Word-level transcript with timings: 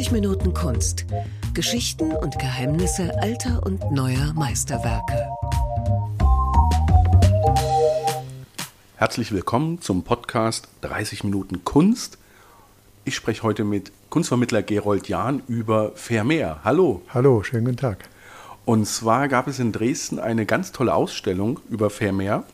30 0.00 0.12
Minuten 0.12 0.54
Kunst. 0.54 1.04
Geschichten 1.52 2.12
und 2.12 2.38
Geheimnisse 2.38 3.20
alter 3.20 3.62
und 3.66 3.92
neuer 3.92 4.32
Meisterwerke. 4.32 5.28
Herzlich 8.96 9.30
willkommen 9.30 9.82
zum 9.82 10.02
Podcast 10.02 10.68
30 10.80 11.24
Minuten 11.24 11.66
Kunst. 11.66 12.16
Ich 13.04 13.14
spreche 13.14 13.42
heute 13.42 13.64
mit 13.64 13.92
Kunstvermittler 14.08 14.62
Gerold 14.62 15.06
Jahn 15.10 15.42
über 15.48 15.92
Vermeer. 15.96 16.60
Hallo. 16.64 17.02
Hallo, 17.12 17.42
schönen 17.42 17.66
guten 17.66 17.76
Tag. 17.76 18.08
Und 18.64 18.86
zwar 18.86 19.28
gab 19.28 19.48
es 19.48 19.58
in 19.58 19.70
Dresden 19.70 20.18
eine 20.18 20.46
ganz 20.46 20.72
tolle 20.72 20.94
Ausstellung 20.94 21.60
über 21.68 21.90
Vermeer 21.90 22.44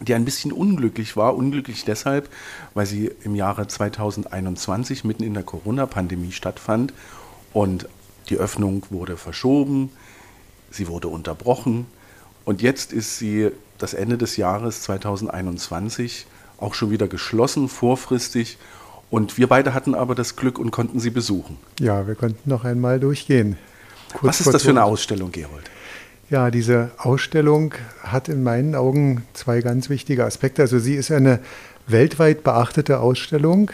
die 0.00 0.14
ein 0.14 0.24
bisschen 0.24 0.52
unglücklich 0.52 1.16
war. 1.16 1.36
Unglücklich 1.36 1.84
deshalb, 1.84 2.28
weil 2.74 2.86
sie 2.86 3.10
im 3.24 3.34
Jahre 3.34 3.66
2021 3.66 5.04
mitten 5.04 5.24
in 5.24 5.34
der 5.34 5.42
Corona-Pandemie 5.42 6.32
stattfand 6.32 6.92
und 7.52 7.88
die 8.28 8.36
Öffnung 8.36 8.84
wurde 8.90 9.16
verschoben, 9.16 9.90
sie 10.70 10.88
wurde 10.88 11.08
unterbrochen 11.08 11.86
und 12.44 12.62
jetzt 12.62 12.92
ist 12.92 13.18
sie 13.18 13.50
das 13.78 13.94
Ende 13.94 14.18
des 14.18 14.36
Jahres 14.36 14.82
2021 14.82 16.26
auch 16.58 16.74
schon 16.74 16.90
wieder 16.90 17.06
geschlossen, 17.06 17.68
vorfristig. 17.68 18.58
Und 19.10 19.38
wir 19.38 19.46
beide 19.46 19.74
hatten 19.74 19.94
aber 19.94 20.14
das 20.14 20.36
Glück 20.36 20.58
und 20.58 20.70
konnten 20.70 21.00
sie 21.00 21.10
besuchen. 21.10 21.56
Ja, 21.78 22.06
wir 22.06 22.14
konnten 22.14 22.48
noch 22.48 22.64
einmal 22.64 23.00
durchgehen. 23.00 23.56
Kurz 24.12 24.24
Was 24.24 24.40
ist 24.40 24.54
das 24.54 24.62
für 24.62 24.70
eine 24.70 24.84
Ausstellung, 24.84 25.32
Gerold? 25.32 25.70
Ja, 26.30 26.50
diese 26.50 26.90
Ausstellung 26.98 27.72
hat 28.02 28.28
in 28.28 28.42
meinen 28.42 28.74
Augen 28.74 29.24
zwei 29.32 29.62
ganz 29.62 29.88
wichtige 29.88 30.26
Aspekte. 30.26 30.60
Also 30.60 30.78
sie 30.78 30.94
ist 30.94 31.10
eine 31.10 31.38
weltweit 31.86 32.44
beachtete 32.44 33.00
Ausstellung. 33.00 33.70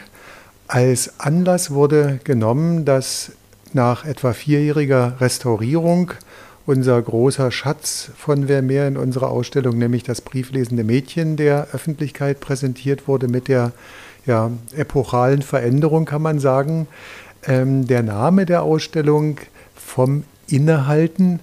Als 0.68 1.18
Anlass 1.18 1.72
wurde 1.72 2.20
genommen, 2.22 2.84
dass 2.84 3.32
nach 3.72 4.04
etwa 4.04 4.32
vierjähriger 4.32 5.20
Restaurierung 5.20 6.12
unser 6.64 7.02
großer 7.02 7.50
Schatz 7.50 8.12
von 8.16 8.46
Vermeer 8.46 8.86
in 8.86 8.98
unserer 8.98 9.30
Ausstellung, 9.30 9.76
nämlich 9.76 10.04
das 10.04 10.20
brieflesende 10.20 10.84
Mädchen, 10.84 11.36
der 11.36 11.66
Öffentlichkeit 11.72 12.38
präsentiert 12.38 13.08
wurde 13.08 13.26
mit 13.26 13.48
der 13.48 13.72
ja, 14.26 14.52
epochalen 14.76 15.42
Veränderung, 15.42 16.04
kann 16.04 16.22
man 16.22 16.38
sagen. 16.38 16.86
Ähm, 17.48 17.88
der 17.88 18.04
Name 18.04 18.46
der 18.46 18.62
Ausstellung 18.62 19.38
vom 19.74 20.22
Innehalten 20.46 21.40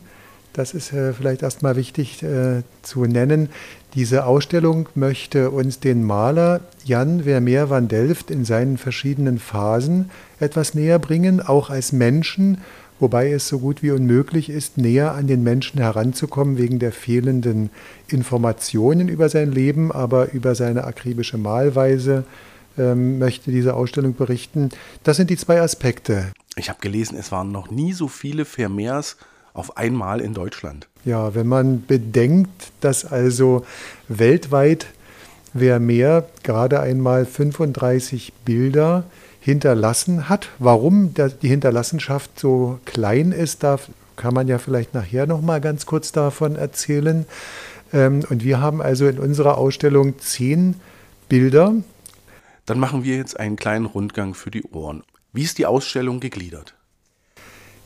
das 0.53 0.73
ist 0.73 0.93
äh, 0.93 1.13
vielleicht 1.13 1.43
erstmal 1.43 1.75
wichtig 1.75 2.23
äh, 2.23 2.63
zu 2.81 3.05
nennen. 3.05 3.49
Diese 3.93 4.25
Ausstellung 4.25 4.87
möchte 4.95 5.51
uns 5.51 5.79
den 5.79 6.03
Maler 6.03 6.61
Jan 6.85 7.23
Vermeer 7.23 7.69
van 7.69 7.87
Delft 7.87 8.31
in 8.31 8.45
seinen 8.45 8.77
verschiedenen 8.77 9.39
Phasen 9.39 10.09
etwas 10.39 10.73
näher 10.73 10.99
bringen, 10.99 11.41
auch 11.41 11.69
als 11.69 11.91
Menschen, 11.91 12.59
wobei 12.99 13.31
es 13.31 13.47
so 13.47 13.59
gut 13.59 13.83
wie 13.83 13.91
unmöglich 13.91 14.49
ist, 14.49 14.77
näher 14.77 15.13
an 15.13 15.27
den 15.27 15.43
Menschen 15.43 15.79
heranzukommen 15.79 16.57
wegen 16.57 16.79
der 16.79 16.91
fehlenden 16.91 17.69
Informationen 18.07 19.09
über 19.09 19.27
sein 19.29 19.51
Leben, 19.51 19.91
aber 19.91 20.31
über 20.31 20.55
seine 20.55 20.85
akribische 20.85 21.37
Malweise 21.37 22.23
ähm, 22.77 23.19
möchte 23.19 23.51
diese 23.51 23.73
Ausstellung 23.73 24.15
berichten. 24.15 24.69
Das 25.03 25.17
sind 25.17 25.29
die 25.29 25.37
zwei 25.37 25.61
Aspekte. 25.61 26.31
Ich 26.55 26.69
habe 26.69 26.79
gelesen, 26.79 27.17
es 27.17 27.31
waren 27.31 27.51
noch 27.51 27.71
nie 27.71 27.93
so 27.93 28.07
viele 28.07 28.45
Vermeers 28.45 29.17
auf 29.53 29.77
einmal 29.77 30.21
in 30.21 30.33
Deutschland. 30.33 30.87
Ja, 31.03 31.35
wenn 31.35 31.47
man 31.47 31.85
bedenkt, 31.85 32.71
dass 32.81 33.05
also 33.05 33.65
weltweit 34.07 34.87
wer 35.53 35.79
mehr 35.79 36.27
gerade 36.43 36.79
einmal 36.79 37.25
35 37.25 38.33
Bilder 38.45 39.03
hinterlassen 39.39 40.29
hat. 40.29 40.49
Warum 40.59 41.13
die 41.13 41.47
Hinterlassenschaft 41.47 42.39
so 42.39 42.79
klein 42.85 43.31
ist, 43.31 43.63
da 43.63 43.79
kann 44.15 44.33
man 44.33 44.47
ja 44.47 44.59
vielleicht 44.59 44.93
nachher 44.93 45.25
noch 45.25 45.41
mal 45.41 45.59
ganz 45.59 45.85
kurz 45.85 46.11
davon 46.11 46.55
erzählen. 46.55 47.25
Ähm, 47.91 48.23
und 48.29 48.43
wir 48.43 48.61
haben 48.61 48.81
also 48.81 49.07
in 49.07 49.19
unserer 49.19 49.57
Ausstellung 49.57 50.19
zehn 50.19 50.75
Bilder. 51.27 51.73
Dann 52.65 52.79
machen 52.79 53.03
wir 53.03 53.17
jetzt 53.17 53.39
einen 53.39 53.55
kleinen 53.55 53.85
Rundgang 53.85 54.35
für 54.35 54.51
die 54.51 54.63
Ohren. 54.63 55.03
Wie 55.33 55.43
ist 55.43 55.57
die 55.57 55.65
Ausstellung 55.65 56.19
gegliedert? 56.19 56.75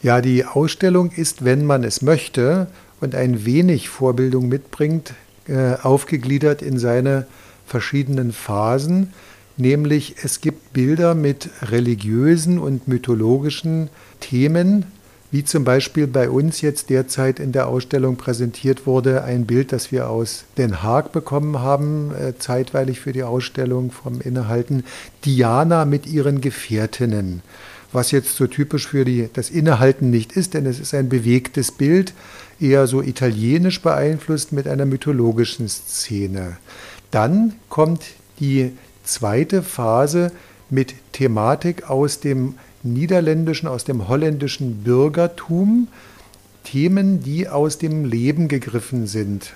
Ja, 0.05 0.21
die 0.21 0.45
Ausstellung 0.45 1.09
ist, 1.09 1.45
wenn 1.45 1.65
man 1.65 1.83
es 1.83 2.03
möchte 2.03 2.67
und 3.01 3.15
ein 3.15 3.43
wenig 3.43 3.89
Vorbildung 3.89 4.47
mitbringt, 4.47 5.15
äh, 5.47 5.77
aufgegliedert 5.81 6.61
in 6.61 6.77
seine 6.77 7.25
verschiedenen 7.65 8.31
Phasen. 8.31 9.13
Nämlich 9.57 10.17
es 10.21 10.41
gibt 10.41 10.73
Bilder 10.73 11.15
mit 11.15 11.49
religiösen 11.63 12.59
und 12.59 12.87
mythologischen 12.87 13.89
Themen, 14.19 14.85
wie 15.31 15.43
zum 15.43 15.63
Beispiel 15.63 16.05
bei 16.05 16.29
uns 16.29 16.61
jetzt 16.61 16.91
derzeit 16.91 17.39
in 17.39 17.51
der 17.51 17.67
Ausstellung 17.67 18.15
präsentiert 18.15 18.85
wurde, 18.85 19.23
ein 19.23 19.47
Bild, 19.47 19.71
das 19.71 19.91
wir 19.91 20.07
aus 20.11 20.45
Den 20.55 20.83
Haag 20.83 21.13
bekommen 21.13 21.61
haben, 21.61 22.11
äh, 22.13 22.37
zeitweilig 22.37 22.99
für 22.99 23.11
die 23.11 23.23
Ausstellung 23.23 23.89
vom 23.89 24.21
Innehalten, 24.21 24.83
Diana 25.23 25.83
mit 25.83 26.05
ihren 26.05 26.41
Gefährtinnen 26.41 27.41
was 27.95 28.11
jetzt 28.11 28.35
so 28.35 28.47
typisch 28.47 28.87
für 28.87 29.05
die, 29.05 29.29
das 29.33 29.49
Innehalten 29.49 30.09
nicht 30.09 30.33
ist, 30.33 30.53
denn 30.53 30.65
es 30.65 30.79
ist 30.79 30.93
ein 30.93 31.09
bewegtes 31.09 31.71
Bild, 31.71 32.13
eher 32.59 32.87
so 32.87 33.01
italienisch 33.01 33.81
beeinflusst 33.81 34.51
mit 34.51 34.67
einer 34.67 34.85
mythologischen 34.85 35.67
Szene. 35.67 36.57
Dann 37.11 37.53
kommt 37.69 38.03
die 38.39 38.73
zweite 39.03 39.63
Phase 39.63 40.31
mit 40.69 40.93
Thematik 41.11 41.89
aus 41.89 42.19
dem 42.19 42.55
niederländischen, 42.83 43.67
aus 43.67 43.83
dem 43.83 44.07
holländischen 44.07 44.83
Bürgertum, 44.83 45.87
Themen, 46.63 47.21
die 47.21 47.47
aus 47.47 47.77
dem 47.77 48.05
Leben 48.05 48.47
gegriffen 48.47 49.07
sind. 49.07 49.53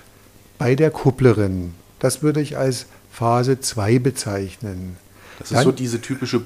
Bei 0.58 0.74
der 0.74 0.90
Kupplerin. 0.90 1.74
Das 1.98 2.22
würde 2.22 2.40
ich 2.40 2.56
als 2.56 2.86
Phase 3.10 3.60
2 3.60 3.98
bezeichnen. 3.98 4.96
Das 5.38 5.50
ist 5.50 5.56
Dann, 5.56 5.64
so 5.64 5.72
diese 5.72 6.00
typische 6.00 6.42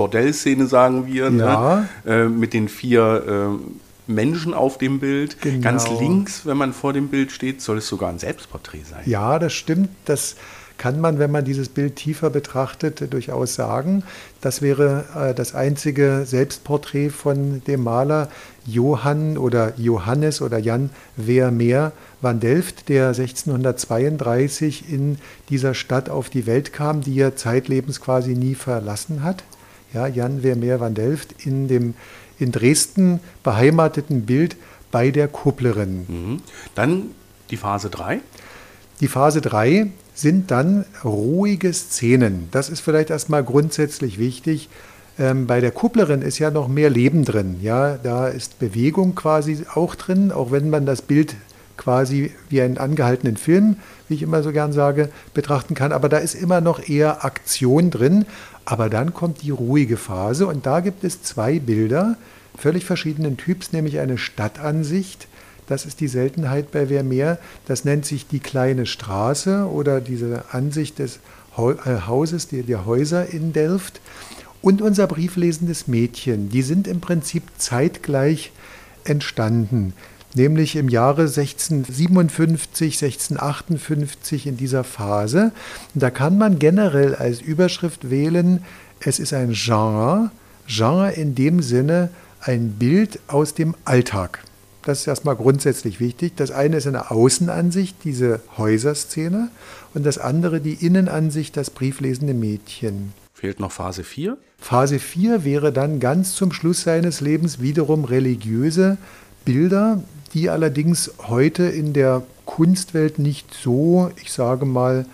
Bordellszene, 0.00 0.66
sagen 0.66 1.06
wir, 1.06 1.28
ne? 1.28 1.42
ja. 1.42 1.86
ne? 2.06 2.10
äh, 2.10 2.24
mit 2.26 2.54
den 2.54 2.70
vier 2.70 3.58
äh, 3.58 4.10
Menschen 4.10 4.54
auf 4.54 4.78
dem 4.78 4.98
Bild. 4.98 5.42
Genau. 5.42 5.62
Ganz 5.62 5.90
links, 5.90 6.46
wenn 6.46 6.56
man 6.56 6.72
vor 6.72 6.94
dem 6.94 7.08
Bild 7.08 7.32
steht, 7.32 7.60
soll 7.60 7.76
es 7.78 7.86
sogar 7.86 8.08
ein 8.08 8.18
Selbstporträt 8.18 8.84
sein. 8.88 9.02
Ja, 9.04 9.38
das 9.38 9.52
stimmt. 9.52 9.90
Das 10.06 10.36
kann 10.78 11.02
man, 11.02 11.18
wenn 11.18 11.30
man 11.30 11.44
dieses 11.44 11.68
Bild 11.68 11.96
tiefer 11.96 12.30
betrachtet, 12.30 13.12
durchaus 13.12 13.54
sagen. 13.54 14.02
Das 14.40 14.62
wäre 14.62 15.04
äh, 15.14 15.34
das 15.34 15.54
einzige 15.54 16.22
Selbstporträt 16.24 17.10
von 17.10 17.60
dem 17.66 17.84
Maler 17.84 18.30
Johann 18.64 19.36
oder 19.36 19.74
Johannes 19.76 20.40
oder 20.40 20.58
Jan 20.58 20.88
Vermeer 21.22 21.92
van 22.22 22.40
Delft, 22.40 22.88
der 22.88 23.08
1632 23.08 24.90
in 24.90 25.18
dieser 25.50 25.74
Stadt 25.74 26.08
auf 26.08 26.30
die 26.30 26.46
Welt 26.46 26.72
kam, 26.72 27.02
die 27.02 27.20
er 27.20 27.36
zeitlebens 27.36 28.00
quasi 28.00 28.30
nie 28.30 28.54
verlassen 28.54 29.22
hat 29.22 29.44
ja, 29.92 30.06
Jan 30.06 30.40
Vermeer 30.42 30.80
van 30.80 30.94
Delft, 30.94 31.44
in 31.44 31.68
dem 31.68 31.94
in 32.38 32.52
Dresden 32.52 33.20
beheimateten 33.42 34.22
Bild 34.22 34.56
bei 34.90 35.10
der 35.10 35.28
Kupplerin. 35.28 36.06
Mhm. 36.08 36.42
Dann 36.74 37.10
die 37.50 37.56
Phase 37.56 37.90
3. 37.90 38.20
Die 39.00 39.08
Phase 39.08 39.40
3 39.40 39.88
sind 40.14 40.50
dann 40.50 40.84
ruhige 41.04 41.72
Szenen. 41.72 42.48
Das 42.50 42.68
ist 42.68 42.80
vielleicht 42.80 43.10
erstmal 43.10 43.44
grundsätzlich 43.44 44.18
wichtig. 44.18 44.68
Ähm, 45.18 45.46
bei 45.46 45.60
der 45.60 45.70
Kupplerin 45.70 46.22
ist 46.22 46.38
ja 46.38 46.50
noch 46.50 46.68
mehr 46.68 46.90
Leben 46.90 47.24
drin. 47.24 47.56
Ja, 47.62 47.96
da 47.96 48.28
ist 48.28 48.58
Bewegung 48.58 49.14
quasi 49.14 49.64
auch 49.74 49.94
drin, 49.94 50.32
auch 50.32 50.50
wenn 50.50 50.70
man 50.70 50.86
das 50.86 51.02
Bild 51.02 51.34
quasi 51.76 52.30
wie 52.50 52.60
einen 52.60 52.76
angehaltenen 52.76 53.38
Film, 53.38 53.76
wie 54.08 54.14
ich 54.14 54.22
immer 54.22 54.42
so 54.42 54.52
gern 54.52 54.72
sage, 54.72 55.08
betrachten 55.32 55.74
kann. 55.74 55.92
Aber 55.92 56.10
da 56.10 56.18
ist 56.18 56.34
immer 56.34 56.60
noch 56.60 56.86
eher 56.86 57.24
Aktion 57.24 57.90
drin. 57.90 58.26
Aber 58.64 58.88
dann 58.88 59.14
kommt 59.14 59.42
die 59.42 59.50
ruhige 59.50 59.96
Phase 59.96 60.46
und 60.46 60.66
da 60.66 60.80
gibt 60.80 61.04
es 61.04 61.22
zwei 61.22 61.58
Bilder 61.58 62.16
völlig 62.56 62.84
verschiedenen 62.84 63.36
Typs, 63.36 63.72
nämlich 63.72 63.98
eine 63.98 64.18
Stadtansicht. 64.18 65.26
Das 65.66 65.86
ist 65.86 66.00
die 66.00 66.08
Seltenheit 66.08 66.70
bei 66.70 66.88
Vermeer. 66.88 67.38
Das 67.66 67.84
nennt 67.84 68.04
sich 68.04 68.26
die 68.26 68.40
kleine 68.40 68.86
Straße 68.86 69.68
oder 69.68 70.00
diese 70.00 70.44
Ansicht 70.52 70.98
des 70.98 71.20
äh, 71.56 72.00
Hauses, 72.06 72.48
der 72.48 72.86
Häuser 72.86 73.26
in 73.28 73.52
Delft. 73.52 74.00
Und 74.62 74.82
unser 74.82 75.06
brieflesendes 75.06 75.88
Mädchen, 75.88 76.50
die 76.50 76.62
sind 76.62 76.86
im 76.86 77.00
Prinzip 77.00 77.44
zeitgleich 77.56 78.52
entstanden 79.04 79.94
nämlich 80.34 80.76
im 80.76 80.88
Jahre 80.88 81.22
1657, 81.22 83.02
1658 83.02 84.46
in 84.46 84.56
dieser 84.56 84.84
Phase. 84.84 85.52
Und 85.94 86.02
da 86.02 86.10
kann 86.10 86.38
man 86.38 86.58
generell 86.58 87.14
als 87.14 87.40
Überschrift 87.40 88.10
wählen, 88.10 88.62
es 89.00 89.18
ist 89.18 89.32
ein 89.32 89.52
Genre, 89.52 90.30
Genre 90.66 91.10
in 91.12 91.34
dem 91.34 91.62
Sinne 91.62 92.10
ein 92.40 92.72
Bild 92.78 93.18
aus 93.28 93.54
dem 93.54 93.74
Alltag. 93.84 94.40
Das 94.82 95.00
ist 95.00 95.06
erstmal 95.06 95.36
grundsätzlich 95.36 96.00
wichtig. 96.00 96.32
Das 96.36 96.50
eine 96.50 96.76
ist 96.76 96.86
eine 96.86 97.10
Außenansicht, 97.10 97.96
diese 98.04 98.40
Häuserszene, 98.56 99.50
und 99.92 100.06
das 100.06 100.18
andere 100.18 100.60
die 100.60 100.74
Innenansicht, 100.74 101.56
das 101.56 101.70
brieflesende 101.70 102.32
Mädchen. 102.34 103.12
Fehlt 103.34 103.60
noch 103.60 103.72
Phase 103.72 104.04
4? 104.04 104.38
Phase 104.58 104.98
4 104.98 105.44
wäre 105.44 105.72
dann 105.72 106.00
ganz 106.00 106.34
zum 106.34 106.52
Schluss 106.52 106.82
seines 106.82 107.20
Lebens 107.20 107.60
wiederum 107.60 108.04
religiöse 108.04 108.98
Bilder, 109.44 110.02
die 110.34 110.50
allerdings 110.50 111.12
heute 111.28 111.64
in 111.64 111.92
der 111.92 112.22
Kunstwelt 112.46 113.18
nicht 113.18 113.54
so, 113.54 114.10
ich 114.22 114.32
sage 114.32 114.64
mal, 114.64 115.06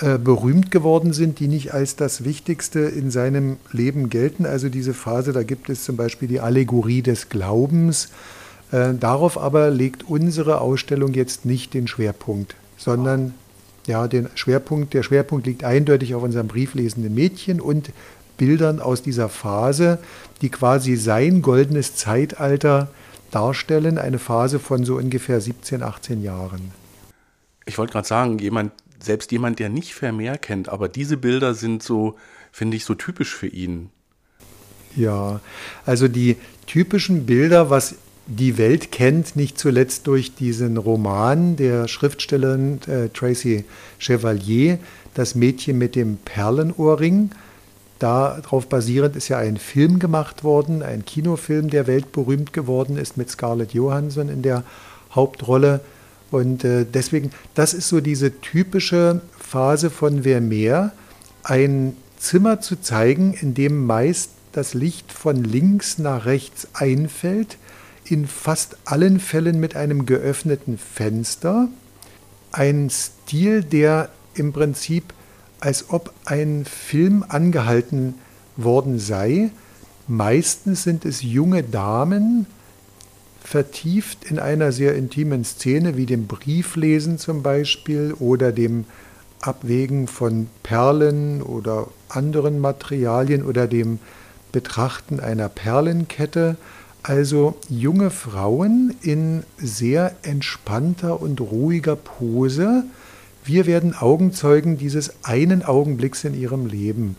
äh, 0.00 0.16
berühmt 0.16 0.70
geworden 0.70 1.12
sind, 1.12 1.40
die 1.40 1.48
nicht 1.48 1.74
als 1.74 1.94
das 1.94 2.24
Wichtigste 2.24 2.80
in 2.80 3.10
seinem 3.10 3.58
Leben 3.70 4.08
gelten. 4.08 4.46
Also 4.46 4.68
diese 4.68 4.94
Phase, 4.94 5.32
da 5.32 5.42
gibt 5.42 5.68
es 5.68 5.84
zum 5.84 5.96
Beispiel 5.96 6.26
die 6.26 6.40
Allegorie 6.40 7.02
des 7.02 7.28
Glaubens. 7.28 8.08
Äh, 8.72 8.94
darauf 8.94 9.36
aber 9.36 9.70
legt 9.70 10.08
unsere 10.08 10.60
Ausstellung 10.60 11.12
jetzt 11.12 11.44
nicht 11.44 11.74
den 11.74 11.86
Schwerpunkt, 11.86 12.54
sondern 12.76 13.34
ja, 13.86 14.08
den 14.08 14.28
Schwerpunkt, 14.36 14.94
der 14.94 15.02
Schwerpunkt 15.02 15.46
liegt 15.46 15.64
eindeutig 15.64 16.14
auf 16.14 16.22
unserem 16.22 16.46
brieflesenden 16.46 17.14
Mädchen 17.14 17.60
und 17.60 17.90
Bildern 18.38 18.80
aus 18.80 19.02
dieser 19.02 19.28
Phase, 19.28 19.98
die 20.40 20.48
quasi 20.48 20.96
sein 20.96 21.42
goldenes 21.42 21.94
Zeitalter 21.96 22.88
darstellen, 23.30 23.98
eine 23.98 24.18
Phase 24.18 24.58
von 24.58 24.84
so 24.84 24.96
ungefähr 24.96 25.40
17, 25.40 25.82
18 25.82 26.22
Jahren. 26.22 26.72
Ich 27.66 27.78
wollte 27.78 27.92
gerade 27.92 28.08
sagen, 28.08 28.38
jemand, 28.38 28.72
selbst 29.00 29.32
jemand, 29.32 29.58
der 29.58 29.68
nicht 29.68 29.94
Vermeer 29.94 30.38
kennt, 30.38 30.68
aber 30.68 30.88
diese 30.88 31.16
Bilder 31.16 31.54
sind 31.54 31.82
so, 31.82 32.16
finde 32.52 32.76
ich, 32.76 32.84
so 32.84 32.94
typisch 32.94 33.34
für 33.34 33.46
ihn. 33.46 33.90
Ja, 34.96 35.40
also 35.86 36.08
die 36.08 36.36
typischen 36.66 37.26
Bilder, 37.26 37.70
was 37.70 37.96
die 38.26 38.58
Welt 38.58 38.92
kennt, 38.92 39.34
nicht 39.36 39.58
zuletzt 39.58 40.06
durch 40.06 40.34
diesen 40.34 40.76
Roman 40.76 41.56
der 41.56 41.88
Schriftstellerin 41.88 42.80
äh, 42.86 43.08
Tracy 43.08 43.64
Chevalier, 43.98 44.78
Das 45.14 45.34
Mädchen 45.34 45.78
mit 45.78 45.96
dem 45.96 46.18
Perlenohrring. 46.18 47.30
Darauf 48.00 48.66
basierend 48.66 49.14
ist 49.14 49.28
ja 49.28 49.36
ein 49.36 49.58
Film 49.58 49.98
gemacht 49.98 50.42
worden, 50.42 50.82
ein 50.82 51.04
Kinofilm, 51.04 51.68
der 51.68 51.86
weltberühmt 51.86 52.54
geworden 52.54 52.96
ist 52.96 53.18
mit 53.18 53.30
Scarlett 53.30 53.74
Johansson 53.74 54.30
in 54.30 54.40
der 54.40 54.64
Hauptrolle. 55.14 55.80
Und 56.30 56.64
äh, 56.64 56.86
deswegen, 56.86 57.30
das 57.54 57.74
ist 57.74 57.88
so 57.88 58.00
diese 58.00 58.40
typische 58.40 59.20
Phase 59.38 59.90
von 59.90 60.22
Vermeer, 60.22 60.92
ein 61.42 61.94
Zimmer 62.16 62.62
zu 62.62 62.80
zeigen, 62.80 63.34
in 63.34 63.52
dem 63.52 63.84
meist 63.86 64.30
das 64.52 64.72
Licht 64.72 65.12
von 65.12 65.44
links 65.44 65.98
nach 65.98 66.24
rechts 66.24 66.68
einfällt, 66.72 67.58
in 68.06 68.26
fast 68.26 68.78
allen 68.86 69.20
Fällen 69.20 69.60
mit 69.60 69.76
einem 69.76 70.06
geöffneten 70.06 70.78
Fenster. 70.78 71.68
Ein 72.50 72.88
Stil, 72.88 73.62
der 73.62 74.08
im 74.34 74.54
Prinzip 74.54 75.12
als 75.60 75.90
ob 75.90 76.12
ein 76.24 76.64
Film 76.64 77.24
angehalten 77.28 78.14
worden 78.56 78.98
sei. 78.98 79.50
Meistens 80.08 80.82
sind 80.82 81.04
es 81.04 81.22
junge 81.22 81.62
Damen, 81.62 82.46
vertieft 83.42 84.24
in 84.24 84.38
einer 84.38 84.72
sehr 84.72 84.94
intimen 84.94 85.44
Szene 85.44 85.96
wie 85.96 86.06
dem 86.06 86.26
Brieflesen 86.26 87.18
zum 87.18 87.42
Beispiel 87.42 88.14
oder 88.18 88.52
dem 88.52 88.84
Abwägen 89.40 90.06
von 90.06 90.48
Perlen 90.62 91.42
oder 91.42 91.88
anderen 92.08 92.60
Materialien 92.60 93.42
oder 93.42 93.66
dem 93.66 93.98
Betrachten 94.52 95.20
einer 95.20 95.48
Perlenkette 95.48 96.56
also 97.02 97.58
junge 97.68 98.10
Frauen 98.10 98.94
in 99.00 99.42
sehr 99.56 100.14
entspannter 100.22 101.20
und 101.20 101.40
ruhiger 101.40 101.96
Pose. 101.96 102.84
Wir 103.52 103.66
werden 103.66 103.96
Augenzeugen 103.96 104.78
dieses 104.78 105.24
einen 105.24 105.64
Augenblicks 105.64 106.22
in 106.22 106.40
ihrem 106.40 106.66
Leben. 106.66 107.16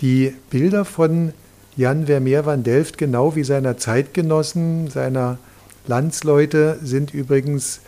Die 0.00 0.32
Bilder 0.48 0.84
von 0.84 1.32
Jan 1.76 2.06
Vermeer 2.06 2.46
van 2.46 2.62
Delft, 2.62 2.98
genau 2.98 3.34
wie 3.34 3.42
seiner 3.42 3.76
Zeitgenossen, 3.76 4.88
seiner 4.88 5.38
Landsleute, 5.88 6.78
sind 6.84 7.12
übrigens 7.12 7.80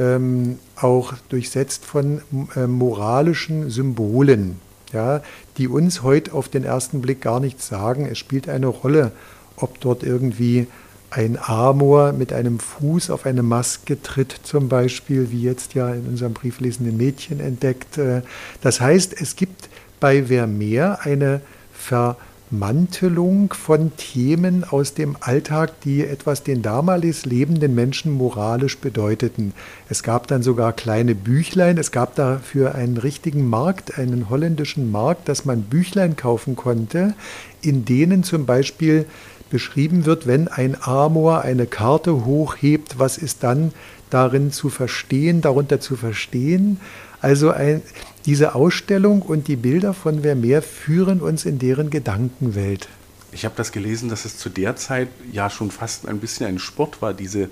ähm, 0.00 0.58
auch 0.74 1.14
durchsetzt 1.28 1.84
von 1.84 2.22
äh, 2.56 2.66
moralischen 2.66 3.70
Symbolen, 3.70 4.56
ja, 4.92 5.22
die 5.58 5.68
uns 5.68 6.02
heute 6.02 6.32
auf 6.32 6.48
den 6.48 6.64
ersten 6.64 7.02
Blick 7.02 7.20
gar 7.20 7.38
nichts 7.38 7.68
sagen. 7.68 8.04
Es 8.04 8.18
spielt 8.18 8.48
eine 8.48 8.66
Rolle, 8.66 9.12
ob 9.54 9.78
dort 9.78 10.02
irgendwie 10.02 10.66
ein 11.12 11.38
Amor 11.40 12.12
mit 12.12 12.32
einem 12.32 12.58
Fuß 12.58 13.10
auf 13.10 13.26
eine 13.26 13.42
Maske 13.42 14.00
tritt, 14.00 14.34
zum 14.42 14.68
Beispiel, 14.68 15.30
wie 15.30 15.42
jetzt 15.42 15.74
ja 15.74 15.92
in 15.92 16.06
unserem 16.06 16.32
brieflesenden 16.32 16.96
Mädchen 16.96 17.40
entdeckt. 17.40 17.98
Äh, 17.98 18.22
das 18.62 18.80
heißt, 18.80 19.20
es 19.20 19.36
gibt 19.36 19.68
bei 20.00 20.24
Vermeer 20.24 21.00
eine 21.02 21.42
Vermantelung 21.74 23.52
von 23.52 23.94
Themen 23.96 24.64
aus 24.64 24.94
dem 24.94 25.16
Alltag, 25.20 25.80
die 25.82 26.04
etwas 26.04 26.44
den 26.44 26.62
damals 26.62 27.26
lebenden 27.26 27.74
Menschen 27.74 28.12
moralisch 28.12 28.78
bedeuteten. 28.78 29.52
Es 29.90 30.02
gab 30.02 30.28
dann 30.28 30.42
sogar 30.42 30.72
kleine 30.72 31.14
Büchlein, 31.14 31.76
es 31.76 31.92
gab 31.92 32.14
dafür 32.14 32.74
einen 32.74 32.96
richtigen 32.96 33.48
Markt, 33.48 33.98
einen 33.98 34.30
holländischen 34.30 34.90
Markt, 34.90 35.28
dass 35.28 35.44
man 35.44 35.62
Büchlein 35.62 36.16
kaufen 36.16 36.56
konnte, 36.56 37.14
in 37.60 37.84
denen 37.84 38.24
zum 38.24 38.46
Beispiel 38.46 39.04
beschrieben 39.52 40.06
wird, 40.06 40.26
wenn 40.26 40.48
ein 40.48 40.76
Amor 40.82 41.42
eine 41.42 41.66
Karte 41.66 42.24
hochhebt, 42.24 42.98
was 42.98 43.18
ist 43.18 43.44
dann 43.44 43.72
darin 44.10 44.50
zu 44.50 44.70
verstehen, 44.70 45.42
darunter 45.42 45.78
zu 45.78 45.94
verstehen. 45.94 46.80
Also 47.20 47.50
ein, 47.50 47.82
diese 48.26 48.54
Ausstellung 48.56 49.22
und 49.22 49.46
die 49.46 49.56
Bilder 49.56 49.94
von 49.94 50.22
Vermeer 50.22 50.62
führen 50.62 51.20
uns 51.20 51.44
in 51.44 51.58
deren 51.60 51.90
Gedankenwelt. 51.90 52.88
Ich 53.30 53.44
habe 53.44 53.54
das 53.56 53.72
gelesen, 53.72 54.08
dass 54.08 54.24
es 54.24 54.38
zu 54.38 54.48
der 54.48 54.74
Zeit 54.76 55.08
ja 55.30 55.48
schon 55.48 55.70
fast 55.70 56.08
ein 56.08 56.18
bisschen 56.18 56.46
ein 56.46 56.58
Sport 56.58 57.00
war, 57.00 57.14
diese 57.14 57.48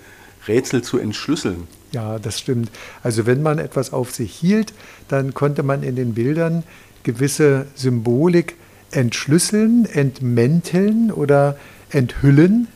Rätsel 0.49 0.83
zu 0.83 0.99
entschlüsseln. 0.99 1.69
Ja, 1.93 2.19
das 2.19 2.39
stimmt. 2.39 2.71
Also 3.03 3.27
wenn 3.27 3.43
man 3.43 3.59
etwas 3.59 3.93
auf 3.93 4.11
sich 4.11 4.35
hielt, 4.35 4.73
dann 5.09 5.35
konnte 5.35 5.63
man 5.63 5.83
in 5.83 5.97
den 5.97 6.15
Bildern 6.15 6.65
gewisse 7.03 7.67
Symbolik 7.75 8.57
entschlüsseln, 8.91 9.87
entmänteln 9.87 11.11
oder 11.13 11.57
enthüllen 11.91 12.69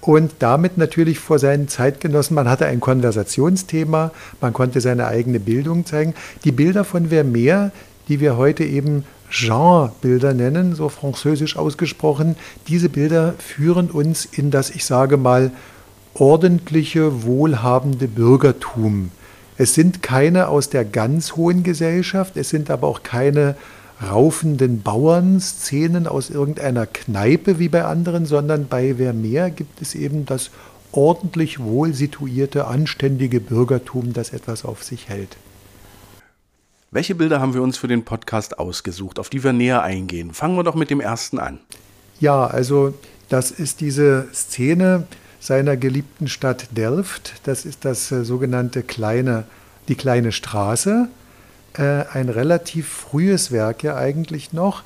und 0.00 0.32
damit 0.38 0.78
natürlich 0.78 1.18
vor 1.18 1.38
seinen 1.38 1.68
Zeitgenossen, 1.68 2.34
man 2.34 2.48
hatte 2.48 2.66
ein 2.66 2.80
Konversationsthema, 2.80 4.12
man 4.40 4.52
konnte 4.52 4.80
seine 4.80 5.06
eigene 5.06 5.40
Bildung 5.40 5.84
zeigen. 5.84 6.14
Die 6.44 6.52
Bilder 6.52 6.84
von 6.84 7.08
Vermeer, 7.08 7.70
die 8.08 8.20
wir 8.20 8.36
heute 8.36 8.64
eben 8.64 9.04
Genrebilder 9.30 10.34
nennen, 10.34 10.74
so 10.74 10.88
französisch 10.88 11.56
ausgesprochen, 11.56 12.36
diese 12.66 12.88
Bilder 12.88 13.34
führen 13.38 13.90
uns 13.90 14.24
in 14.24 14.50
das, 14.50 14.70
ich 14.70 14.84
sage 14.84 15.16
mal, 15.16 15.52
ordentliche, 16.14 17.22
wohlhabende 17.22 18.08
Bürgertum. 18.08 19.10
Es 19.56 19.74
sind 19.74 20.02
keine 20.02 20.48
aus 20.48 20.70
der 20.70 20.84
ganz 20.84 21.36
hohen 21.36 21.62
Gesellschaft, 21.62 22.36
es 22.36 22.48
sind 22.48 22.70
aber 22.70 22.88
auch 22.88 23.02
keine 23.02 23.54
raufenden 24.02 24.82
Bauernszenen 24.82 26.06
aus 26.06 26.30
irgendeiner 26.30 26.86
Kneipe 26.86 27.58
wie 27.58 27.68
bei 27.68 27.84
anderen, 27.84 28.26
sondern 28.26 28.68
bei 28.68 28.94
Vermeer 28.94 29.50
gibt 29.50 29.82
es 29.82 29.94
eben 29.94 30.26
das 30.26 30.50
ordentlich 30.92 31.60
wohl 31.60 31.94
situierte, 31.94 32.66
anständige 32.66 33.40
Bürgertum, 33.40 34.12
das 34.12 34.32
etwas 34.32 34.64
auf 34.64 34.82
sich 34.82 35.08
hält. 35.08 35.36
Welche 36.90 37.14
Bilder 37.14 37.40
haben 37.40 37.54
wir 37.54 37.62
uns 37.62 37.76
für 37.76 37.86
den 37.86 38.04
Podcast 38.04 38.58
ausgesucht, 38.58 39.20
auf 39.20 39.28
die 39.28 39.44
wir 39.44 39.52
näher 39.52 39.82
eingehen? 39.82 40.32
Fangen 40.32 40.56
wir 40.56 40.64
doch 40.64 40.74
mit 40.74 40.90
dem 40.90 41.00
ersten 41.00 41.38
an. 41.38 41.60
Ja, 42.18 42.46
also 42.46 42.94
das 43.28 43.52
ist 43.52 43.80
diese 43.80 44.26
Szene 44.34 45.06
seiner 45.38 45.76
geliebten 45.76 46.26
Stadt 46.26 46.76
Delft. 46.76 47.34
Das 47.44 47.64
ist 47.64 47.84
das 47.84 48.10
äh, 48.10 48.24
sogenannte 48.24 48.82
kleine, 48.82 49.44
die 49.88 49.94
kleine 49.94 50.32
Straße 50.32 51.08
äh, 51.74 52.04
ein 52.12 52.28
relativ 52.28 52.88
frühes 52.88 53.52
Werk 53.52 53.82
ja 53.82 53.96
eigentlich 53.96 54.52
noch. 54.52 54.82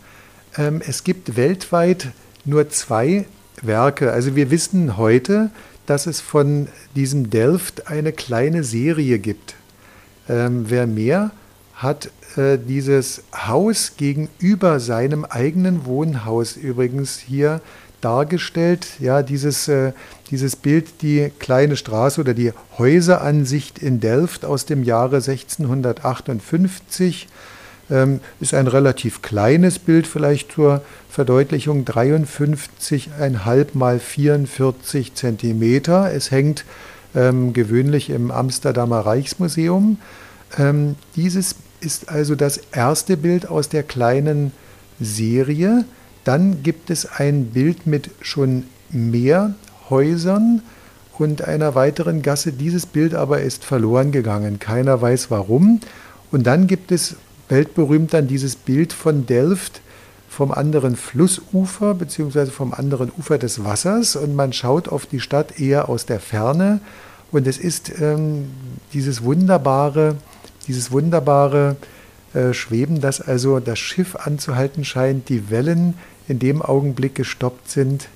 Ähm, 0.56 0.80
es 0.86 1.04
gibt 1.04 1.36
weltweit 1.36 2.08
nur 2.44 2.68
zwei 2.68 3.26
Werke. 3.62 4.12
Also 4.12 4.36
wir 4.36 4.50
wissen 4.50 4.96
heute, 4.96 5.50
dass 5.86 6.06
es 6.06 6.20
von 6.20 6.68
diesem 6.94 7.30
Delft 7.30 7.88
eine 7.88 8.12
kleine 8.12 8.64
Serie 8.64 9.18
gibt. 9.18 9.54
Ähm, 10.28 10.66
Vermeer 10.66 11.30
hat 11.74 12.10
äh, 12.36 12.58
dieses 12.58 13.22
Haus 13.34 13.92
gegenüber 13.96 14.80
seinem 14.80 15.24
eigenen 15.24 15.84
Wohnhaus 15.84 16.56
übrigens 16.56 17.18
hier 17.18 17.60
dargestellt. 18.04 18.86
Ja, 19.00 19.22
dieses, 19.22 19.68
äh, 19.68 19.92
dieses 20.30 20.56
Bild, 20.56 21.02
die 21.02 21.30
kleine 21.38 21.76
Straße 21.76 22.20
oder 22.20 22.34
die 22.34 22.52
Häuseransicht 22.78 23.78
in 23.78 24.00
Delft 24.00 24.44
aus 24.44 24.66
dem 24.66 24.82
Jahre 24.82 25.16
1658 25.16 27.28
ähm, 27.90 28.20
ist 28.40 28.54
ein 28.54 28.66
relativ 28.66 29.22
kleines 29.22 29.78
Bild, 29.78 30.06
vielleicht 30.06 30.52
zur 30.52 30.82
Verdeutlichung 31.10 31.84
53,5 31.84 33.66
mal 33.74 33.98
44 33.98 35.14
Zentimeter. 35.14 36.12
Es 36.12 36.30
hängt 36.30 36.64
ähm, 37.14 37.52
gewöhnlich 37.52 38.10
im 38.10 38.30
Amsterdamer 38.30 39.00
Reichsmuseum. 39.00 39.98
Ähm, 40.58 40.96
dieses 41.16 41.56
ist 41.80 42.08
also 42.08 42.34
das 42.34 42.58
erste 42.72 43.16
Bild 43.16 43.48
aus 43.48 43.68
der 43.68 43.82
kleinen 43.82 44.52
Serie. 45.00 45.84
Dann 46.24 46.62
gibt 46.62 46.90
es 46.90 47.06
ein 47.06 47.46
Bild 47.46 47.86
mit 47.86 48.10
schon 48.20 48.64
mehr 48.90 49.54
Häusern 49.90 50.62
und 51.18 51.42
einer 51.42 51.74
weiteren 51.74 52.22
Gasse. 52.22 52.52
Dieses 52.52 52.86
Bild 52.86 53.14
aber 53.14 53.40
ist 53.40 53.64
verloren 53.64 54.10
gegangen. 54.10 54.58
Keiner 54.58 55.00
weiß 55.00 55.30
warum. 55.30 55.80
Und 56.32 56.46
dann 56.46 56.66
gibt 56.66 56.90
es 56.90 57.16
weltberühmt 57.48 58.12
dann 58.14 58.26
dieses 58.26 58.56
Bild 58.56 58.92
von 58.92 59.26
Delft 59.26 59.80
vom 60.28 60.50
anderen 60.50 60.96
Flussufer 60.96 61.94
bzw. 61.94 62.46
vom 62.46 62.74
anderen 62.74 63.12
Ufer 63.16 63.38
des 63.38 63.64
Wassers 63.64 64.16
und 64.16 64.34
man 64.34 64.52
schaut 64.52 64.88
auf 64.88 65.06
die 65.06 65.20
Stadt 65.20 65.60
eher 65.60 65.88
aus 65.88 66.06
der 66.06 66.18
Ferne 66.18 66.80
und 67.30 67.46
es 67.46 67.58
ist 67.58 67.92
ähm, 68.00 68.50
dieses 68.92 69.22
wunderbare, 69.22 70.16
dieses 70.66 70.90
wunderbare 70.90 71.76
äh, 72.32 72.52
Schweben, 72.52 73.00
dass 73.00 73.20
also 73.20 73.60
das 73.60 73.78
Schiff 73.78 74.16
anzuhalten 74.16 74.84
scheint, 74.84 75.28
die 75.28 75.50
Wellen 75.50 75.94
in 76.28 76.38
dem 76.38 76.62
Augenblick 76.62 77.14
gestoppt 77.14 77.70
sind. 77.70 78.08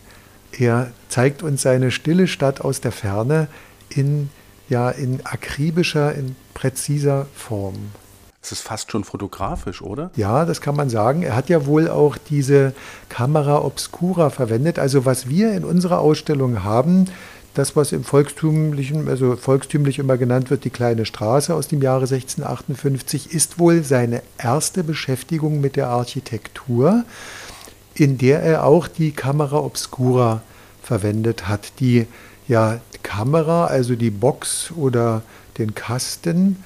Er 0.53 0.91
zeigt 1.09 1.43
uns 1.43 1.63
seine 1.63 1.91
stille 1.91 2.27
Stadt 2.27 2.61
aus 2.61 2.81
der 2.81 2.93
Ferne 2.93 3.49
in, 3.89 4.31
ja, 4.69 4.91
in 4.91 5.25
akribischer, 5.25 6.15
in 6.15 6.37
präziser 6.55 7.27
Form. 7.35 7.93
Es 8.41 8.53
ist 8.53 8.63
fast 8.63 8.91
schon 8.93 9.05
fotografisch, 9.05 9.83
oder? 9.83 10.11
Ja, 10.17 10.45
das 10.45 10.61
kann 10.61 10.77
man 10.77 10.89
sagen. 10.89 11.23
Er 11.23 11.37
hat 11.37 11.49
ja 11.49 11.67
wohl 11.67 11.89
auch 11.91 12.17
diese 12.17 12.73
Kamera 13.09 13.63
Obscura 13.63 14.31
verwendet. 14.31 14.79
Also 14.79 15.05
was 15.05 15.29
wir 15.29 15.53
in 15.53 15.65
unserer 15.65 15.99
Ausstellung 15.99 16.65
haben, 16.65 17.07
das, 17.55 17.75
was 17.75 17.93
im 17.93 18.05
volkstümlichen, 18.05 19.09
also 19.09 19.37
volkstümlich 19.37 19.99
immer 19.99 20.17
genannt 20.17 20.49
wird, 20.49 20.65
die 20.65 20.71
kleine 20.71 21.05
Straße 21.05 21.53
aus 21.53 21.67
dem 21.67 21.83
Jahre 21.83 22.05
1658, 22.05 23.35
ist 23.35 23.59
wohl 23.59 23.83
seine 23.83 24.23
erste 24.39 24.85
Beschäftigung 24.85 25.61
mit 25.61 25.75
der 25.75 25.89
Architektur, 25.89 27.05
in 27.99 28.17
der 28.17 28.43
er 28.43 28.65
auch 28.65 28.89
die 28.89 29.11
Kamera 29.11 29.59
Obscura 29.59 30.43
verwendet 30.83 31.49
hat. 31.49 31.73
Die 31.81 32.07
ja, 32.47 32.81
Kamera, 33.03 33.67
also 33.67 33.97
die 33.97 34.11
Box 34.11 34.73
oder 34.77 35.23
den 35.59 35.75
Kasten, 35.75 36.57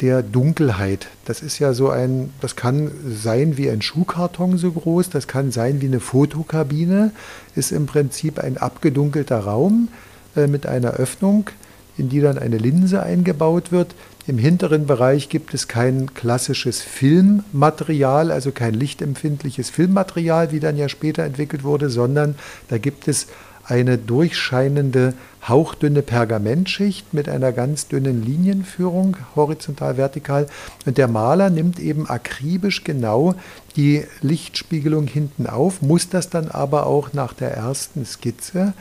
der 0.00 0.22
Dunkelheit. 0.22 1.06
Das 1.24 1.40
ist 1.40 1.58
ja 1.58 1.72
so 1.72 1.88
ein, 1.88 2.30
das 2.40 2.56
kann 2.56 2.90
sein 3.08 3.56
wie 3.56 3.70
ein 3.70 3.80
Schuhkarton 3.80 4.58
so 4.58 4.72
groß, 4.72 5.08
das 5.08 5.28
kann 5.28 5.50
sein 5.52 5.80
wie 5.80 5.86
eine 5.86 6.00
Fotokabine, 6.00 7.12
ist 7.54 7.72
im 7.72 7.86
Prinzip 7.86 8.38
ein 8.38 8.58
abgedunkelter 8.58 9.38
Raum 9.38 9.88
äh, 10.36 10.46
mit 10.46 10.66
einer 10.66 10.94
Öffnung, 10.94 11.48
in 11.96 12.08
die 12.08 12.20
dann 12.20 12.38
eine 12.38 12.58
Linse 12.58 13.02
eingebaut 13.02 13.72
wird. 13.72 13.94
Im 14.26 14.38
hinteren 14.38 14.86
Bereich 14.86 15.28
gibt 15.28 15.52
es 15.52 15.68
kein 15.68 16.14
klassisches 16.14 16.80
Filmmaterial, 16.80 18.30
also 18.30 18.52
kein 18.52 18.72
lichtempfindliches 18.72 19.68
Filmmaterial, 19.68 20.50
wie 20.50 20.60
dann 20.60 20.78
ja 20.78 20.88
später 20.88 21.24
entwickelt 21.24 21.62
wurde, 21.62 21.90
sondern 21.90 22.34
da 22.68 22.78
gibt 22.78 23.06
es 23.06 23.26
eine 23.66 23.98
durchscheinende, 23.98 25.12
hauchdünne 25.46 26.00
Pergamentschicht 26.00 27.12
mit 27.12 27.28
einer 27.28 27.52
ganz 27.52 27.88
dünnen 27.88 28.24
Linienführung, 28.24 29.18
horizontal, 29.36 29.98
vertikal. 29.98 30.46
Und 30.86 30.96
der 30.96 31.08
Maler 31.08 31.50
nimmt 31.50 31.78
eben 31.78 32.08
akribisch 32.08 32.82
genau 32.82 33.34
die 33.76 34.04
Lichtspiegelung 34.22 35.06
hinten 35.06 35.46
auf, 35.46 35.82
muss 35.82 36.08
das 36.08 36.30
dann 36.30 36.48
aber 36.48 36.86
auch 36.86 37.12
nach 37.12 37.34
der 37.34 37.52
ersten 37.52 38.06
Skizze 38.06 38.72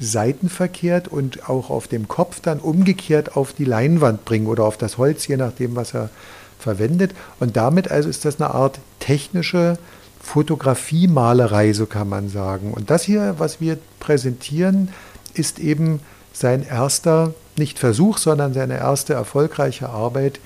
seitenverkehrt 0.00 1.08
und 1.08 1.48
auch 1.48 1.70
auf 1.70 1.88
dem 1.88 2.08
Kopf 2.08 2.40
dann 2.40 2.60
umgekehrt 2.60 3.36
auf 3.36 3.52
die 3.52 3.64
Leinwand 3.64 4.24
bringen 4.24 4.46
oder 4.46 4.64
auf 4.64 4.76
das 4.76 4.98
Holz, 4.98 5.26
je 5.26 5.36
nachdem, 5.36 5.76
was 5.76 5.94
er 5.94 6.10
verwendet. 6.58 7.12
Und 7.40 7.56
damit 7.56 7.90
also 7.90 8.08
ist 8.08 8.24
das 8.24 8.40
eine 8.40 8.54
Art 8.54 8.78
technische 9.00 9.78
Fotografiemalerei, 10.20 11.72
so 11.72 11.86
kann 11.86 12.08
man 12.08 12.28
sagen. 12.28 12.72
Und 12.72 12.90
das 12.90 13.02
hier, 13.02 13.36
was 13.38 13.60
wir 13.60 13.78
präsentieren, 13.98 14.90
ist 15.34 15.58
eben 15.58 16.00
sein 16.32 16.62
erster, 16.62 17.34
nicht 17.56 17.78
Versuch, 17.78 18.18
sondern 18.18 18.54
seine 18.54 18.78
erste 18.78 19.14
erfolgreiche 19.14 19.88
Arbeit, 19.88 20.38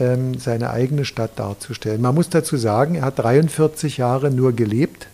ähm, 0.00 0.38
seine 0.38 0.70
eigene 0.70 1.04
Stadt 1.04 1.32
darzustellen. 1.36 2.00
Man 2.00 2.14
muss 2.14 2.30
dazu 2.30 2.56
sagen, 2.56 2.96
er 2.96 3.02
hat 3.02 3.18
43 3.18 3.98
Jahre 3.98 4.30
nur 4.30 4.52
gelebt. 4.52 5.08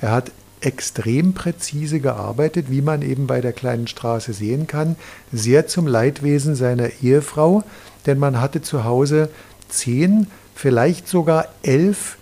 Er 0.00 0.12
hat 0.12 0.32
extrem 0.60 1.32
präzise 1.32 2.00
gearbeitet, 2.00 2.66
wie 2.68 2.82
man 2.82 3.02
eben 3.02 3.26
bei 3.26 3.40
der 3.40 3.52
kleinen 3.52 3.86
Straße 3.86 4.32
sehen 4.32 4.66
kann, 4.66 4.96
sehr 5.32 5.66
zum 5.66 5.86
Leidwesen 5.86 6.54
seiner 6.54 6.90
Ehefrau, 7.02 7.62
denn 8.06 8.18
man 8.18 8.40
hatte 8.40 8.62
zu 8.62 8.84
Hause 8.84 9.30
zehn, 9.68 10.26
vielleicht 10.54 11.08
sogar 11.08 11.46
elf 11.62 12.18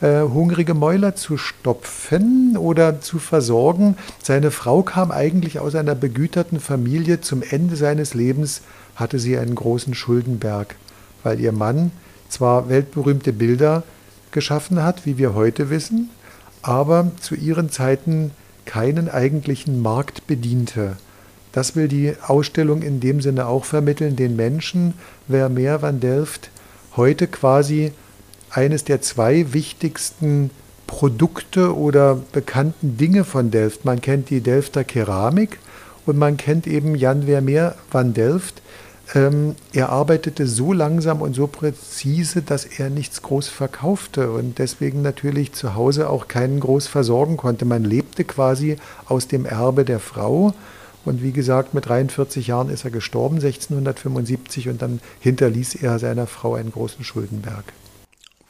äh, 0.00 0.22
hungrige 0.22 0.74
Mäuler 0.74 1.14
zu 1.14 1.36
stopfen 1.36 2.56
oder 2.56 3.00
zu 3.00 3.18
versorgen. 3.18 3.96
Seine 4.22 4.50
Frau 4.50 4.82
kam 4.82 5.10
eigentlich 5.10 5.58
aus 5.58 5.74
einer 5.74 5.94
begüterten 5.94 6.60
Familie. 6.60 7.20
Zum 7.20 7.42
Ende 7.42 7.76
seines 7.76 8.14
Lebens 8.14 8.62
hatte 8.96 9.18
sie 9.18 9.36
einen 9.36 9.54
großen 9.54 9.94
Schuldenberg, 9.94 10.76
weil 11.22 11.40
ihr 11.40 11.52
Mann 11.52 11.90
zwar 12.28 12.68
weltberühmte 12.68 13.32
Bilder 13.32 13.82
geschaffen 14.30 14.82
hat, 14.82 15.04
wie 15.06 15.18
wir 15.18 15.34
heute 15.34 15.70
wissen, 15.70 16.10
aber 16.62 17.10
zu 17.20 17.34
ihren 17.34 17.70
Zeiten 17.70 18.32
keinen 18.64 19.08
eigentlichen 19.08 19.80
Markt 19.80 20.26
bediente. 20.26 20.96
Das 21.52 21.74
will 21.74 21.88
die 21.88 22.14
Ausstellung 22.26 22.82
in 22.82 23.00
dem 23.00 23.20
Sinne 23.20 23.46
auch 23.46 23.64
vermitteln, 23.64 24.16
den 24.16 24.36
Menschen, 24.36 24.94
wer 25.26 25.48
mehr 25.48 25.82
van 25.82 26.00
Delft 26.00 26.50
heute 26.96 27.26
quasi 27.26 27.92
eines 28.50 28.84
der 28.84 29.00
zwei 29.00 29.52
wichtigsten 29.52 30.50
Produkte 30.86 31.76
oder 31.76 32.16
bekannten 32.32 32.96
Dinge 32.96 33.24
von 33.24 33.50
Delft. 33.50 33.84
Man 33.84 34.00
kennt 34.00 34.30
die 34.30 34.40
Delfter 34.40 34.84
Keramik 34.84 35.58
und 36.06 36.18
man 36.18 36.36
kennt 36.36 36.66
eben 36.66 36.94
Jan 36.94 37.24
Vermeer 37.24 37.76
van 37.90 38.12
Delft. 38.12 38.62
Ähm, 39.14 39.56
er 39.72 39.88
arbeitete 39.88 40.46
so 40.46 40.72
langsam 40.72 41.20
und 41.20 41.34
so 41.34 41.46
präzise, 41.46 42.42
dass 42.42 42.64
er 42.64 42.90
nichts 42.90 43.22
groß 43.22 43.48
verkaufte 43.48 44.30
und 44.30 44.58
deswegen 44.58 45.02
natürlich 45.02 45.52
zu 45.52 45.74
Hause 45.74 46.08
auch 46.08 46.28
keinen 46.28 46.60
groß 46.60 46.86
versorgen 46.86 47.36
konnte. 47.36 47.64
Man 47.64 47.84
lebte 47.84 48.24
quasi 48.24 48.76
aus 49.06 49.26
dem 49.26 49.46
Erbe 49.46 49.84
der 49.84 50.00
Frau. 50.00 50.54
Und 51.04 51.22
wie 51.22 51.32
gesagt, 51.32 51.72
mit 51.72 51.86
43 51.88 52.46
Jahren 52.46 52.68
ist 52.68 52.84
er 52.84 52.90
gestorben, 52.90 53.36
1675, 53.36 54.68
und 54.68 54.82
dann 54.82 55.00
hinterließ 55.20 55.76
er 55.76 55.98
seiner 55.98 56.26
Frau 56.26 56.54
einen 56.54 56.70
großen 56.70 57.04
Schuldenberg. 57.04 57.64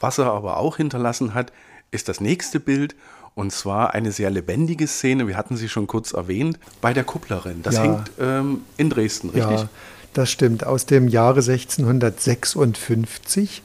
Was 0.01 0.17
er 0.17 0.25
aber 0.25 0.57
auch 0.57 0.77
hinterlassen 0.77 1.33
hat, 1.33 1.53
ist 1.91 2.09
das 2.09 2.19
nächste 2.19 2.59
Bild. 2.59 2.95
Und 3.33 3.53
zwar 3.53 3.93
eine 3.93 4.11
sehr 4.11 4.29
lebendige 4.29 4.85
Szene, 4.87 5.25
wir 5.25 5.37
hatten 5.37 5.55
sie 5.55 5.69
schon 5.69 5.87
kurz 5.87 6.11
erwähnt, 6.11 6.59
bei 6.81 6.91
der 6.93 7.05
Kupplerin. 7.05 7.63
Das 7.63 7.75
ja. 7.75 7.83
hängt 7.83 8.11
ähm, 8.19 8.61
in 8.75 8.89
Dresden, 8.89 9.29
richtig? 9.29 9.61
Ja, 9.61 9.69
das 10.13 10.29
stimmt, 10.29 10.65
aus 10.65 10.85
dem 10.85 11.07
Jahre 11.07 11.39
1656 11.39 13.61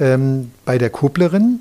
ähm, 0.00 0.52
bei 0.64 0.78
der 0.78 0.90
Kupplerin. 0.90 1.60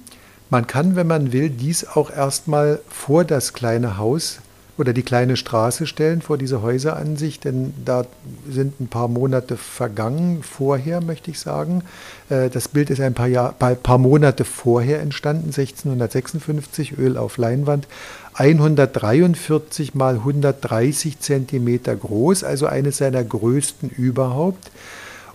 Man 0.50 0.68
kann, 0.68 0.96
wenn 0.96 1.08
man 1.08 1.32
will, 1.32 1.50
dies 1.50 1.88
auch 1.88 2.12
erstmal 2.12 2.80
vor 2.90 3.24
das 3.24 3.54
kleine 3.54 3.98
Haus 3.98 4.40
oder 4.78 4.94
die 4.94 5.04
kleine 5.04 5.38
Straße 5.38 5.86
stellen 5.86 6.22
vor 6.22 6.38
diese 6.38 6.62
Häuseransicht, 6.62 7.46
denn 7.46 7.74
da 7.86 8.06
sind 8.50 8.82
ein 8.82 8.88
paar 8.88 9.08
Monate 9.08 9.56
vergangen, 9.56 10.44
vorher 10.44 11.01
möchte 11.01 11.32
ich 11.32 11.40
sagen. 11.40 11.84
Äh, 12.30 12.50
das 12.50 12.68
Bild 12.68 12.90
ist 12.90 13.00
ein 13.00 13.13
paar, 13.13 13.28
Jahr, 13.28 13.54
paar 13.54 13.98
Monate 13.98 14.44
vorher 14.44 15.01
entstanden, 15.01 15.54
1656, 15.56 16.98
Öl 16.98 17.18
auf 17.18 17.38
Leinwand, 17.38 17.88
143 18.33 19.93
mal 19.93 20.15
130 20.15 21.19
Zentimeter 21.19 21.95
groß, 21.95 22.43
also 22.43 22.65
eines 22.65 22.97
seiner 22.97 23.23
größten 23.23 23.89
überhaupt. 23.89 24.71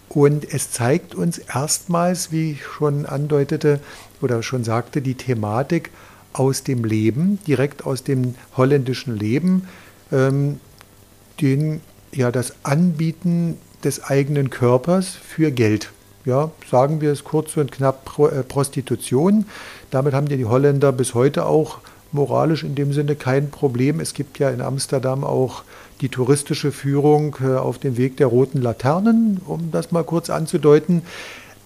Und 0.09 0.51
es 0.51 0.71
zeigt 0.71 1.15
uns 1.15 1.39
erstmals, 1.39 2.33
wie 2.33 2.53
ich 2.53 2.65
schon 2.65 3.07
andeutete 3.07 3.81
oder 4.23 4.43
schon 4.43 4.65
sagte, 4.65 5.03
die 5.03 5.15
Thematik, 5.15 5.91
aus 6.39 6.63
dem 6.63 6.85
Leben, 6.85 7.39
direkt 7.47 7.87
aus 7.87 8.05
dem 8.05 8.35
holländischen 8.57 9.17
Leben, 9.17 9.69
ähm, 10.13 10.61
den, 11.41 11.81
ja, 12.13 12.31
das 12.31 12.55
Anbieten 12.63 13.57
des 13.85 14.05
eigenen 14.05 14.51
Körpers 14.51 15.09
für 15.11 15.51
Geld. 15.51 15.93
Ja, 16.25 16.51
sagen 16.71 17.01
wir 17.01 17.13
es 17.13 17.25
kurz 17.25 17.57
und 17.57 17.71
knapp 17.73 18.19
äh, 18.19 18.43
Prostitution. 18.43 19.47
Damit 19.91 20.13
haben 20.13 20.29
die 20.29 20.45
Holländer 20.45 20.93
bis 20.93 21.15
heute 21.15 21.47
auch 21.47 21.79
moralisch 22.17 22.65
in 22.65 22.75
dem 22.75 22.93
Sinne 22.93 23.15
kein 23.15 23.51
Problem. 23.51 24.01
Es 24.01 24.13
gibt 24.13 24.41
ja 24.41 24.51
in 24.51 24.61
Amsterdam 24.61 25.23
auch 25.23 25.63
die 26.01 26.09
touristische 26.09 26.73
Führung 26.73 27.37
äh, 27.41 27.55
auf 27.55 27.79
dem 27.79 27.97
Weg 27.97 28.17
der 28.17 28.27
roten 28.27 28.61
Laternen, 28.61 29.41
um 29.47 29.71
das 29.71 29.93
mal 29.93 30.03
kurz 30.03 30.29
anzudeuten. 30.29 31.03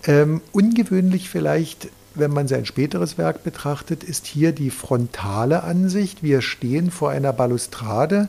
Ähm, 0.04 0.42
ungewöhnlich 0.52 1.30
vielleicht 1.30 1.88
wenn 2.14 2.32
man 2.32 2.48
sein 2.48 2.66
späteres 2.66 3.18
Werk 3.18 3.44
betrachtet, 3.44 4.04
ist 4.04 4.26
hier 4.26 4.52
die 4.52 4.70
frontale 4.70 5.62
Ansicht. 5.62 6.22
Wir 6.22 6.42
stehen 6.42 6.90
vor 6.90 7.10
einer 7.10 7.32
Balustrade, 7.32 8.28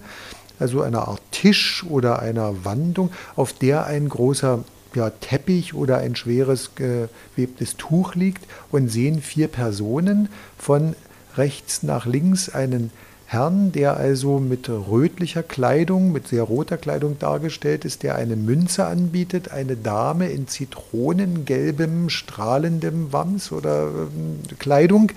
also 0.60 0.82
einer 0.82 1.08
Art 1.08 1.22
Tisch 1.32 1.84
oder 1.90 2.20
einer 2.20 2.63
Wandung, 2.63 3.12
auf 3.36 3.54
der 3.54 3.86
ein 3.86 4.08
großer 4.08 4.63
ja, 4.94 5.10
Teppich 5.10 5.74
oder 5.74 5.98
ein 5.98 6.16
schweres 6.16 6.72
gewebtes 6.75 7.78
Tuch 7.78 8.16
liegt 8.16 8.46
und 8.72 8.90
sehen 8.90 9.22
vier 9.22 9.48
Personen 9.48 10.30
von 10.58 10.96
rechts 11.38 11.84
nach 11.84 12.06
links 12.06 12.50
einen 12.50 12.92
Herrn, 13.32 13.72
der 13.72 13.96
also 13.96 14.40
mit 14.40 14.68
rötlicher 14.68 15.42
Kleidung, 15.42 16.12
mit 16.12 16.28
sehr 16.28 16.44
roter 16.44 16.78
Kleidung 16.78 17.18
dargestellt 17.18 17.86
ist, 17.86 18.04
der 18.04 18.16
eine 18.16 18.36
Münze 18.36 18.86
anbietet, 18.86 19.52
eine 19.52 19.78
Dame 19.78 20.28
in 20.28 20.50
zitronengelbem, 20.50 22.10
strahlendem 22.10 23.14
Wams 23.14 23.54
oder 23.54 23.88
äh, 23.88 24.56
Kleidung, 24.60 25.14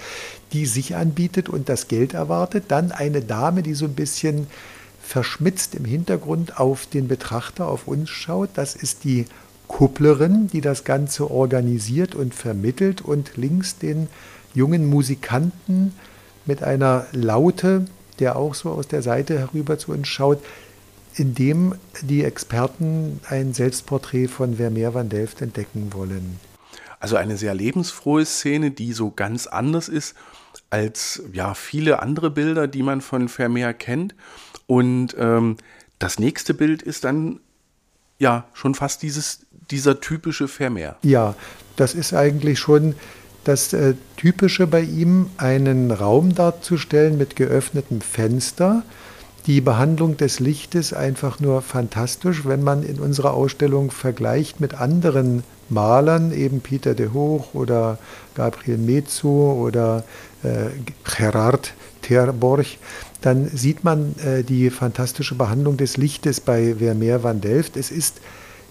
die 0.53 0.67
sich 0.67 0.95
anbietet 0.95 1.49
und 1.49 1.69
das 1.69 1.89
Geld 1.89 2.15
erwartet. 2.15 2.67
Dann 2.69 2.93
eine 2.93 3.21
Dame, 3.21 3.65
die 3.65 3.75
so 3.75 3.87
ein 3.87 3.95
bisschen 3.95 4.47
verschmitzt 5.03 5.75
im 5.75 5.85
Hintergrund 5.85 6.61
auf 6.61 6.87
den 6.87 7.09
Betrachter, 7.09 7.67
auf 7.67 7.89
uns 7.89 8.11
schaut. 8.11 8.51
Das 8.55 8.77
ist 8.77 9.03
die 9.03 9.27
Kupplerin, 9.67 10.47
die 10.53 10.61
das 10.61 10.85
Ganze 10.85 11.33
organisiert 11.33 12.15
und 12.15 12.33
vermittelt 12.33 13.03
und 13.03 13.37
links 13.37 13.77
den 13.77 14.07
jungen 14.55 14.87
Musikanten 14.87 15.95
mit 16.47 16.63
einer 16.63 17.07
Laute, 17.13 17.87
der 18.19 18.37
auch 18.37 18.55
so 18.55 18.71
aus 18.71 18.89
der 18.89 19.03
Seite 19.03 19.39
herüber 19.39 19.79
zu 19.79 19.93
uns 19.93 20.09
schaut, 20.09 20.43
in 21.17 21.35
dem 21.35 21.75
die 22.03 22.25
Experten 22.25 23.21
ein 23.29 23.55
Selbstporträt 23.55 24.29
von 24.29 24.57
Vermeer 24.57 24.95
van 24.95 25.09
Delft 25.09 25.43
entdecken 25.43 25.93
wollen. 25.93 26.39
Also 26.99 27.17
eine 27.17 27.37
sehr 27.37 27.55
lebensfrohe 27.55 28.25
Szene, 28.25 28.71
die 28.71 28.93
so 28.93 29.11
ganz 29.11 29.47
anders 29.47 29.89
ist 29.89 30.15
als 30.71 31.23
ja 31.33 31.55
viele 31.55 32.03
andere 32.03 32.31
Bilder, 32.31 32.67
die 32.67 32.83
man 32.83 33.01
von 33.01 33.29
Vermeer 33.29 33.75
kennt. 33.75 34.15
Und 34.67 35.15
ähm, 35.19 35.57
das 35.99 36.19
nächste 36.19 36.55
Bild 36.55 36.83
ist 36.83 37.05
dann 37.05 37.41
ja 38.19 38.47
schon 38.55 38.75
fast 38.75 39.03
dieses, 39.03 39.47
dieser 39.71 40.01
typische 40.01 40.49
Vermeer. 40.49 40.97
Ja, 41.03 41.35
das 41.77 41.95
ist 41.95 42.15
eigentlich 42.15 42.59
schon 42.59 42.95
das 43.45 43.73
äh, 43.73 43.95
Typische 44.17 44.67
bei 44.67 44.81
ihm, 44.81 45.31
einen 45.37 45.91
Raum 45.91 46.35
darzustellen 46.35 47.19
mit 47.19 47.37
geöffnetem 47.37 48.01
Fenster. 48.01 48.83
Die 49.47 49.61
Behandlung 49.61 50.17
des 50.17 50.41
Lichtes 50.41 50.93
einfach 50.95 51.39
nur 51.39 51.61
fantastisch, 51.61 52.47
wenn 52.47 52.63
man 52.63 52.83
in 52.83 52.99
unserer 52.99 53.35
Ausstellung 53.35 53.91
vergleicht 53.91 54.61
mit 54.61 54.75
anderen 54.75 55.45
Malern, 55.69 56.33
eben 56.33 56.61
Peter 56.61 56.95
de 56.95 57.11
Hoch 57.11 57.55
oder 57.55 57.99
Gabriel 58.35 58.79
Mezzo 58.79 59.53
oder 59.53 60.05
äh, 60.43 60.71
Gerard 61.05 61.75
Terborch, 62.03 62.79
dann 63.21 63.49
sieht 63.49 63.85
man 63.85 64.15
äh, 64.25 64.43
die 64.43 64.71
fantastische 64.71 65.35
Behandlung 65.35 65.77
des 65.77 65.97
Lichtes 65.97 66.41
bei 66.41 66.77
Vermeer 66.79 67.23
van 67.23 67.41
Delft. 67.41 67.77
Es 67.77 67.91
ist 67.91 68.21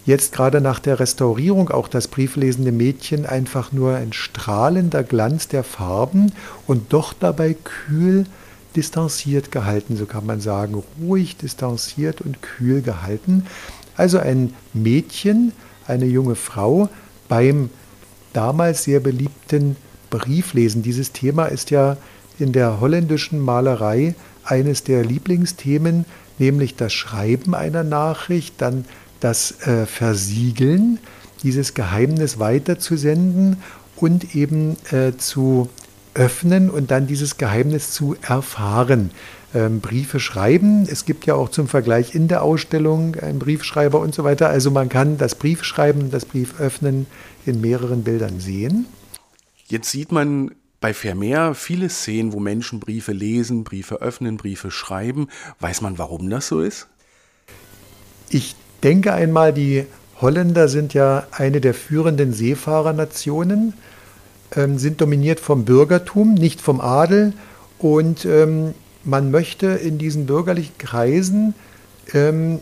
jetzt 0.05 0.33
gerade 0.33 0.61
nach 0.61 0.79
der 0.79 0.99
Restaurierung 0.99 1.69
auch 1.69 1.87
das 1.87 2.07
brieflesende 2.07 2.71
Mädchen 2.71 3.25
einfach 3.25 3.71
nur 3.71 3.95
ein 3.95 4.13
strahlender 4.13 5.03
Glanz 5.03 5.47
der 5.47 5.63
Farben 5.63 6.33
und 6.67 6.93
doch 6.93 7.13
dabei 7.13 7.55
kühl 7.63 8.25
distanziert 8.75 9.51
gehalten, 9.51 9.95
so 9.95 10.05
kann 10.05 10.25
man 10.25 10.41
sagen, 10.41 10.83
ruhig 10.99 11.37
distanziert 11.37 12.21
und 12.21 12.41
kühl 12.41 12.81
gehalten. 12.81 13.45
Also 13.95 14.17
ein 14.17 14.53
Mädchen, 14.73 15.51
eine 15.87 16.05
junge 16.05 16.35
Frau 16.35 16.89
beim 17.29 17.69
damals 18.33 18.83
sehr 18.83 18.99
beliebten 18.99 19.75
Brieflesen. 20.09 20.81
Dieses 20.81 21.11
Thema 21.11 21.45
ist 21.45 21.71
ja 21.71 21.97
in 22.39 22.51
der 22.51 22.79
holländischen 22.79 23.39
Malerei 23.39 24.15
eines 24.43 24.83
der 24.83 25.05
Lieblingsthemen, 25.05 26.05
nämlich 26.39 26.75
das 26.75 26.93
Schreiben 26.93 27.53
einer 27.53 27.83
Nachricht, 27.83 28.55
dann 28.57 28.85
das 29.23 29.67
äh, 29.67 29.85
Versiegeln, 29.85 30.99
dieses 31.43 31.73
Geheimnis 31.73 32.39
weiterzusenden 32.39 33.57
und 33.95 34.35
eben 34.35 34.77
äh, 34.91 35.15
zu 35.17 35.69
öffnen 36.13 36.69
und 36.69 36.91
dann 36.91 37.07
dieses 37.07 37.37
Geheimnis 37.37 37.91
zu 37.91 38.15
erfahren. 38.21 39.11
Ähm, 39.53 39.81
Briefe 39.81 40.19
schreiben, 40.19 40.87
es 40.89 41.05
gibt 41.05 41.25
ja 41.25 41.35
auch 41.35 41.49
zum 41.49 41.67
Vergleich 41.67 42.15
in 42.15 42.27
der 42.27 42.43
Ausstellung 42.43 43.15
einen 43.15 43.39
Briefschreiber 43.39 43.99
und 43.99 44.13
so 44.15 44.23
weiter. 44.23 44.49
Also 44.49 44.71
man 44.71 44.89
kann 44.89 45.17
das 45.17 45.35
Briefschreiben, 45.35 46.11
das 46.11 46.25
Brieföffnen 46.25 47.07
in 47.45 47.61
mehreren 47.61 48.03
Bildern 48.03 48.39
sehen. 48.39 48.87
Jetzt 49.67 49.91
sieht 49.91 50.11
man 50.11 50.51
bei 50.81 50.93
Vermeer 50.93 51.55
viele 51.55 51.89
Szenen, 51.89 52.33
wo 52.33 52.39
Menschen 52.39 52.79
Briefe 52.79 53.13
lesen, 53.13 53.63
Briefe 53.63 54.01
öffnen, 54.01 54.37
Briefe 54.37 54.69
schreiben. 54.69 55.29
Weiß 55.59 55.81
man, 55.81 55.97
warum 55.97 56.29
das 56.29 56.47
so 56.47 56.61
ist? 56.61 56.87
Ich 58.29 58.55
denke 58.83 59.13
einmal, 59.13 59.53
die 59.53 59.85
Holländer 60.21 60.67
sind 60.67 60.93
ja 60.93 61.25
eine 61.31 61.61
der 61.61 61.73
führenden 61.73 62.33
Seefahrernationen, 62.33 63.73
ähm, 64.55 64.77
sind 64.77 65.01
dominiert 65.01 65.39
vom 65.39 65.65
Bürgertum, 65.65 66.33
nicht 66.33 66.61
vom 66.61 66.81
Adel. 66.81 67.33
Und 67.79 68.25
ähm, 68.25 68.73
man 69.03 69.31
möchte 69.31 69.67
in 69.67 69.97
diesen 69.97 70.25
bürgerlichen 70.25 70.77
Kreisen 70.77 71.53
ähm, 72.13 72.59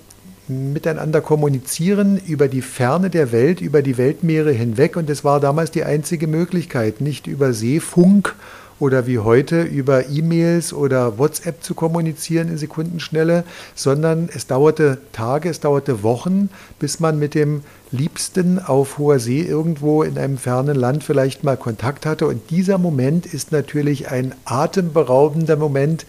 miteinander 0.47 1.21
kommunizieren 1.21 2.19
über 2.25 2.47
die 2.47 2.61
Ferne 2.61 3.09
der 3.09 3.31
Welt, 3.31 3.61
über 3.61 3.81
die 3.81 3.97
Weltmeere 3.97 4.51
hinweg. 4.51 4.97
Und 4.97 5.09
es 5.09 5.23
war 5.23 5.39
damals 5.39 5.71
die 5.71 5.83
einzige 5.83 6.27
Möglichkeit, 6.27 7.01
nicht 7.01 7.27
über 7.27 7.53
Seefunk 7.53 8.35
oder 8.81 9.05
wie 9.05 9.19
heute 9.19 9.61
über 9.61 10.09
E-Mails 10.09 10.73
oder 10.73 11.19
WhatsApp 11.19 11.63
zu 11.63 11.75
kommunizieren 11.75 12.49
in 12.49 12.57
Sekundenschnelle, 12.57 13.43
sondern 13.75 14.27
es 14.33 14.47
dauerte 14.47 14.97
Tage, 15.13 15.49
es 15.49 15.59
dauerte 15.59 16.01
Wochen, 16.01 16.49
bis 16.79 16.99
man 16.99 17.19
mit 17.19 17.35
dem 17.35 17.61
Liebsten 17.91 18.57
auf 18.57 18.97
hoher 18.97 19.19
See 19.19 19.41
irgendwo 19.41 20.01
in 20.01 20.17
einem 20.17 20.39
fernen 20.39 20.75
Land 20.75 21.03
vielleicht 21.03 21.43
mal 21.43 21.57
Kontakt 21.57 22.07
hatte. 22.07 22.25
Und 22.25 22.49
dieser 22.49 22.79
Moment 22.79 23.27
ist 23.27 23.51
natürlich 23.51 24.09
ein 24.09 24.33
atemberaubender 24.45 25.57
Moment, 25.57 26.07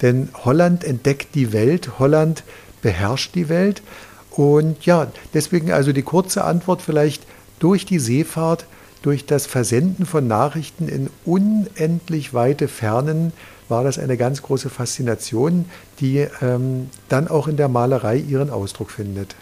denn 0.00 0.28
Holland 0.44 0.84
entdeckt 0.84 1.34
die 1.34 1.52
Welt, 1.52 1.98
Holland 1.98 2.44
beherrscht 2.82 3.34
die 3.34 3.48
Welt. 3.48 3.82
Und 4.30 4.86
ja, 4.86 5.10
deswegen 5.34 5.72
also 5.72 5.92
die 5.92 6.02
kurze 6.02 6.44
Antwort 6.44 6.82
vielleicht 6.82 7.24
durch 7.58 7.84
die 7.84 7.98
Seefahrt 7.98 8.64
durch 9.02 9.26
das 9.26 9.46
Versenden 9.46 10.06
von 10.06 10.26
Nachrichten 10.26 10.88
in 10.88 11.10
unendlich 11.24 12.32
weite 12.32 12.68
Fernen 12.68 13.32
war 13.68 13.84
das 13.84 13.98
eine 13.98 14.16
ganz 14.16 14.42
große 14.42 14.70
Faszination, 14.70 15.64
die 16.00 16.26
ähm, 16.40 16.90
dann 17.08 17.28
auch 17.28 17.48
in 17.48 17.56
der 17.56 17.68
Malerei 17.68 18.16
ihren 18.16 18.50
Ausdruck 18.50 18.90
findet. 18.90 19.34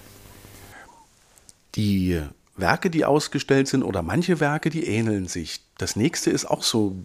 Die 1.75 2.21
Werke, 2.57 2.91
die 2.91 3.05
ausgestellt 3.05 3.69
sind, 3.69 3.83
oder 3.83 4.03
manche 4.03 4.41
Werke, 4.41 4.71
die 4.71 4.87
ähneln 4.87 5.27
sich. 5.27 5.61
Das 5.79 5.97
nächste 5.97 6.31
ist 6.31 6.45
auch 6.47 6.63
so, 6.63 6.97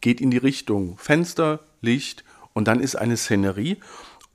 geht 0.00 0.20
in 0.20 0.30
die 0.30 0.38
Richtung 0.38 0.96
Fenster, 0.98 1.60
Licht 1.80 2.24
und 2.52 2.68
dann 2.68 2.80
ist 2.80 2.96
eine 2.96 3.16
Szenerie 3.16 3.78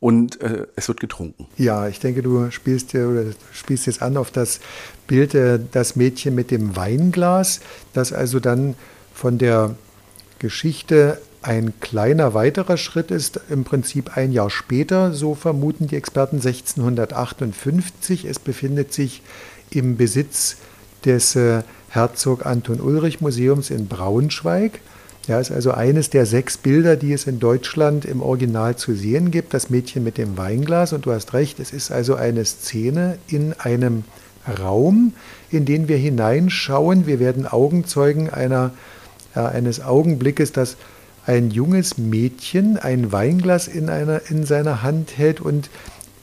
und 0.03 0.41
äh, 0.41 0.67
es 0.75 0.89
wird 0.89 0.99
getrunken. 0.99 1.47
Ja, 1.57 1.87
ich 1.87 2.01
denke, 2.01 2.21
du 2.21 2.51
spielst, 2.51 2.93
oder 2.93 3.23
spielst 3.53 3.85
jetzt 3.85 4.01
an 4.01 4.17
auf 4.17 4.31
das 4.31 4.59
Bild 5.07 5.33
äh, 5.33 5.61
Das 5.71 5.95
Mädchen 5.95 6.35
mit 6.35 6.51
dem 6.51 6.75
Weinglas, 6.75 7.61
das 7.93 8.11
also 8.11 8.41
dann 8.41 8.75
von 9.13 9.37
der 9.37 9.75
Geschichte 10.39 11.21
ein 11.41 11.71
kleiner 11.79 12.33
weiterer 12.33 12.75
Schritt 12.75 13.11
ist, 13.11 13.39
im 13.49 13.63
Prinzip 13.63 14.17
ein 14.17 14.33
Jahr 14.33 14.49
später, 14.49 15.13
so 15.13 15.35
vermuten 15.35 15.87
die 15.87 15.95
Experten 15.95 16.35
1658. 16.35 18.25
Es 18.25 18.39
befindet 18.39 18.91
sich 18.91 19.21
im 19.69 19.95
Besitz 19.95 20.57
des 21.05 21.37
äh, 21.37 21.63
Herzog 21.87 22.45
Anton 22.45 22.81
Ulrich 22.81 23.21
Museums 23.21 23.69
in 23.69 23.87
Braunschweig. 23.87 24.81
Ja, 25.27 25.39
ist 25.39 25.51
also 25.51 25.71
eines 25.71 26.09
der 26.09 26.25
sechs 26.25 26.57
Bilder, 26.57 26.97
die 26.97 27.13
es 27.13 27.27
in 27.27 27.39
Deutschland 27.39 28.03
im 28.03 28.21
Original 28.21 28.75
zu 28.75 28.93
sehen 28.93 29.31
gibt, 29.31 29.53
das 29.53 29.69
Mädchen 29.69 30.03
mit 30.03 30.17
dem 30.17 30.37
Weinglas. 30.37 30.91
Und 30.91 31.05
du 31.05 31.13
hast 31.13 31.33
recht, 31.33 31.59
es 31.61 31.71
ist 31.71 31.91
also 31.91 32.15
eine 32.15 32.43
Szene 32.43 33.17
in 33.27 33.53
einem 33.53 34.03
Raum, 34.59 35.13
in 35.49 35.63
den 35.63 35.87
wir 35.87 35.95
hineinschauen. 35.95 37.07
Wir 37.07 37.21
werden 37.21 37.47
Augenzeugen 37.47 38.29
einer, 38.29 38.71
äh, 39.33 39.39
eines 39.39 39.81
Augenblickes, 39.81 40.51
dass 40.51 40.75
ein 41.25 41.51
junges 41.51 41.97
Mädchen 41.97 42.75
ein 42.75 43.13
Weinglas 43.13 43.69
in, 43.69 43.89
einer, 43.89 44.29
in 44.29 44.45
seiner 44.45 44.83
Hand 44.83 45.17
hält 45.17 45.39
und 45.39 45.69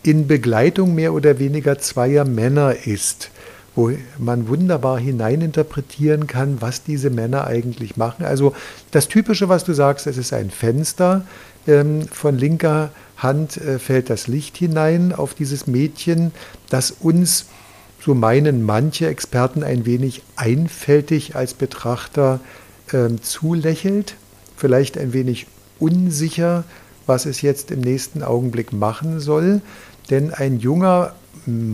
in 0.02 0.26
Begleitung 0.26 0.94
mehr 0.94 1.14
oder 1.14 1.38
weniger 1.38 1.78
zweier 1.78 2.26
Männer 2.26 2.74
ist 2.84 3.30
wo 3.74 3.92
man 4.18 4.48
wunderbar 4.48 4.98
hineininterpretieren 4.98 6.26
kann, 6.26 6.60
was 6.60 6.82
diese 6.82 7.10
Männer 7.10 7.46
eigentlich 7.46 7.96
machen. 7.96 8.24
Also 8.24 8.54
das 8.90 9.08
Typische, 9.08 9.48
was 9.48 9.64
du 9.64 9.72
sagst, 9.72 10.06
es 10.06 10.16
ist 10.16 10.32
ein 10.32 10.50
Fenster. 10.50 11.24
Ähm, 11.66 12.08
von 12.08 12.36
linker 12.36 12.90
Hand 13.16 13.58
äh, 13.58 13.78
fällt 13.78 14.10
das 14.10 14.26
Licht 14.26 14.56
hinein 14.56 15.12
auf 15.12 15.34
dieses 15.34 15.66
Mädchen, 15.66 16.32
das 16.68 16.90
uns, 16.90 17.46
so 18.00 18.14
meinen 18.14 18.64
manche 18.64 19.06
Experten, 19.06 19.62
ein 19.62 19.84
wenig 19.84 20.22
einfältig 20.36 21.36
als 21.36 21.52
Betrachter 21.52 22.40
ähm, 22.92 23.22
zulächelt, 23.22 24.14
vielleicht 24.56 24.96
ein 24.96 25.12
wenig 25.12 25.46
unsicher, 25.78 26.64
was 27.06 27.26
es 27.26 27.42
jetzt 27.42 27.70
im 27.70 27.80
nächsten 27.80 28.22
Augenblick 28.22 28.72
machen 28.72 29.20
soll. 29.20 29.60
Denn 30.08 30.32
ein 30.32 30.58
junger 30.58 31.12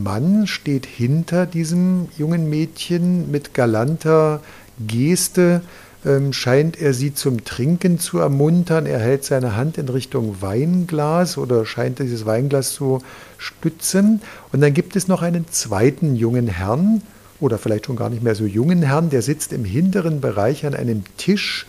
Mann 0.03 0.47
steht 0.47 0.87
hinter 0.87 1.47
diesem 1.47 2.09
jungen 2.17 2.49
Mädchen 2.51 3.31
mit 3.31 3.55
galanter 3.55 4.41
Geste, 4.87 5.63
ähm, 6.05 6.33
scheint 6.33 6.81
er 6.81 6.95
sie 6.95 7.15
zum 7.15 7.45
Trinken 7.45 7.99
zu 7.99 8.19
ermuntern. 8.19 8.87
Er 8.87 8.99
hält 8.99 9.25
seine 9.25 9.57
Hand 9.57 9.79
in 9.79 9.89
Richtung 9.89 10.41
Weinglas 10.41 11.39
oder 11.39 11.67
scheint 11.67 11.99
dieses 11.99 12.27
Weinglas 12.27 12.73
zu 12.73 13.03
stützen. 13.39 14.21
Und 14.53 14.61
dann 14.61 14.75
gibt 14.75 14.97
es 14.97 15.09
noch 15.09 15.23
einen 15.23 15.47
zweiten 15.51 16.15
jungen 16.15 16.49
Herrn 16.49 17.03
oder 17.41 17.59
vielleicht 17.59 17.87
schon 17.87 17.97
gar 17.97 18.11
nicht 18.11 18.23
mehr 18.23 18.35
so 18.35 18.45
jungen 18.45 18.83
Herrn, 18.83 19.11
der 19.11 19.23
sitzt 19.23 19.53
im 19.53 19.65
hinteren 19.65 20.21
Bereich 20.21 20.65
an 20.65 20.75
einem 20.75 21.05
Tisch 21.17 21.67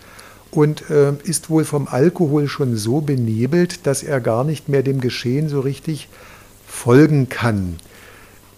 und 0.52 0.90
äh, 0.90 1.14
ist 1.24 1.50
wohl 1.50 1.66
vom 1.66 1.88
Alkohol 1.88 2.48
schon 2.48 2.78
so 2.78 3.02
benebelt, 3.02 3.86
dass 3.86 4.04
er 4.04 4.22
gar 4.22 4.44
nicht 4.44 4.70
mehr 4.70 4.84
dem 4.84 5.02
Geschehen 5.02 5.50
so 5.50 5.60
richtig 5.60 6.08
folgen 6.66 7.30
kann. 7.30 7.78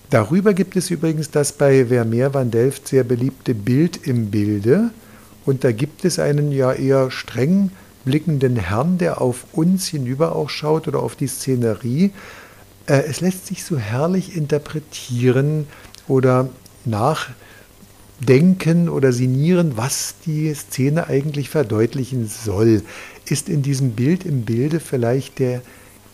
Darüber 0.09 0.55
gibt 0.55 0.75
es 0.75 0.89
übrigens 0.89 1.29
das 1.29 1.51
bei 1.51 1.85
Vermeer 1.85 2.33
van 2.33 2.49
Delft 2.49 2.87
sehr 2.87 3.03
beliebte 3.03 3.53
Bild 3.53 4.07
im 4.07 4.31
Bilde. 4.31 4.89
Und 5.45 5.63
da 5.63 5.71
gibt 5.71 6.03
es 6.03 6.17
einen 6.17 6.51
ja 6.51 6.73
eher 6.73 7.11
streng 7.11 7.69
blickenden 8.05 8.55
Herrn, 8.55 8.97
der 8.97 9.21
auf 9.21 9.45
uns 9.51 9.87
hinüber 9.87 10.35
auch 10.35 10.49
schaut 10.49 10.87
oder 10.87 11.03
auf 11.03 11.15
die 11.15 11.27
Szenerie. 11.27 12.11
Äh, 12.87 13.03
es 13.07 13.21
lässt 13.21 13.45
sich 13.45 13.63
so 13.63 13.77
herrlich 13.77 14.35
interpretieren 14.35 15.67
oder 16.07 16.49
nachdenken 16.85 18.89
oder 18.89 19.13
sinnieren, 19.13 19.77
was 19.77 20.15
die 20.25 20.51
Szene 20.55 21.07
eigentlich 21.07 21.51
verdeutlichen 21.51 22.27
soll. 22.27 22.81
Ist 23.25 23.47
in 23.47 23.61
diesem 23.61 23.91
Bild 23.91 24.25
im 24.25 24.41
Bilde 24.41 24.79
vielleicht 24.79 25.37
der 25.37 25.61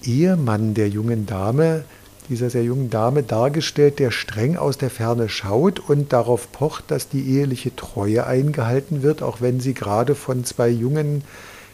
Ehemann 0.03 0.73
der 0.73 0.89
jungen 0.89 1.25
Dame 1.25 1.85
dieser 2.29 2.49
sehr 2.49 2.63
jungen 2.63 2.89
Dame 2.89 3.23
dargestellt, 3.23 3.99
der 3.99 4.11
streng 4.11 4.57
aus 4.57 4.77
der 4.77 4.89
Ferne 4.89 5.29
schaut 5.29 5.79
und 5.79 6.13
darauf 6.13 6.51
pocht, 6.51 6.91
dass 6.91 7.09
die 7.09 7.37
eheliche 7.37 7.75
Treue 7.75 8.25
eingehalten 8.25 9.03
wird, 9.03 9.21
auch 9.21 9.41
wenn 9.41 9.59
sie 9.59 9.73
gerade 9.73 10.15
von 10.15 10.43
zwei 10.43 10.69
jungen 10.69 11.23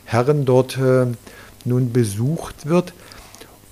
Herren 0.05 0.45
dort 0.45 0.77
äh, 0.77 1.07
nun 1.65 1.91
besucht 1.91 2.65
wird? 2.65 2.93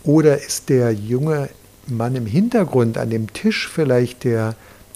Oder 0.04 0.38
ist 0.38 0.70
der 0.70 0.94
junge 0.94 1.50
Mann 1.88 2.16
im 2.16 2.26
Hintergrund 2.26 2.98
an 2.98 3.10
dem 3.10 3.34
Tisch 3.34 3.68
vielleicht 3.68 4.24
der 4.24 4.56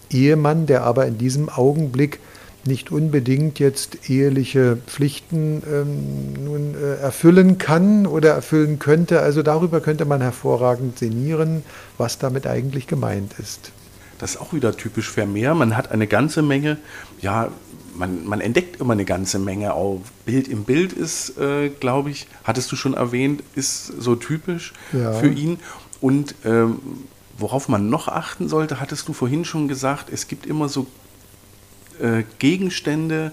Ehemann, 0.10 0.66
der 0.66 0.84
aber 0.84 1.06
in 1.06 1.18
diesem 1.18 1.50
Augenblick 1.50 2.20
nicht 2.66 2.92
unbedingt 2.92 3.60
jetzt 3.60 4.10
eheliche 4.10 4.78
Pflichten 4.88 5.64
ähm, 5.70 6.44
nun 6.44 6.76
äh, 6.76 6.96
erfüllen 6.96 7.58
kann 7.58 8.06
oder 8.08 8.32
erfüllen 8.32 8.80
könnte. 8.80 9.22
Also 9.22 9.44
darüber 9.44 9.82
könnte 9.82 10.06
man 10.06 10.22
hervorragend 10.22 11.00
sinnieren, 11.00 11.64
was 11.98 12.20
damit 12.20 12.48
eigentlich 12.48 12.88
gemeint 12.88 13.34
ist. 13.40 13.72
Das 14.20 14.36
ist 14.36 14.42
auch 14.42 14.54
wieder 14.54 14.76
typisch 14.78 15.10
Vermeer. 15.10 15.56
Man 15.56 15.76
hat 15.76 15.92
eine 15.92 16.08
ganze 16.08 16.42
Menge, 16.42 16.78
ja, 17.20 17.50
man, 17.96 18.26
man 18.26 18.42
entdeckt 18.42 18.80
immer 18.80 18.94
eine 18.94 19.06
ganze 19.06 19.40
Menge. 19.40 19.74
Auch 19.74 20.00
Bild 20.26 20.48
im 20.48 20.64
Bild 20.64 20.94
ist, 20.94 21.38
äh, 21.38 21.70
glaube 21.70 22.12
ich, 22.12 22.28
hattest 22.44 22.72
du 22.72 22.76
schon 22.76 22.94
erwähnt, 22.94 23.44
ist 23.56 23.88
so 23.88 24.16
typisch 24.16 24.74
ja. 24.94 25.14
für 25.14 25.28
ihn. 25.30 25.60
Und 26.00 26.36
ähm, 26.46 26.80
worauf 27.38 27.68
man 27.70 27.90
noch 27.90 28.08
achten 28.08 28.48
sollte, 28.48 28.80
hattest 28.80 29.08
du 29.08 29.14
vorhin 29.14 29.46
schon 29.46 29.68
gesagt, 29.68 30.10
es 30.12 30.28
gibt 30.28 30.46
immer 30.46 30.70
so 30.70 30.88
äh, 32.02 32.24
Gegenstände 32.40 33.32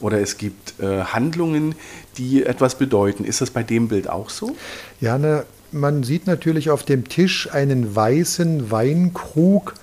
oder 0.00 0.20
es 0.20 0.36
gibt 0.36 0.80
äh, 0.80 1.02
Handlungen, 1.04 1.74
die 2.18 2.44
etwas 2.44 2.76
bedeuten. 2.76 3.24
Ist 3.24 3.40
das 3.40 3.50
bei 3.50 3.62
dem 3.62 3.88
Bild 3.88 4.08
auch 4.08 4.30
so? 4.30 4.54
Ja, 5.00 5.16
ne, 5.18 5.44
man 5.70 6.02
sieht 6.02 6.26
natürlich 6.26 6.70
auf 6.70 6.82
dem 6.82 7.08
Tisch 7.08 7.48
einen 7.52 7.94
weißen 7.94 8.70
Weinkrug. 8.70 9.74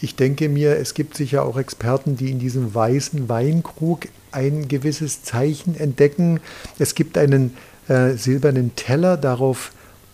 Ich 0.00 0.16
denke 0.16 0.48
mir, 0.48 0.76
es 0.76 0.94
gibt 0.94 1.16
sicher 1.16 1.44
auch 1.44 1.58
Experten, 1.58 2.16
die 2.16 2.30
in 2.30 2.38
diesem 2.38 2.74
weißen 2.74 3.28
Weinkrug 3.28 4.08
ein 4.32 4.68
gewisses 4.68 5.22
Zeichen 5.22 5.78
entdecken. 5.78 6.40
Es 6.78 6.94
gibt 6.94 7.18
einen 7.18 7.56
äh, 7.88 8.12
silbernen 8.12 8.74
Teller, 8.76 9.16
darauf 9.16 9.72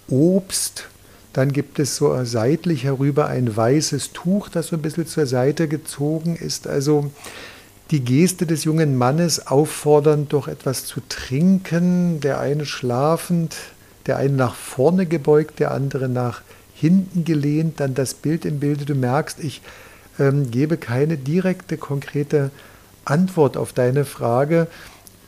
Obst. 0.08 0.88
Dann 1.32 1.52
gibt 1.52 1.78
es 1.78 1.96
so 1.96 2.24
seitlich 2.24 2.84
herüber 2.84 3.26
ein 3.26 3.56
weißes 3.56 4.12
Tuch, 4.12 4.48
das 4.48 4.68
so 4.68 4.76
ein 4.76 4.82
bisschen 4.82 5.06
zur 5.06 5.26
Seite 5.26 5.66
gezogen 5.68 6.36
ist. 6.36 6.68
Also 6.68 7.10
die 7.94 8.00
Geste 8.00 8.44
des 8.44 8.64
jungen 8.64 8.98
Mannes 8.98 9.46
auffordernd, 9.46 10.32
doch 10.32 10.48
etwas 10.48 10.84
zu 10.84 11.00
trinken, 11.08 12.18
der 12.18 12.40
eine 12.40 12.66
schlafend, 12.66 13.54
der 14.06 14.16
eine 14.16 14.34
nach 14.34 14.56
vorne 14.56 15.06
gebeugt, 15.06 15.60
der 15.60 15.70
andere 15.70 16.08
nach 16.08 16.42
hinten 16.74 17.24
gelehnt, 17.24 17.78
dann 17.78 17.94
das 17.94 18.14
Bild 18.14 18.46
im 18.46 18.58
Bilde. 18.58 18.84
Du 18.84 18.96
merkst, 18.96 19.38
ich 19.38 19.62
ähm, 20.18 20.50
gebe 20.50 20.76
keine 20.76 21.16
direkte, 21.16 21.76
konkrete 21.76 22.50
Antwort 23.04 23.56
auf 23.56 23.72
deine 23.72 24.04
Frage. 24.04 24.66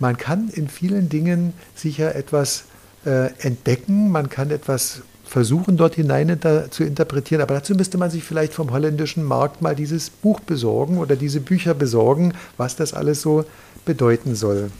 Man 0.00 0.16
kann 0.16 0.48
in 0.48 0.66
vielen 0.66 1.09
Dingen 1.09 1.52
sicher 1.76 2.16
etwas 2.16 2.64
äh, 3.05 3.31
entdecken, 3.38 4.11
man 4.11 4.29
kann 4.29 4.50
etwas 4.50 5.02
versuchen, 5.27 5.77
dort 5.77 5.95
hinein 5.95 6.39
zu 6.71 6.85
interpretieren. 6.85 7.43
Aber 7.43 7.55
dazu 7.55 7.75
müsste 7.75 7.99
man 7.99 8.11
sich 8.11 8.25
vielleicht 8.25 8.55
vom 8.55 8.71
holländischen 8.71 9.25
Markt 9.25 9.61
mal 9.62 9.75
dieses 9.75 10.11
Buch 10.11 10.41
besorgen 10.41 10.99
oder 10.99 11.17
diese 11.17 11.41
Bücher 11.41 11.75
besorgen, 11.75 12.33
was 12.57 12.77
das 12.77 12.95
alles 12.95 13.23
so 13.23 13.45
bedeuten 13.85 14.35
soll. 14.35 14.71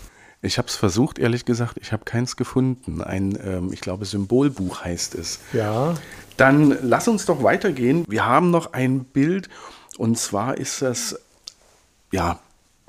Ich 0.43 0.59
habe 0.59 0.69
es 0.69 0.77
versucht, 0.77 1.19
ehrlich 1.19 1.45
gesagt, 1.45 1.77
ich 1.81 1.93
habe 1.93 2.05
keins 2.05 2.37
gefunden. 2.37 3.03
Ein, 3.03 3.39
ähm, 3.43 3.73
ich 3.73 3.81
glaube, 3.81 4.05
Symbolbuch 4.05 4.85
heißt 4.85 5.15
es. 5.15 5.41
Ja. 5.53 5.95
Dann 6.37 6.77
lass 6.83 7.09
uns 7.09 7.27
doch 7.27 7.43
weitergehen. 7.43 8.05
Wir 8.09 8.27
haben 8.27 8.51
noch 8.51 8.73
ein 8.73 9.05
Bild 9.05 9.49
und 9.97 10.19
zwar 10.19 10.59
ist 10.59 10.83
das, 10.83 11.19
ja, 12.13 12.39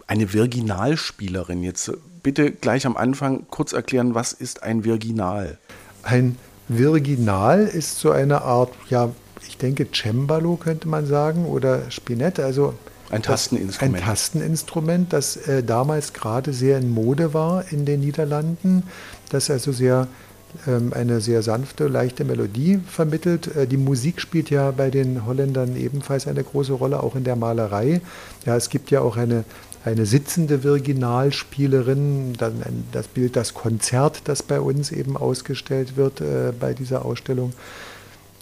eine 0.05 0.33
Virginalspielerin. 0.33 1.63
Jetzt 1.63 1.91
bitte 2.21 2.51
gleich 2.51 2.85
am 2.85 2.97
Anfang 2.97 3.47
kurz 3.49 3.73
erklären, 3.73 4.13
was 4.13 4.33
ist 4.33 4.63
ein 4.63 4.83
Virginal? 4.83 5.57
Ein 6.03 6.37
Virginal 6.67 7.61
ist 7.65 7.99
so 7.99 8.11
eine 8.11 8.41
Art, 8.41 8.71
ja, 8.89 9.09
ich 9.47 9.57
denke 9.57 9.87
Cembalo 9.91 10.55
könnte 10.57 10.87
man 10.87 11.05
sagen 11.05 11.45
oder 11.45 11.89
Spinette, 11.89 12.43
also 12.43 12.73
ein 13.09 13.21
Tasteninstrument. 13.21 13.95
ein 13.95 14.01
Tasteninstrument, 14.03 15.13
das 15.13 15.37
äh, 15.37 15.63
damals 15.63 16.13
gerade 16.13 16.51
sehr 16.51 16.77
in 16.77 16.91
Mode 16.91 17.33
war 17.33 17.63
in 17.71 17.85
den 17.85 18.01
Niederlanden, 18.01 18.83
das 19.29 19.49
also 19.49 19.71
sehr 19.71 20.07
ähm, 20.65 20.93
eine 20.93 21.21
sehr 21.21 21.41
sanfte, 21.41 21.87
leichte 21.87 22.23
Melodie 22.23 22.79
vermittelt. 22.87 23.55
Äh, 23.55 23.67
die 23.67 23.77
Musik 23.77 24.21
spielt 24.21 24.49
ja 24.49 24.71
bei 24.71 24.89
den 24.89 25.25
Holländern 25.25 25.75
ebenfalls 25.75 26.27
eine 26.27 26.43
große 26.43 26.73
Rolle, 26.73 27.03
auch 27.03 27.15
in 27.15 27.23
der 27.23 27.35
Malerei. 27.35 28.01
Ja, 28.45 28.55
es 28.55 28.69
gibt 28.69 28.89
ja 28.89 29.01
auch 29.01 29.17
eine 29.17 29.43
eine 29.87 30.05
sitzende 30.05 30.63
Virginalspielerin, 30.63 32.33
dann 32.37 32.61
das 32.91 33.07
Bild 33.07 33.35
das 33.35 33.53
Konzert, 33.53 34.21
das 34.25 34.43
bei 34.43 34.59
uns 34.59 34.91
eben 34.91 35.15
ausgestellt 35.15 35.95
wird 35.95 36.21
äh, 36.21 36.51
bei 36.57 36.73
dieser 36.73 37.05
Ausstellung. 37.05 37.53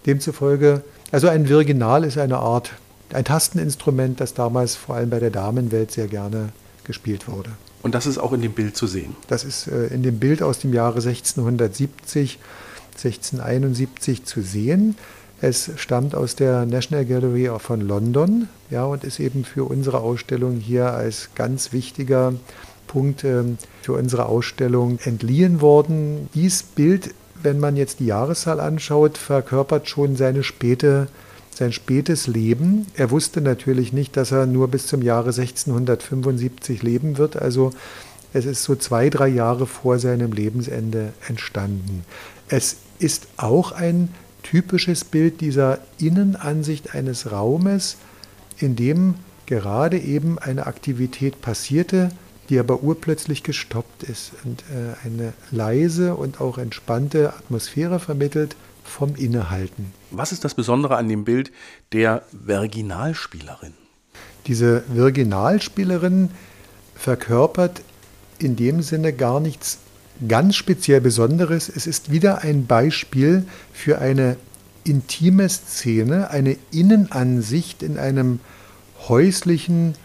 Demzufolge, 0.05 0.83
also 1.11 1.27
ein 1.27 1.47
Virginal 1.47 2.03
ist 2.03 2.17
eine 2.17 2.37
Art, 2.37 2.71
ein 3.13 3.25
Tasteninstrument, 3.25 4.19
das 4.19 4.33
damals 4.33 4.75
vor 4.75 4.95
allem 4.95 5.09
bei 5.09 5.19
der 5.19 5.29
Damenwelt 5.29 5.91
sehr 5.91 6.07
gerne 6.07 6.49
gespielt 6.83 7.27
wurde. 7.27 7.51
Und 7.83 7.93
das 7.93 8.07
ist 8.07 8.17
auch 8.17 8.33
in 8.33 8.41
dem 8.41 8.53
Bild 8.53 8.75
zu 8.75 8.87
sehen? 8.87 9.15
Das 9.27 9.43
ist 9.43 9.67
äh, 9.67 9.87
in 9.87 10.01
dem 10.01 10.17
Bild 10.17 10.41
aus 10.41 10.59
dem 10.59 10.73
Jahre 10.73 10.95
1670, 10.95 12.39
1671 12.95 14.25
zu 14.25 14.41
sehen. 14.41 14.95
Es 15.41 15.71
stammt 15.75 16.15
aus 16.15 16.35
der 16.35 16.65
National 16.65 17.05
Gallery 17.05 17.51
von 17.59 17.81
London 17.81 18.47
ja, 18.69 18.85
und 18.85 19.03
ist 19.03 19.19
eben 19.19 19.43
für 19.43 19.65
unsere 19.65 19.99
Ausstellung 19.99 20.55
hier 20.55 20.93
als 20.93 21.29
ganz 21.35 21.73
wichtiger 21.73 22.33
Punkt 22.87 23.23
ähm, 23.23 23.57
für 23.81 23.93
unsere 23.93 24.27
Ausstellung 24.27 24.99
entliehen 25.03 25.59
worden. 25.59 26.29
Dies 26.33 26.63
Bild, 26.63 27.13
wenn 27.43 27.59
man 27.59 27.75
jetzt 27.75 27.99
die 27.99 28.05
Jahreszahl 28.05 28.59
anschaut, 28.59 29.17
verkörpert 29.17 29.89
schon 29.89 30.15
seine 30.15 30.43
späte, 30.43 31.07
sein 31.53 31.73
spätes 31.73 32.27
Leben. 32.27 32.87
Er 32.95 33.11
wusste 33.11 33.41
natürlich 33.41 33.91
nicht, 33.91 34.15
dass 34.15 34.31
er 34.31 34.45
nur 34.45 34.69
bis 34.69 34.87
zum 34.87 35.01
Jahre 35.01 35.29
1675 35.29 36.81
leben 36.81 37.17
wird. 37.17 37.35
Also 37.35 37.71
es 38.33 38.45
ist 38.45 38.63
so 38.63 38.75
zwei, 38.75 39.09
drei 39.09 39.27
Jahre 39.27 39.67
vor 39.67 39.99
seinem 39.99 40.31
Lebensende 40.31 41.13
entstanden. 41.27 42.05
Es 42.47 42.77
ist 42.99 43.27
auch 43.37 43.71
ein 43.73 44.09
typisches 44.45 45.03
Bild 45.03 45.41
dieser 45.41 45.79
Innenansicht 45.97 46.93
eines 46.93 47.31
Raumes, 47.31 47.97
in 48.57 48.75
dem 48.75 49.15
gerade 49.47 49.99
eben 49.99 50.39
eine 50.39 50.67
Aktivität 50.67 51.41
passierte, 51.41 52.09
die 52.49 52.59
aber 52.59 52.83
urplötzlich 52.83 53.41
gestoppt 53.41 54.03
ist 54.03 54.33
und 54.43 54.61
äh, 54.61 55.05
eine 55.05 55.33
leise 55.51 56.15
und 56.15 56.39
auch 56.39 56.59
entspannte 56.59 57.33
Atmosphäre 57.33 57.99
vermittelt 57.99 58.55
vom 58.83 59.15
Innehalten. 59.15 59.93
Was 60.11 60.31
ist 60.31 60.45
das 60.45 60.53
Besondere 60.53 60.95
an 60.95 61.09
dem 61.09 61.25
Bild 61.25 61.51
der 61.91 62.21
Virginalspielerin? 62.31 63.73
Diese 64.45 64.83
Virginalspielerin 64.89 66.29
verkörpert 66.93 67.81
in 68.37 68.55
dem 68.55 68.83
Sinne 68.83 69.11
gar 69.11 69.39
nichts 69.39 69.79
ganz 70.27 70.55
speziell 70.55 71.01
Besonderes. 71.01 71.69
Es 71.69 71.87
ist 71.87 72.11
wieder 72.11 72.41
ein 72.41 72.65
Beispiel 72.65 73.45
für 73.73 73.99
eine 73.99 74.37
intime 74.83 75.49
Szene, 75.49 76.29
eine 76.29 76.57
Innenansicht 76.71 77.83
in 77.83 77.97
einem 77.97 78.39
häuslichen 79.07 79.95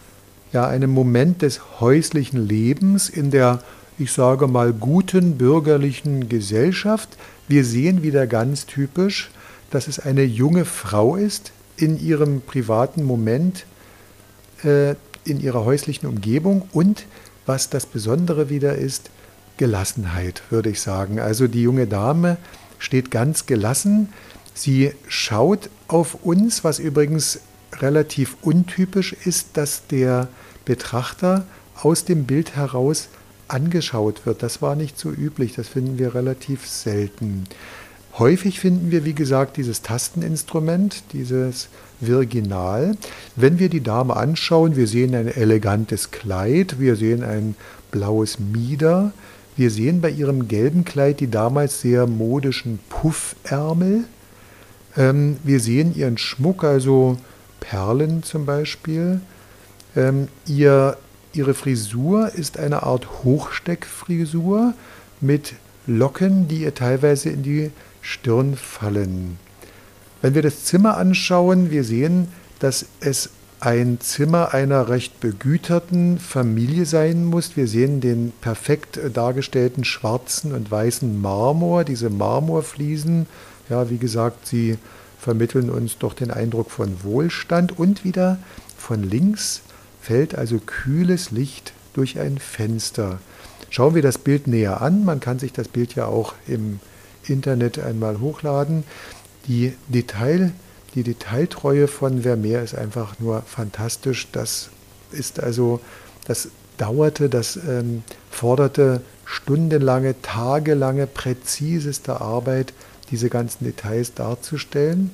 ja, 0.52 0.66
einem 0.66 0.90
Moment 0.90 1.42
des 1.42 1.80
häuslichen 1.80 2.46
Lebens 2.46 3.08
in 3.08 3.30
der, 3.30 3.62
ich 3.98 4.12
sage 4.12 4.48
mal, 4.48 4.72
guten 4.72 5.38
bürgerlichen 5.38 6.28
Gesellschaft. 6.28 7.08
Wir 7.48 7.64
sehen 7.64 8.02
wieder 8.02 8.26
ganz 8.26 8.66
typisch, 8.66 9.30
dass 9.70 9.86
es 9.86 10.00
eine 10.00 10.24
junge 10.24 10.64
Frau 10.64 11.16
ist 11.16 11.52
in 11.76 12.00
ihrem 12.00 12.40
privaten 12.40 13.04
Moment, 13.04 13.64
äh, 14.64 14.94
in 15.24 15.40
ihrer 15.40 15.64
häuslichen 15.64 16.08
Umgebung 16.08 16.68
und 16.72 17.06
was 17.46 17.70
das 17.70 17.86
Besondere 17.86 18.50
wieder 18.50 18.74
ist, 18.74 19.10
Gelassenheit, 19.60 20.42
würde 20.48 20.70
ich 20.70 20.80
sagen. 20.80 21.20
Also 21.20 21.46
die 21.46 21.60
junge 21.60 21.86
Dame 21.86 22.38
steht 22.78 23.10
ganz 23.10 23.44
gelassen. 23.44 24.08
Sie 24.54 24.92
schaut 25.06 25.68
auf 25.86 26.24
uns, 26.24 26.64
was 26.64 26.78
übrigens 26.78 27.40
relativ 27.78 28.38
untypisch 28.40 29.12
ist, 29.12 29.58
dass 29.58 29.86
der 29.86 30.28
Betrachter 30.64 31.44
aus 31.74 32.06
dem 32.06 32.24
Bild 32.24 32.56
heraus 32.56 33.08
angeschaut 33.48 34.24
wird. 34.24 34.42
Das 34.42 34.62
war 34.62 34.76
nicht 34.76 34.98
so 34.98 35.10
üblich, 35.10 35.52
das 35.56 35.68
finden 35.68 35.98
wir 35.98 36.14
relativ 36.14 36.66
selten. 36.66 37.44
Häufig 38.18 38.60
finden 38.60 38.90
wir, 38.90 39.04
wie 39.04 39.14
gesagt, 39.14 39.58
dieses 39.58 39.82
Tasteninstrument, 39.82 41.02
dieses 41.12 41.68
Virginal. 42.00 42.96
Wenn 43.36 43.58
wir 43.58 43.68
die 43.68 43.82
Dame 43.82 44.16
anschauen, 44.16 44.74
wir 44.74 44.86
sehen 44.86 45.14
ein 45.14 45.28
elegantes 45.28 46.10
Kleid, 46.10 46.80
wir 46.80 46.96
sehen 46.96 47.22
ein 47.22 47.56
blaues 47.90 48.38
Mieder, 48.38 49.12
wir 49.56 49.70
sehen 49.70 50.00
bei 50.00 50.10
ihrem 50.10 50.48
gelben 50.48 50.84
Kleid 50.84 51.20
die 51.20 51.30
damals 51.30 51.80
sehr 51.80 52.06
modischen 52.06 52.78
Puffärmel. 52.88 54.04
Ähm, 54.96 55.36
wir 55.44 55.60
sehen 55.60 55.94
ihren 55.94 56.18
Schmuck, 56.18 56.64
also 56.64 57.16
Perlen 57.60 58.22
zum 58.22 58.46
Beispiel. 58.46 59.20
Ähm, 59.96 60.28
ihr, 60.46 60.96
ihre 61.32 61.54
Frisur 61.54 62.32
ist 62.34 62.58
eine 62.58 62.82
Art 62.82 63.22
Hochsteckfrisur 63.24 64.74
mit 65.20 65.54
Locken, 65.86 66.48
die 66.48 66.62
ihr 66.62 66.74
teilweise 66.74 67.30
in 67.30 67.42
die 67.42 67.70
Stirn 68.00 68.56
fallen. 68.56 69.38
Wenn 70.22 70.34
wir 70.34 70.42
das 70.42 70.64
Zimmer 70.64 70.96
anschauen, 70.96 71.70
wir 71.70 71.84
sehen, 71.84 72.28
dass 72.58 72.86
es 73.00 73.30
ein 73.60 74.00
Zimmer 74.00 74.54
einer 74.54 74.88
recht 74.88 75.20
begüterten 75.20 76.18
Familie 76.18 76.86
sein 76.86 77.26
muss. 77.26 77.56
Wir 77.56 77.68
sehen 77.68 78.00
den 78.00 78.32
perfekt 78.40 78.98
dargestellten 79.12 79.84
schwarzen 79.84 80.54
und 80.54 80.70
weißen 80.70 81.20
Marmor, 81.20 81.84
diese 81.84 82.08
Marmorfliesen. 82.08 83.26
Ja, 83.68 83.90
wie 83.90 83.98
gesagt, 83.98 84.46
sie 84.46 84.78
vermitteln 85.18 85.68
uns 85.68 85.98
doch 85.98 86.14
den 86.14 86.30
Eindruck 86.30 86.70
von 86.70 87.04
Wohlstand 87.04 87.78
und 87.78 88.02
wieder 88.02 88.38
von 88.78 89.02
links 89.02 89.60
fällt 90.00 90.34
also 90.34 90.58
kühles 90.58 91.30
Licht 91.30 91.74
durch 91.92 92.18
ein 92.18 92.38
Fenster. 92.38 93.20
Schauen 93.68 93.94
wir 93.94 94.02
das 94.02 94.16
Bild 94.16 94.46
näher 94.46 94.80
an. 94.80 95.04
Man 95.04 95.20
kann 95.20 95.38
sich 95.38 95.52
das 95.52 95.68
Bild 95.68 95.94
ja 95.94 96.06
auch 96.06 96.32
im 96.48 96.80
Internet 97.28 97.78
einmal 97.78 98.20
hochladen. 98.20 98.84
Die 99.46 99.74
Detail 99.88 100.52
die 100.94 101.02
Detailtreue 101.02 101.88
von 101.88 102.22
Vermeer 102.22 102.62
ist 102.62 102.74
einfach 102.74 103.18
nur 103.20 103.42
fantastisch. 103.42 104.28
Das 104.32 104.70
ist 105.12 105.40
also, 105.40 105.80
das 106.26 106.48
dauerte, 106.76 107.28
das 107.28 107.56
ähm, 107.56 108.02
forderte 108.30 109.02
stundenlange, 109.24 110.20
tagelange, 110.22 111.06
präziseste 111.06 112.20
Arbeit, 112.20 112.72
diese 113.10 113.28
ganzen 113.28 113.64
Details 113.64 114.14
darzustellen. 114.14 115.10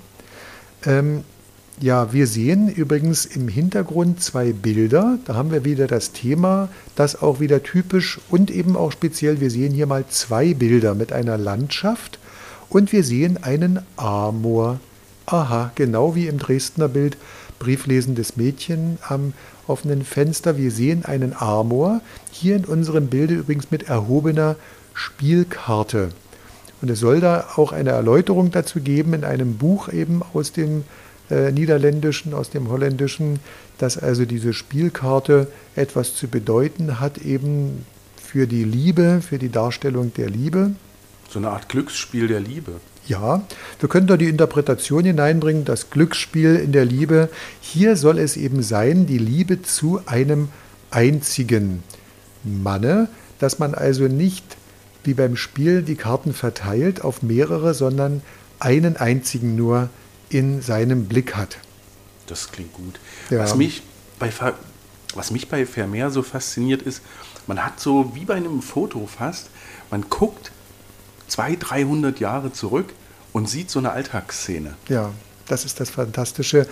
Ähm, 0.84 1.24
ja, 1.78 2.12
wir 2.12 2.26
sehen 2.26 2.68
übrigens 2.68 3.26
im 3.26 3.48
Hintergrund 3.48 4.22
zwei 4.22 4.52
Bilder. 4.52 5.18
Da 5.26 5.34
haben 5.34 5.50
wir 5.50 5.66
wieder 5.66 5.86
das 5.86 6.12
Thema, 6.12 6.70
das 6.94 7.20
auch 7.20 7.38
wieder 7.38 7.62
typisch 7.62 8.18
und 8.30 8.50
eben 8.50 8.76
auch 8.76 8.92
speziell. 8.92 9.40
Wir 9.40 9.50
sehen 9.50 9.74
hier 9.74 9.86
mal 9.86 10.06
zwei 10.08 10.54
Bilder 10.54 10.94
mit 10.94 11.12
einer 11.12 11.36
Landschaft 11.36 12.18
und 12.70 12.92
wir 12.92 13.04
sehen 13.04 13.42
einen 13.42 13.80
Amor. 13.96 14.80
Aha, 15.26 15.72
genau 15.74 16.14
wie 16.14 16.28
im 16.28 16.38
Dresdner 16.38 16.86
Bild, 16.86 17.16
brieflesendes 17.58 18.36
Mädchen 18.36 18.98
am 19.08 19.32
offenen 19.66 20.04
Fenster. 20.04 20.56
Wir 20.56 20.70
sehen 20.70 21.04
einen 21.04 21.34
Amor, 21.34 22.00
hier 22.30 22.54
in 22.54 22.64
unserem 22.64 23.08
Bilde 23.08 23.34
übrigens 23.34 23.72
mit 23.72 23.88
erhobener 23.88 24.54
Spielkarte. 24.94 26.10
Und 26.80 26.90
es 26.90 27.00
soll 27.00 27.18
da 27.18 27.44
auch 27.56 27.72
eine 27.72 27.90
Erläuterung 27.90 28.52
dazu 28.52 28.80
geben 28.80 29.14
in 29.14 29.24
einem 29.24 29.56
Buch 29.56 29.88
eben 29.92 30.22
aus 30.32 30.52
dem 30.52 30.84
äh, 31.28 31.50
Niederländischen, 31.50 32.32
aus 32.32 32.50
dem 32.50 32.68
Holländischen, 32.68 33.40
dass 33.78 33.98
also 33.98 34.26
diese 34.26 34.52
Spielkarte 34.52 35.48
etwas 35.74 36.14
zu 36.14 36.28
bedeuten 36.28 37.00
hat, 37.00 37.18
eben 37.18 37.84
für 38.16 38.46
die 38.46 38.62
Liebe, 38.62 39.20
für 39.28 39.38
die 39.38 39.50
Darstellung 39.50 40.14
der 40.14 40.30
Liebe. 40.30 40.70
So 41.28 41.40
eine 41.40 41.50
Art 41.50 41.68
Glücksspiel 41.68 42.28
der 42.28 42.38
Liebe. 42.38 42.74
Ja, 43.06 43.42
wir 43.78 43.88
können 43.88 44.06
da 44.06 44.16
die 44.16 44.28
Interpretation 44.28 45.04
hineinbringen, 45.04 45.64
das 45.64 45.90
Glücksspiel 45.90 46.56
in 46.56 46.72
der 46.72 46.84
Liebe. 46.84 47.28
Hier 47.60 47.96
soll 47.96 48.18
es 48.18 48.36
eben 48.36 48.62
sein, 48.62 49.06
die 49.06 49.18
Liebe 49.18 49.62
zu 49.62 50.00
einem 50.06 50.48
einzigen 50.90 51.84
Manne, 52.42 53.08
dass 53.38 53.58
man 53.58 53.74
also 53.74 54.08
nicht 54.08 54.56
wie 55.04 55.14
beim 55.14 55.36
Spiel 55.36 55.82
die 55.82 55.94
Karten 55.94 56.34
verteilt 56.34 57.02
auf 57.02 57.22
mehrere, 57.22 57.74
sondern 57.74 58.22
einen 58.58 58.96
einzigen 58.96 59.54
nur 59.54 59.88
in 60.28 60.60
seinem 60.60 61.06
Blick 61.06 61.36
hat. 61.36 61.58
Das 62.26 62.50
klingt 62.50 62.72
gut. 62.72 62.98
Ja. 63.30 63.38
Was, 63.38 63.54
mich 63.54 63.82
bei, 64.18 64.30
was 65.14 65.30
mich 65.30 65.48
bei 65.48 65.64
Vermeer 65.64 66.10
so 66.10 66.22
fasziniert 66.22 66.82
ist, 66.82 67.02
man 67.46 67.64
hat 67.64 67.78
so 67.78 68.16
wie 68.16 68.24
bei 68.24 68.34
einem 68.34 68.62
Foto 68.62 69.06
fast, 69.06 69.50
man 69.90 70.06
guckt 70.10 70.50
200, 71.28 71.70
300 71.70 72.20
Jahre 72.20 72.52
zurück 72.52 72.92
und 73.32 73.48
sieht 73.48 73.70
so 73.70 73.78
eine 73.78 73.92
Alltagsszene. 73.92 74.74
Ja, 74.88 75.10
das 75.46 75.64
ist 75.64 75.80
das 75.80 75.90
Fantastische. 75.90 76.66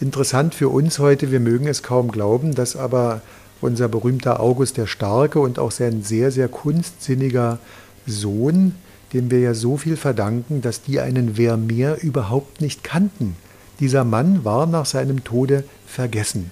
Interessant 0.00 0.54
für 0.54 0.68
uns 0.68 0.98
heute, 0.98 1.30
wir 1.30 1.40
mögen 1.40 1.66
es 1.66 1.82
kaum 1.82 2.10
glauben, 2.10 2.54
dass 2.54 2.76
aber 2.76 3.20
unser 3.60 3.88
berühmter 3.88 4.40
August 4.40 4.76
der 4.76 4.86
Starke 4.86 5.40
und 5.40 5.58
auch 5.58 5.70
sein 5.70 6.02
sehr, 6.02 6.30
sehr 6.30 6.48
kunstsinniger 6.48 7.58
Sohn, 8.06 8.74
dem 9.12 9.30
wir 9.30 9.40
ja 9.40 9.54
so 9.54 9.76
viel 9.76 9.96
verdanken, 9.96 10.60
dass 10.60 10.82
die 10.82 11.00
einen 11.00 11.36
Vermeer 11.36 12.02
überhaupt 12.02 12.60
nicht 12.60 12.84
kannten. 12.84 13.36
Dieser 13.80 14.04
Mann 14.04 14.44
war 14.44 14.66
nach 14.66 14.86
seinem 14.86 15.24
Tode 15.24 15.64
vergessen. 15.86 16.50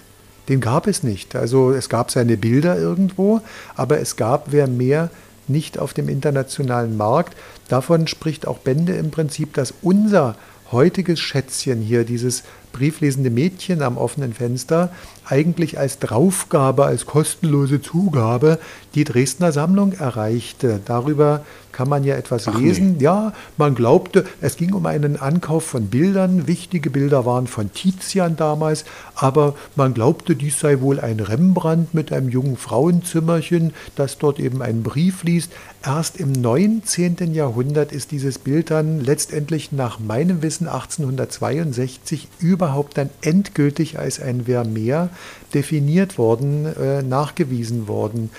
Den 0.49 0.61
gab 0.61 0.87
es 0.87 1.03
nicht. 1.03 1.37
Also 1.37 1.73
es 1.73 1.89
gab 1.89 2.11
seine 2.11 2.37
Bilder 2.37 2.77
irgendwo, 2.77 3.41
aber 3.77 4.01
es 4.01 4.17
gab 4.17 4.51
Vermeer 4.51 5.11
nicht 5.49 5.79
auf 5.79 5.95
dem 5.95 6.09
internationalen 6.09 6.97
Markt. 6.97 7.37
Davon 7.69 8.07
spricht 8.07 8.47
auch 8.47 8.59
Bände 8.59 8.95
im 8.95 9.11
Prinzip, 9.11 9.55
dass 9.55 9.75
unser 9.83 10.37
heutiges 10.73 11.21
Schätzchen 11.21 11.81
hier, 11.81 12.05
dieses 12.05 12.43
brieflesende 12.73 13.31
Mädchen 13.31 13.83
am 13.83 13.99
offenen 13.99 14.33
Fenster, 14.33 14.91
eigentlich 15.27 15.79
als 15.79 15.99
Draufgabe, 15.99 16.87
als 16.87 17.07
kostenlose 17.07 17.83
Zugabe 17.83 18.59
die 18.95 19.05
Dresdner 19.05 19.53
Sammlung 19.53 19.93
erreichte. 19.93 20.81
Darüber 20.85 21.45
kann 21.73 21.89
man 21.89 22.05
ja 22.05 22.17
etwas 22.17 22.49
Ach 22.49 22.59
lesen. 22.59 22.97
Nee. 22.99 23.05
Ja, 23.05 23.33
man 23.57 23.75
glaubte, 23.75 24.25
es 24.41 24.57
ging 24.57 24.73
um 24.75 24.87
einen 24.87 25.17
Ankauf 25.17 25.65
von 25.65 25.87
Bildern. 25.87 26.47
Wichtige 26.47 26.91
Bilder 26.91 27.27
waren 27.27 27.47
von 27.47 27.73
Tizian 27.73 28.37
damals, 28.37 28.85
aber 29.15 29.55
man 29.75 29.95
glaubte, 29.95 30.37
dies 30.37 30.61
sei 30.61 30.81
wohl 30.81 31.01
ein 31.01 31.21
Rembrandt 31.21 31.95
mit 31.95 32.13
einem 32.13 32.29
jungen 32.29 32.57
Frauenzimmerchen, 32.57 33.73
das 33.97 34.19
dort 34.19 34.39
eben 34.39 34.63
einen 34.63 34.83
Brief 34.83 35.25
liest. 35.25 35.53
Erst 35.85 36.19
im 36.19 36.31
19. 36.31 37.35
Jahrhundert 37.35 37.91
ist 37.91 38.13
dieses 38.13 38.39
Bild 38.39 38.71
dann 38.71 39.01
letztendlich 39.01 39.73
nach 39.73 39.99
meinem 39.99 40.43
Wissen 40.43 40.69
1862 40.69 42.29
überhaupt 42.39 42.99
dann 42.99 43.11
endgültig 43.23 43.99
als 43.99 44.21
ein 44.21 44.45
Vermeer 44.45 45.11
definiert 45.55 46.19
worden, 46.19 46.67
äh, 46.77 47.03
nachgewiesen 47.03 47.89
worden. 47.89 48.31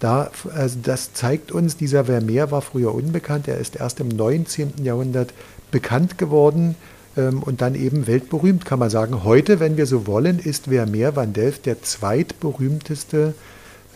Da, 0.00 0.30
also 0.54 0.78
das 0.82 1.12
zeigt 1.12 1.50
uns, 1.50 1.76
dieser 1.76 2.04
Vermeer 2.04 2.50
war 2.50 2.62
früher 2.62 2.94
unbekannt, 2.94 3.48
er 3.48 3.58
ist 3.58 3.76
erst 3.76 4.00
im 4.00 4.08
19. 4.08 4.84
Jahrhundert 4.84 5.32
bekannt 5.70 6.18
geworden 6.18 6.76
ähm, 7.16 7.42
und 7.42 7.60
dann 7.60 7.74
eben 7.74 8.06
weltberühmt, 8.06 8.64
kann 8.64 8.78
man 8.78 8.90
sagen. 8.90 9.24
Heute, 9.24 9.60
wenn 9.60 9.76
wir 9.76 9.86
so 9.86 10.06
wollen, 10.06 10.38
ist 10.38 10.66
Vermeer 10.66 11.16
van 11.16 11.32
Delft 11.32 11.66
der 11.66 11.82
zweitberühmteste, 11.82 13.34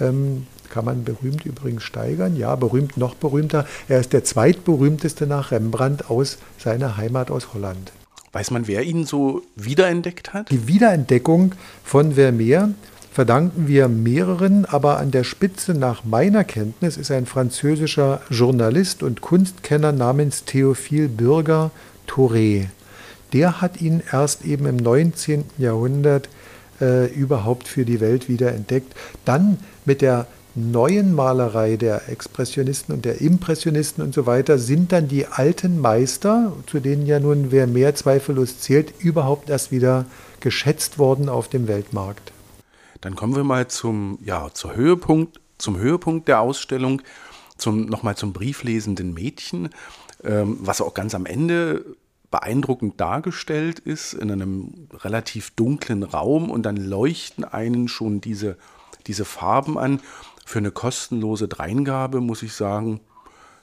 ähm, 0.00 0.46
kann 0.70 0.84
man 0.84 1.04
berühmt 1.04 1.44
übrigens 1.44 1.82
steigern, 1.82 2.34
ja, 2.34 2.56
berühmt 2.56 2.96
noch 2.96 3.14
berühmter. 3.14 3.66
Er 3.88 4.00
ist 4.00 4.12
der 4.12 4.24
zweitberühmteste 4.24 5.26
nach 5.26 5.50
Rembrandt 5.50 6.10
aus 6.10 6.38
seiner 6.58 6.96
Heimat 6.96 7.30
aus 7.30 7.52
Holland. 7.52 7.92
Weiß 8.32 8.50
man, 8.50 8.66
wer 8.66 8.82
ihn 8.82 9.04
so 9.04 9.42
wiederentdeckt 9.56 10.32
hat? 10.32 10.50
Die 10.50 10.66
Wiederentdeckung 10.66 11.54
von 11.84 12.14
Vermeer 12.14 12.70
verdanken 13.12 13.68
wir 13.68 13.88
mehreren, 13.88 14.64
aber 14.64 14.98
an 14.98 15.10
der 15.10 15.24
Spitze 15.24 15.74
nach 15.74 16.04
meiner 16.04 16.44
Kenntnis 16.44 16.96
ist 16.96 17.10
ein 17.10 17.26
französischer 17.26 18.22
Journalist 18.30 19.02
und 19.02 19.20
Kunstkenner 19.20 19.92
namens 19.92 20.44
Théophile 20.46 21.08
Bürger 21.08 21.70
Touré. 22.08 22.68
Der 23.34 23.60
hat 23.60 23.80
ihn 23.80 24.02
erst 24.10 24.44
eben 24.44 24.66
im 24.66 24.76
19. 24.76 25.44
Jahrhundert 25.58 26.28
äh, 26.80 27.06
überhaupt 27.12 27.68
für 27.68 27.84
die 27.84 28.00
Welt 28.00 28.28
wieder 28.28 28.52
entdeckt. 28.52 28.94
Dann 29.24 29.58
mit 29.84 30.00
der 30.00 30.26
neuen 30.54 31.14
Malerei 31.14 31.76
der 31.76 32.08
Expressionisten 32.08 32.94
und 32.94 33.04
der 33.04 33.20
Impressionisten 33.20 34.02
und 34.02 34.14
so 34.14 34.26
weiter 34.26 34.58
sind 34.58 34.92
dann 34.92 35.08
die 35.08 35.26
alten 35.26 35.80
Meister, 35.80 36.52
zu 36.66 36.80
denen 36.80 37.06
ja 37.06 37.20
nun 37.20 37.50
wer 37.50 37.66
mehr 37.66 37.94
zweifellos 37.94 38.60
zählt, 38.60 38.92
überhaupt 39.00 39.50
erst 39.50 39.70
wieder 39.70 40.06
geschätzt 40.40 40.98
worden 40.98 41.28
auf 41.28 41.48
dem 41.48 41.68
Weltmarkt. 41.68 42.31
Dann 43.02 43.14
kommen 43.14 43.36
wir 43.36 43.44
mal 43.44 43.68
zum, 43.68 44.18
ja, 44.24 44.48
zur 44.54 44.74
Höhepunkt, 44.74 45.40
zum 45.58 45.76
Höhepunkt 45.76 46.28
der 46.28 46.40
Ausstellung, 46.40 47.02
zum, 47.58 47.84
nochmal 47.86 48.16
zum 48.16 48.32
brieflesenden 48.32 49.12
Mädchen, 49.12 49.68
ähm, 50.24 50.56
was 50.60 50.80
auch 50.80 50.94
ganz 50.94 51.14
am 51.14 51.26
Ende 51.26 51.84
beeindruckend 52.30 52.98
dargestellt 52.98 53.78
ist, 53.78 54.14
in 54.14 54.32
einem 54.32 54.88
relativ 54.94 55.50
dunklen 55.50 56.02
Raum 56.02 56.50
und 56.50 56.62
dann 56.62 56.76
leuchten 56.76 57.44
einen 57.44 57.88
schon 57.88 58.22
diese, 58.22 58.56
diese 59.06 59.26
Farben 59.26 59.78
an 59.78 60.00
für 60.44 60.58
eine 60.58 60.70
kostenlose 60.70 61.48
Dreingabe 61.48 62.20
muss 62.20 62.42
ich 62.42 62.52
sagen, 62.52 63.00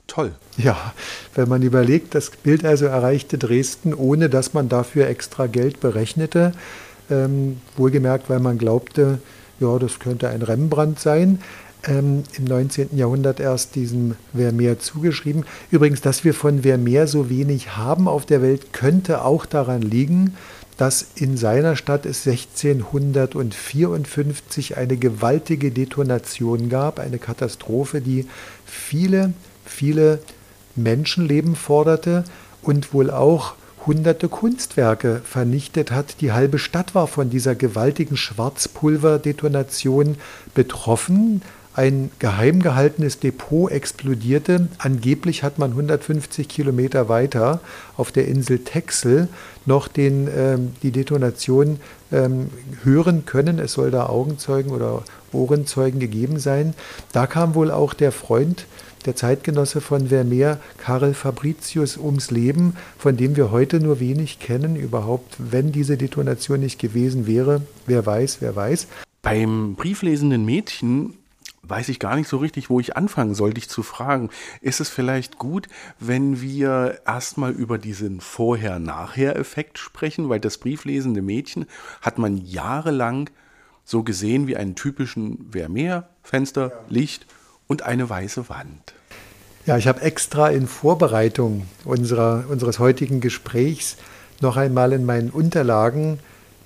toll. 0.08 0.34
Ja, 0.58 0.94
wenn 1.36 1.50
man 1.50 1.62
überlegt, 1.62 2.16
das 2.16 2.32
Bild 2.32 2.66
also 2.66 2.86
erreichte 2.86 3.38
Dresden, 3.38 3.94
ohne 3.94 4.30
dass 4.30 4.54
man 4.54 4.70
dafür 4.70 5.08
extra 5.08 5.48
Geld 5.48 5.80
berechnete, 5.80 6.54
ähm, 7.10 7.62
wohlgemerkt, 7.78 8.30
weil 8.30 8.40
man 8.40 8.58
glaubte, 8.58 9.20
ja, 9.60 9.78
das 9.78 10.00
könnte 10.00 10.30
ein 10.30 10.42
Rembrandt 10.42 11.00
sein. 11.00 11.40
Ähm, 11.88 12.24
Im 12.38 12.44
19. 12.44 12.98
Jahrhundert 12.98 13.40
erst 13.40 13.76
diesem 13.76 14.16
Vermeer 14.36 14.80
zugeschrieben. 14.80 15.46
Übrigens, 15.72 16.02
dass 16.02 16.26
wir 16.26 16.34
von 16.34 16.64
Vermeer 16.64 17.08
so 17.08 17.30
wenig 17.30 17.78
haben 17.78 18.08
auf 18.08 18.26
der 18.26 18.42
Welt, 18.42 18.74
könnte 18.74 19.24
auch 19.24 19.46
daran 19.46 19.82
liegen, 19.82 20.36
dass 20.76 21.06
in 21.16 21.38
seiner 21.38 21.76
Stadt 21.76 22.06
es 22.06 22.26
1654 22.26 24.78
eine 24.78 24.98
gewaltige 24.98 25.72
Detonation 25.72 26.70
gab, 26.70 27.00
eine 27.00 27.18
Katastrophe, 27.18 28.00
die 28.00 28.28
viele, 28.66 29.34
viele 29.66 30.20
Menschenleben 30.78 31.58
forderte 31.58 32.24
und 32.62 32.94
wohl 32.94 33.12
auch 33.12 33.56
hunderte 33.90 34.30
Kunstwerke 34.30 35.22
vernichtet 35.24 35.90
hat. 35.90 36.22
Die 36.22 36.32
halbe 36.32 36.60
Stadt 36.60 36.94
war 36.94 37.08
von 37.08 37.32
dieser 37.32 37.56
gewaltigen 37.56 38.18
Schwarzpulverdetonation 38.18 40.18
betroffen. 40.54 41.42
Ein 41.74 42.12
geheim 42.20 42.62
gehaltenes 42.62 43.20
Depot 43.20 43.72
explodierte. 43.72 44.68
Angeblich 44.78 45.42
hat 45.42 45.58
man 45.58 45.72
150 45.72 46.48
Kilometer 46.48 47.10
weiter 47.10 47.62
auf 47.98 48.12
der 48.12 48.28
Insel 48.28 48.60
Texel 48.60 49.28
noch 49.66 49.88
den, 49.88 50.30
ähm, 50.38 50.74
die 50.84 50.92
Detonation 50.92 51.80
ähm, 52.12 52.52
hören 52.84 53.26
können. 53.26 53.58
Es 53.58 53.74
soll 53.74 53.90
da 53.90 54.06
Augenzeugen 54.06 54.72
oder 54.72 55.02
Ohrenzeugen 55.32 56.00
gegeben 56.00 56.38
sein. 56.38 56.76
Da 57.12 57.26
kam 57.26 57.56
wohl 57.56 57.72
auch 57.72 57.96
der 57.96 58.12
Freund, 58.12 58.68
der 59.06 59.16
Zeitgenosse 59.16 59.82
von 59.82 60.08
Vermeer, 60.10 60.60
Karel 60.78 61.14
Fabricius, 61.14 61.98
ums 61.98 62.32
Leben, 62.32 62.76
von 62.98 63.18
dem 63.18 63.36
wir 63.36 63.52
heute 63.52 63.80
nur 63.80 64.00
wenig 64.00 64.40
kennen. 64.40 64.76
Überhaupt, 64.76 65.36
wenn 65.38 65.72
diese 65.72 65.98
Detonation 65.98 66.60
nicht 66.60 66.80
gewesen 66.80 67.28
wäre, 67.28 67.62
wer 67.86 68.06
weiß, 68.06 68.38
wer 68.42 68.56
weiß. 68.56 68.88
Beim 69.22 69.76
brieflesenden 69.76 70.46
Mädchen 70.46 71.14
weiß 71.64 71.90
ich 71.90 72.00
gar 72.00 72.16
nicht 72.16 72.28
so 72.28 72.38
richtig, 72.38 72.70
wo 72.70 72.80
ich 72.80 72.98
anfangen 72.98 73.36
soll, 73.36 73.54
dich 73.54 73.70
zu 73.70 73.84
fragen. 73.84 74.30
Ist 74.62 74.80
es 74.80 74.90
vielleicht 74.90 75.38
gut, 75.38 75.68
wenn 76.00 76.42
wir 76.42 77.02
erstmal 77.06 77.52
über 77.52 77.78
diesen 77.78 78.22
Vorher-Nachher-Effekt 78.22 79.78
sprechen, 79.78 80.30
weil 80.30 80.40
das 80.40 80.58
brieflesende 80.58 81.22
Mädchen 81.22 81.66
hat 82.02 82.18
man 82.18 82.38
jahrelang 82.38 83.30
so 83.86 84.04
gesehen 84.04 84.48
wie 84.48 84.58
einen 84.58 84.76
typischen 84.76 85.50
Vermeer, 85.52 86.10
Fenster, 86.24 86.84
Licht 86.90 87.26
und 87.70 87.84
eine 87.84 88.10
weiße 88.10 88.50
Wand. 88.50 88.94
Ja, 89.68 89.78
ich 89.78 89.88
habe 89.88 90.02
extra 90.02 90.50
in 90.50 90.66
Vorbereitung 90.68 91.68
unserer, 91.86 92.46
unseres 92.50 92.80
heutigen 92.80 93.22
Gesprächs 93.22 93.96
noch 94.42 94.58
einmal 94.58 94.92
in 94.92 95.06
meinen 95.06 95.30
Unterlagen 95.30 96.18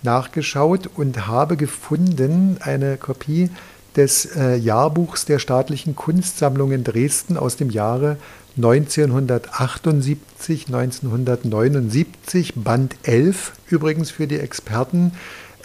nachgeschaut 0.02 0.90
und 0.96 1.28
habe 1.28 1.58
gefunden 1.58 2.58
eine 2.62 2.96
Kopie 2.96 3.50
des 3.98 4.34
äh, 4.38 4.56
Jahrbuchs 4.56 5.26
der 5.26 5.40
staatlichen 5.40 5.94
Kunstsammlungen 5.96 6.86
Dresden 6.86 7.36
aus 7.36 7.58
dem 7.58 7.70
Jahre 7.70 8.16
1978, 8.56 10.68
1979, 10.68 12.54
Band 12.56 12.96
11 13.04 13.52
übrigens 13.68 14.10
für 14.10 14.28
die 14.28 14.40
Experten. 14.40 15.12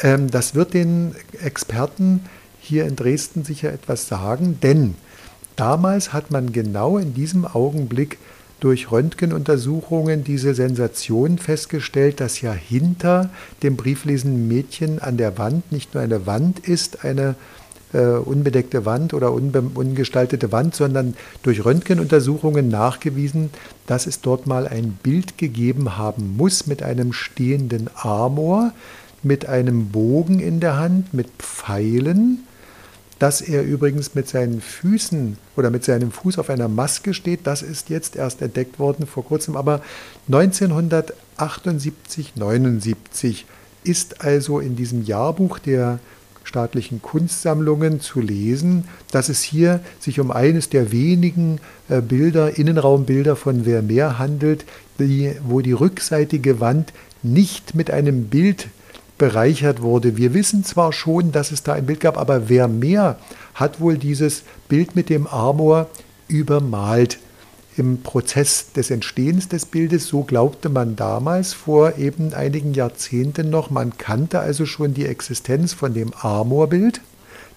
Ähm, 0.01 0.33
das 0.33 0.57
wird 0.57 0.75
den 0.75 1.15
Experten 1.45 2.25
hier 2.61 2.87
in 2.87 2.97
Dresden 2.97 3.45
sicher 3.45 3.73
etwas 3.73 4.09
sagen, 4.09 4.59
denn 4.63 4.97
damals 5.59 6.13
hat 6.13 6.31
man 6.31 6.53
genau 6.53 6.99
in 6.99 7.15
diesem 7.15 7.45
Augenblick 7.45 8.19
durch 8.61 8.91
Röntgenuntersuchungen 8.91 10.25
diese 10.25 10.55
Sensation 10.55 11.39
festgestellt, 11.39 12.21
dass 12.21 12.41
ja 12.41 12.53
hinter 12.53 13.31
dem 13.63 13.77
brieflesenden 13.77 14.49
Mädchen 14.49 14.99
an 14.99 15.17
der 15.17 15.39
Wand 15.39 15.71
nicht 15.71 15.95
nur 15.95 16.03
eine 16.03 16.27
Wand 16.27 16.61
ist, 16.61 17.05
eine 17.05 17.37
äh, 17.93 18.01
unbedeckte 18.01 18.85
Wand 18.85 19.15
oder 19.15 19.33
unbe 19.33 19.63
ungestaltete 19.75 20.53
Wand, 20.53 20.75
sondern 20.75 21.15
durch 21.43 21.65
Röntgenuntersuchungen 21.65 22.69
nachgewiesen, 22.69 23.51
dass 23.87 24.07
es 24.07 24.21
dort 24.21 24.47
mal 24.47 24.67
ein 24.67 24.99
Bild 25.03 25.39
gegeben 25.39 25.97
haben 25.97 26.37
muss 26.37 26.67
mit 26.67 26.83
einem 26.83 27.13
stehenden 27.13 27.89
Amor, 27.95 28.73
mit 29.23 29.47
einem 29.47 29.89
Bogen 29.89 30.41
in 30.41 30.61
der 30.61 30.77
Hand, 30.77 31.15
mit 31.15 31.29
Pfeilen, 31.39 32.45
dass 33.19 33.41
er 33.41 33.65
übrigens 33.65 34.15
mit 34.15 34.29
seinen 34.29 34.61
Füßen 34.61 35.39
oder 35.57 35.71
mit 35.71 35.85
seinem 35.85 36.13
Fuß 36.13 36.39
auf 36.39 36.51
einer 36.51 36.69
Maske 36.69 37.15
steht, 37.15 37.47
das 37.47 37.63
ist 37.63 37.89
jetzt 37.91 38.17
erst 38.17 38.43
entdeckt 38.43 38.79
worden 38.79 39.07
vor 39.07 39.25
kurzem, 39.25 39.57
aber 39.57 39.81
1978, 40.29 42.37
79 42.37 43.47
ist 43.85 44.25
also 44.25 44.61
in 44.61 44.77
diesem 44.77 45.05
Jahrbuch 45.05 45.59
der 45.59 45.99
staatlichen 46.45 47.03
Kunstsammlungen 47.03 48.01
zu 48.01 48.21
lesen, 48.21 48.85
dass 49.11 49.29
es 49.29 49.43
hier 49.43 49.81
sich 50.01 50.19
um 50.19 50.31
eines 50.31 50.71
der 50.71 50.93
wenigen 50.93 51.61
äh, 51.89 52.01
Bilder, 52.01 52.57
Innenraumbilder 52.57 53.37
von 53.37 53.65
Vermeer 53.65 54.19
handelt, 54.19 54.65
die, 54.99 55.33
wo 55.45 55.61
die 55.61 55.73
rückseitige 55.73 56.61
Wand 56.61 56.93
nicht 57.23 57.75
mit 57.75 57.91
einem 57.91 58.29
Bild 58.29 58.69
bereichert 59.19 59.83
wurde. 59.83 60.17
Wir 60.17 60.33
wissen 60.33 60.65
zwar 60.65 60.93
schon, 60.93 61.33
dass 61.33 61.53
es 61.53 61.63
da 61.63 61.75
ein 61.75 61.87
Bild 61.87 62.01
gab, 62.01 62.17
aber 62.17 62.43
Vermeer 62.43 63.19
hat 63.55 63.81
wohl 63.81 63.99
dieses 63.99 64.45
Bild 64.69 64.97
mit 64.97 65.11
dem 65.11 65.27
Amor 65.27 65.89
übermalt 66.29 67.19
im 67.77 68.03
Prozess 68.03 68.73
des 68.73 68.91
Entstehens 68.91 69.49
des 69.49 69.67
Bildes, 69.67 70.09
so 70.09 70.23
glaubte 70.23 70.69
man 70.69 70.97
damals 70.97 71.53
vor 71.53 71.97
eben 71.97 72.35
einigen 72.35 72.75
Jahrzehnten 72.75 73.51
noch. 73.51 73.71
Man 73.71 73.97
kannte 73.97 74.41
also 74.41 74.67
schon 74.67 74.95
die 74.95 75.07
Existenz 75.07 75.73
von 75.75 75.95
dem 75.95 76.13
Amorbild, 76.15 77.01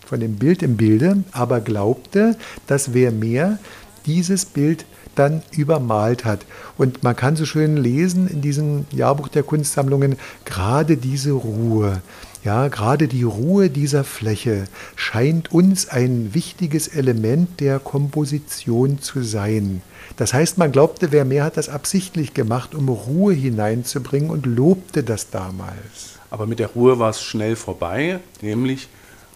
von 0.06 0.20
dem 0.20 0.36
Bild 0.36 0.62
im 0.62 0.78
Bilde, 0.78 1.24
aber 1.32 1.60
glaubte, 1.60 2.38
dass 2.68 2.94
wer 2.94 3.12
mehr 3.12 3.58
dieses 4.06 4.46
Bild 4.46 4.86
dann 5.16 5.42
übermalt 5.52 6.26
hat. 6.26 6.46
Und 6.78 7.04
man 7.04 7.16
kann 7.16 7.36
so 7.36 7.46
schön 7.46 7.78
lesen 7.78 8.28
in 8.28 8.42
diesem 8.42 8.86
Jahrbuch 8.92 9.28
der 9.28 9.44
Kunstsammlungen, 9.44 10.18
gerade 10.46 10.98
diese 10.98 11.32
Ruhe, 11.32 12.02
ja, 12.44 12.70
gerade 12.70 13.08
die 13.08 13.22
Ruhe 13.22 13.70
dieser 13.70 14.04
Fläche 14.04 14.66
scheint 14.96 15.52
uns 15.52 15.88
ein 15.88 16.34
wichtiges 16.34 16.88
Element 16.88 17.60
der 17.60 17.78
Komposition 17.78 19.00
zu 19.00 19.22
sein. 19.22 19.84
Das 20.18 20.34
heißt, 20.34 20.58
man 20.58 20.72
glaubte, 20.72 21.10
Vermeer 21.10 21.44
hat 21.44 21.58
das 21.58 21.70
absichtlich 21.70 22.34
gemacht, 22.34 22.74
um 22.74 22.90
Ruhe 22.90 23.34
hineinzubringen 23.34 24.32
und 24.32 24.48
lobte 24.48 25.04
das 25.04 25.30
damals. 25.30 26.18
Aber 26.32 26.48
mit 26.48 26.58
der 26.58 26.70
Ruhe 26.70 26.98
war 26.98 27.12
es 27.12 27.22
schnell 27.22 27.56
vorbei, 27.56 28.20
nämlich 28.42 28.88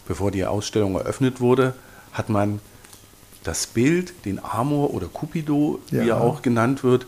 bevor 0.07 0.31
die 0.31 0.45
Ausstellung 0.45 0.95
eröffnet 0.95 1.39
wurde, 1.39 1.75
hat 2.11 2.29
man 2.29 2.59
das 3.47 3.67
Bild, 3.67 4.13
den 4.25 4.43
Amor 4.43 4.93
oder 4.93 5.07
Cupido, 5.07 5.79
ja. 5.91 6.03
wie 6.03 6.09
er 6.09 6.21
auch 6.21 6.41
genannt 6.41 6.83
wird, 6.83 7.05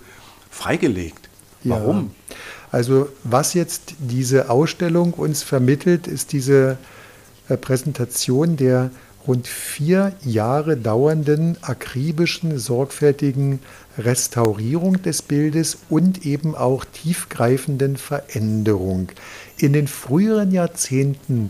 freigelegt. 0.50 1.30
Warum? 1.64 2.12
Ja. 2.30 2.36
Also 2.72 3.10
was 3.24 3.54
jetzt 3.54 3.96
diese 4.00 4.50
Ausstellung 4.50 5.14
uns 5.14 5.44
vermittelt, 5.44 6.08
ist 6.08 6.34
diese 6.34 6.78
äh, 7.50 7.58
Präsentation 7.58 8.58
der 8.58 8.92
rund 9.26 9.48
vier 9.48 10.14
Jahre 10.24 10.78
dauernden 10.78 11.58
akribischen, 11.62 12.58
sorgfältigen 12.58 13.60
Restaurierung 13.98 15.02
des 15.02 15.22
Bildes 15.22 15.80
und 15.90 16.26
eben 16.26 16.56
auch 16.56 16.86
tiefgreifenden 16.86 17.98
Veränderung. 17.98 19.10
In 19.58 19.74
den 19.74 19.88
früheren 19.88 20.52
Jahrzehnten 20.52 21.50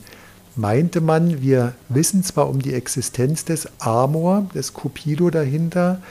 meinte 0.57 1.01
man, 1.01 1.41
wir 1.41 1.73
wissen 1.89 2.23
zwar 2.23 2.49
um 2.49 2.61
die 2.61 2.73
Existenz 2.73 3.45
des 3.45 3.67
Amor, 3.79 4.47
des 4.53 4.73
Cupido 4.73 5.29
dahinter, 5.29 6.01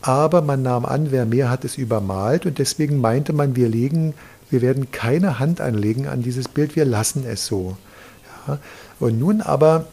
aber 0.00 0.42
man 0.42 0.62
nahm 0.62 0.84
an, 0.84 1.10
wer 1.10 1.26
mehr 1.26 1.50
hat 1.50 1.64
es 1.64 1.76
übermalt 1.76 2.46
und 2.46 2.58
deswegen 2.58 3.00
meinte 3.00 3.32
man, 3.32 3.56
wir 3.56 3.68
legen, 3.68 4.14
wir 4.50 4.62
werden 4.62 4.92
keine 4.92 5.38
Hand 5.38 5.60
anlegen 5.60 6.06
an 6.06 6.22
dieses 6.22 6.48
Bild, 6.48 6.76
wir 6.76 6.84
lassen 6.84 7.24
es 7.26 7.46
so. 7.46 7.76
Ja. 8.46 8.58
Und 9.00 9.18
nun 9.18 9.40
aber 9.40 9.86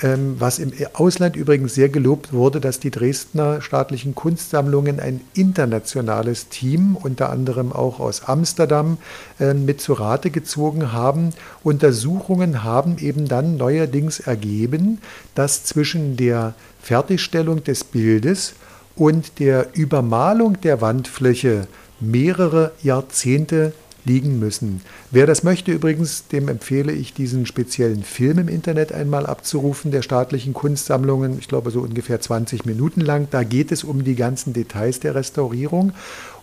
was 0.00 0.60
im 0.60 0.72
Ausland 0.92 1.34
übrigens 1.34 1.74
sehr 1.74 1.88
gelobt 1.88 2.32
wurde, 2.32 2.60
dass 2.60 2.78
die 2.78 2.90
Dresdner 2.90 3.60
staatlichen 3.60 4.14
Kunstsammlungen 4.14 5.00
ein 5.00 5.20
internationales 5.34 6.48
Team, 6.48 6.96
unter 6.96 7.30
anderem 7.30 7.72
auch 7.72 7.98
aus 7.98 8.22
Amsterdam, 8.24 8.98
äh, 9.40 9.54
mit 9.54 9.80
zu 9.80 9.94
Rate 9.94 10.30
gezogen 10.30 10.92
haben. 10.92 11.30
Untersuchungen 11.64 12.62
haben 12.62 12.98
eben 12.98 13.26
dann 13.26 13.56
neuerdings 13.56 14.20
ergeben, 14.20 14.98
dass 15.34 15.64
zwischen 15.64 16.16
der 16.16 16.54
Fertigstellung 16.80 17.64
des 17.64 17.82
Bildes 17.82 18.54
und 18.94 19.40
der 19.40 19.66
Übermalung 19.74 20.60
der 20.60 20.80
Wandfläche 20.80 21.66
mehrere 22.00 22.70
Jahrzehnte 22.82 23.72
liegen 24.08 24.38
müssen. 24.40 24.80
Wer 25.10 25.26
das 25.26 25.44
möchte 25.44 25.70
übrigens, 25.70 26.26
dem 26.26 26.48
empfehle 26.48 26.92
ich 26.92 27.14
diesen 27.14 27.46
speziellen 27.46 28.02
Film 28.02 28.38
im 28.38 28.48
Internet 28.48 28.92
einmal 28.92 29.26
abzurufen, 29.26 29.92
der 29.92 30.02
staatlichen 30.02 30.54
Kunstsammlungen, 30.54 31.38
ich 31.38 31.46
glaube 31.46 31.70
so 31.70 31.80
ungefähr 31.80 32.20
20 32.20 32.64
Minuten 32.64 33.02
lang. 33.02 33.28
Da 33.30 33.44
geht 33.44 33.70
es 33.70 33.84
um 33.84 34.02
die 34.02 34.16
ganzen 34.16 34.52
Details 34.52 34.98
der 34.98 35.14
Restaurierung. 35.14 35.92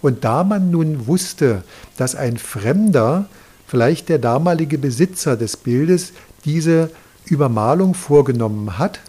Und 0.02 0.24
da 0.24 0.44
man 0.44 0.72
nun 0.72 1.08
wusste, 1.08 1.64
dass 1.98 2.16
ein 2.16 2.38
Fremder, 2.38 3.28
vielleicht 3.68 4.08
der 4.08 4.20
damalige 4.20 4.78
Besitzer 4.78 5.36
des 5.36 5.58
Bildes, 5.58 6.14
diese 6.46 6.92
Übermalung 7.26 7.96
vorgenommen 7.96 8.78
hat, 8.78 9.00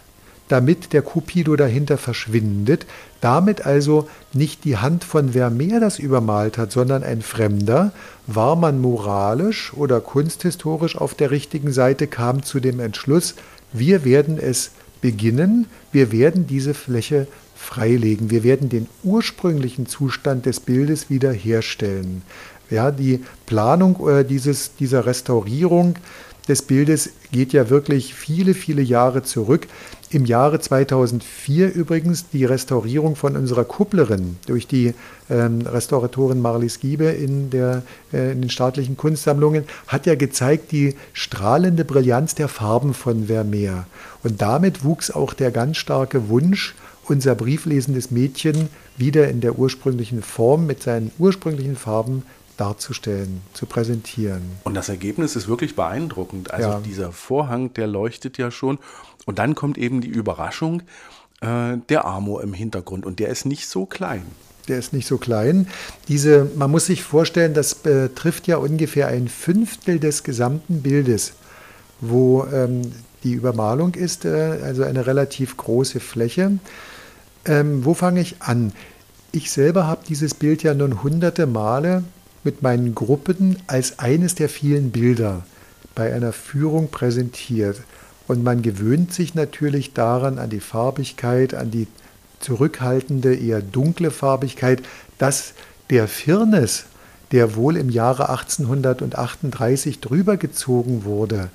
damit 0.47 0.93
der 0.93 1.01
Cupido 1.01 1.55
dahinter 1.55 1.97
verschwindet, 1.97 2.85
damit 3.21 3.65
also 3.65 4.07
nicht 4.33 4.63
die 4.63 4.77
Hand 4.77 5.03
von 5.03 5.33
Vermeer 5.33 5.79
das 5.79 5.99
übermalt 5.99 6.57
hat, 6.57 6.71
sondern 6.71 7.03
ein 7.03 7.21
Fremder, 7.21 7.91
war 8.27 8.55
man 8.55 8.79
moralisch 8.79 9.73
oder 9.73 10.01
kunsthistorisch 10.01 10.97
auf 10.97 11.15
der 11.15 11.31
richtigen 11.31 11.71
Seite, 11.71 12.07
kam 12.07 12.43
zu 12.43 12.59
dem 12.59 12.79
Entschluss, 12.79 13.35
wir 13.73 14.05
werden 14.05 14.37
es 14.37 14.71
beginnen, 15.01 15.67
wir 15.91 16.11
werden 16.11 16.47
diese 16.47 16.73
Fläche 16.73 17.27
freilegen, 17.55 18.29
wir 18.29 18.43
werden 18.43 18.69
den 18.69 18.87
ursprünglichen 19.03 19.87
Zustand 19.87 20.45
des 20.45 20.59
Bildes 20.59 21.09
wiederherstellen. 21.09 22.21
Ja, 22.69 22.91
die 22.91 23.23
Planung 23.45 24.07
äh, 24.07 24.25
dieses, 24.25 24.75
dieser 24.75 25.05
Restaurierung 25.05 25.95
des 26.47 26.61
Bildes 26.61 27.11
geht 27.31 27.53
ja 27.53 27.69
wirklich 27.69 28.13
viele, 28.13 28.53
viele 28.53 28.81
Jahre 28.81 29.23
zurück. 29.23 29.67
Im 30.09 30.25
Jahre 30.25 30.61
2004 30.61 31.73
übrigens 31.73 32.29
die 32.29 32.45
Restaurierung 32.45 33.17
von 33.17 33.35
unserer 33.35 33.65
Kupplerin 33.65 34.37
durch 34.45 34.65
die 34.65 34.93
ähm, 35.29 35.61
Restauratorin 35.61 36.41
Marlies 36.41 36.79
Giebe 36.79 37.05
in, 37.05 37.49
der, 37.49 37.83
äh, 38.13 38.31
in 38.31 38.41
den 38.41 38.49
staatlichen 38.49 38.95
Kunstsammlungen 38.95 39.65
hat 39.87 40.05
ja 40.05 40.15
gezeigt 40.15 40.71
die 40.71 40.95
strahlende 41.11 41.83
Brillanz 41.83 42.35
der 42.35 42.47
Farben 42.47 42.93
von 42.93 43.27
Vermeer. 43.27 43.85
Und 44.23 44.41
damit 44.41 44.85
wuchs 44.85 45.11
auch 45.11 45.33
der 45.33 45.51
ganz 45.51 45.75
starke 45.75 46.29
Wunsch, 46.29 46.73
unser 47.05 47.35
brieflesendes 47.35 48.11
Mädchen 48.11 48.69
wieder 48.95 49.29
in 49.29 49.41
der 49.41 49.59
ursprünglichen 49.59 50.21
Form 50.21 50.65
mit 50.65 50.83
seinen 50.83 51.11
ursprünglichen 51.19 51.75
Farben 51.75 52.23
darzustellen, 52.57 53.41
zu 53.53 53.65
präsentieren. 53.65 54.41
Und 54.63 54.73
das 54.73 54.89
Ergebnis 54.89 55.35
ist 55.35 55.47
wirklich 55.47 55.75
beeindruckend. 55.75 56.51
Also 56.51 56.69
ja. 56.69 56.79
dieser 56.79 57.11
Vorhang, 57.11 57.73
der 57.73 57.87
leuchtet 57.87 58.37
ja 58.37 58.51
schon. 58.51 58.79
Und 59.25 59.39
dann 59.39 59.55
kommt 59.55 59.77
eben 59.77 60.01
die 60.01 60.09
Überraschung, 60.09 60.81
äh, 61.41 61.77
der 61.89 62.05
Amor 62.05 62.43
im 62.43 62.53
Hintergrund. 62.53 63.05
Und 63.05 63.19
der 63.19 63.29
ist 63.29 63.45
nicht 63.45 63.67
so 63.67 63.85
klein. 63.85 64.23
Der 64.67 64.79
ist 64.79 64.91
nicht 64.91 65.07
so 65.07 65.17
klein. 65.17 65.67
Diese, 66.07 66.49
man 66.55 66.71
muss 66.71 66.87
sich 66.87 67.03
vorstellen, 67.03 67.53
das 67.53 67.75
betrifft 67.75 68.47
ja 68.47 68.57
ungefähr 68.57 69.07
ein 69.07 69.27
Fünftel 69.27 69.99
des 69.99 70.23
gesamten 70.23 70.81
Bildes, 70.81 71.33
wo 72.01 72.45
ähm, 72.51 72.91
die 73.23 73.33
Übermalung 73.33 73.93
ist, 73.93 74.25
äh, 74.25 74.59
also 74.63 74.83
eine 74.83 75.07
relativ 75.07 75.57
große 75.57 75.99
Fläche. 75.99 76.59
Ähm, 77.45 77.85
wo 77.85 77.93
fange 77.93 78.19
ich 78.19 78.41
an? 78.41 78.73
Ich 79.31 79.51
selber 79.51 79.87
habe 79.87 80.01
dieses 80.07 80.33
Bild 80.33 80.63
ja 80.63 80.73
nun 80.73 81.03
hunderte 81.03 81.45
Male 81.45 82.03
mit 82.47 82.61
meinen 82.61 82.95
Gruppen 82.95 83.57
als 83.67 83.99
eines 83.99 84.33
der 84.33 84.47
vielen 84.47 84.91
Bilder 84.91 85.43
bei 85.95 86.13
einer 86.13 86.31
Führung 86.31 86.89
präsentiert. 86.89 87.81
Und 88.25 88.41
man 88.41 88.61
gewöhnt 88.61 89.13
sich 89.13 89.35
natürlich 89.35 89.91
daran, 89.91 90.39
an 90.39 90.49
die 90.49 90.61
Farbigkeit, 90.61 91.53
an 91.53 91.71
die 91.71 91.87
zurückhaltende, 92.39 93.35
eher 93.35 93.61
dunkle 93.61 94.11
Farbigkeit, 94.11 94.81
dass 95.17 95.55
der 95.89 96.07
Firnis, 96.07 96.85
der 97.33 97.57
wohl 97.57 97.75
im 97.75 97.89
Jahre 97.89 98.29
1838 98.29 99.99
drüber 99.99 100.37
gezogen 100.37 101.03
wurde, 101.03 101.49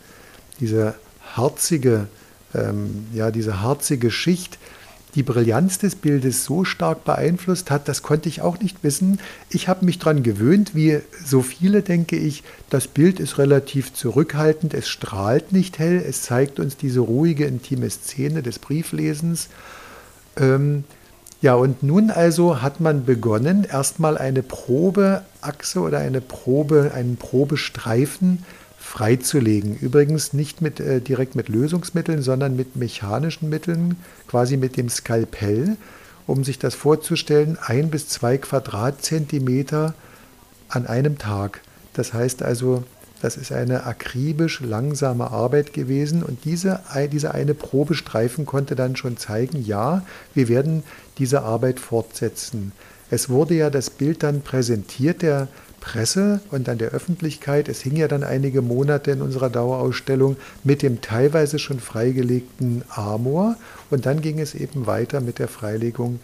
diese 0.61 0.95
harzige, 1.35 2.07
ähm, 2.55 3.07
ja, 3.15 3.31
diese 3.31 3.63
harzige 3.63 4.11
Schicht, 4.11 4.59
die 5.15 5.23
Brillanz 5.23 5.79
des 5.79 5.95
Bildes 5.95 6.45
so 6.45 6.65
stark 6.65 7.05
beeinflusst 7.05 7.71
hat, 7.71 7.89
das 7.89 8.03
konnte 8.03 8.29
ich 8.29 8.41
auch 8.41 8.59
nicht 8.61 8.83
wissen. 8.83 9.21
Ich 9.51 9.69
habe 9.69 9.85
mich 9.85 9.99
daran 9.99 10.23
gewöhnt, 10.23 10.75
wie 10.75 11.01
so 11.25 11.43
viele 11.43 11.83
denke 11.83 12.17
ich, 12.17 12.43
das 12.71 12.89
Bild 12.89 13.21
ist 13.21 13.39
relativ 13.39 13.93
zurückhaltend, 13.93 14.73
es 14.75 14.89
strahlt 14.89 15.53
nicht 15.53 15.79
hell, 15.79 16.03
es 16.07 16.23
zeigt 16.23 16.59
uns 16.59 16.77
diese 16.77 17.01
ruhige, 17.01 17.45
intime 17.45 17.91
Szene 17.91 18.43
des 18.43 18.59
Brieflesens. 18.59 19.49
Ähm, 20.37 20.85
ja, 21.43 21.55
und 21.55 21.83
nun 21.83 22.11
also 22.11 22.63
hat 22.63 22.81
man 22.81 23.05
begonnen, 23.05 23.65
erstmal 23.65 24.17
eine 24.17 24.43
Probeachse 24.43 25.81
oder 25.81 25.99
eine 25.99 26.21
Probe, 26.21 26.93
einen 26.95 27.17
Probestreifen 27.17 28.45
freizulegen. 28.83 29.77
Übrigens 29.77 30.33
nicht 30.33 30.61
mit, 30.61 30.81
äh, 30.81 31.01
direkt 31.01 31.37
mit 31.37 31.49
Lösungsmitteln, 31.49 32.21
sondern 32.21 32.57
mit 32.57 32.77
mechanischen 32.77 33.49
Mitteln, 33.49 33.97
quasi 34.27 34.57
mit 34.57 34.77
dem 34.77 34.89
Skalpell, 34.89 35.77
um 36.27 36.45
sich 36.45 36.59
das 36.59 36.75
vorzustellen, 36.75 37.57
ein 37.65 37.91
bis 37.91 38.09
zwei 38.09 38.39
Quadratzentimeter 38.39 39.95
an 40.69 40.87
einem 40.87 41.17
Tag. 41.17 41.61
Das 41.95 42.13
heißt 42.13 42.43
also, 42.43 42.85
das 43.23 43.37
ist 43.37 43.53
eine 43.53 43.87
akribisch 43.87 44.61
langsame 44.61 45.31
Arbeit 45.31 45.73
gewesen 45.73 46.25
und 46.25 46.45
diese, 46.45 46.81
diese 47.13 47.33
eine 47.33 47.55
Probestreifen 47.55 48.47
konnte 48.47 48.75
dann 48.75 48.97
schon 48.97 49.17
zeigen, 49.17 49.65
ja, 49.65 50.05
wir 50.35 50.49
werden 50.49 50.83
diese 51.19 51.43
Arbeit 51.43 51.79
fortsetzen. 51.79 52.73
Es 53.11 53.29
wurde 53.29 53.55
ja 53.55 53.71
das 53.71 53.91
Bild 53.91 54.25
dann 54.25 54.41
präsentiert 54.41 55.23
der 55.23 55.47
Presse 55.83 56.41
und 56.53 56.69
an 56.69 56.79
der 56.79 56.93
Öffentlichkeit. 56.93 57.69
Es 57.69 57.81
hing 57.81 57.97
ja 57.97 58.07
dann 58.07 58.23
einige 58.23 58.63
Monate 58.63 59.11
in 59.11 59.21
unserer 59.21 59.51
Dauerausstellung 59.51 60.37
mit 60.63 60.81
dem 60.81 61.01
teilweise 61.01 61.59
schon 61.59 61.81
freigelegten 61.81 62.85
Amor 62.89 63.57
und 63.91 64.07
dann 64.07 64.23
ging 64.23 64.39
es 64.39 64.55
eben 64.55 64.87
weiter 64.87 65.21
mit 65.21 65.41
der 65.41 65.49
Freilegung 65.49 66.21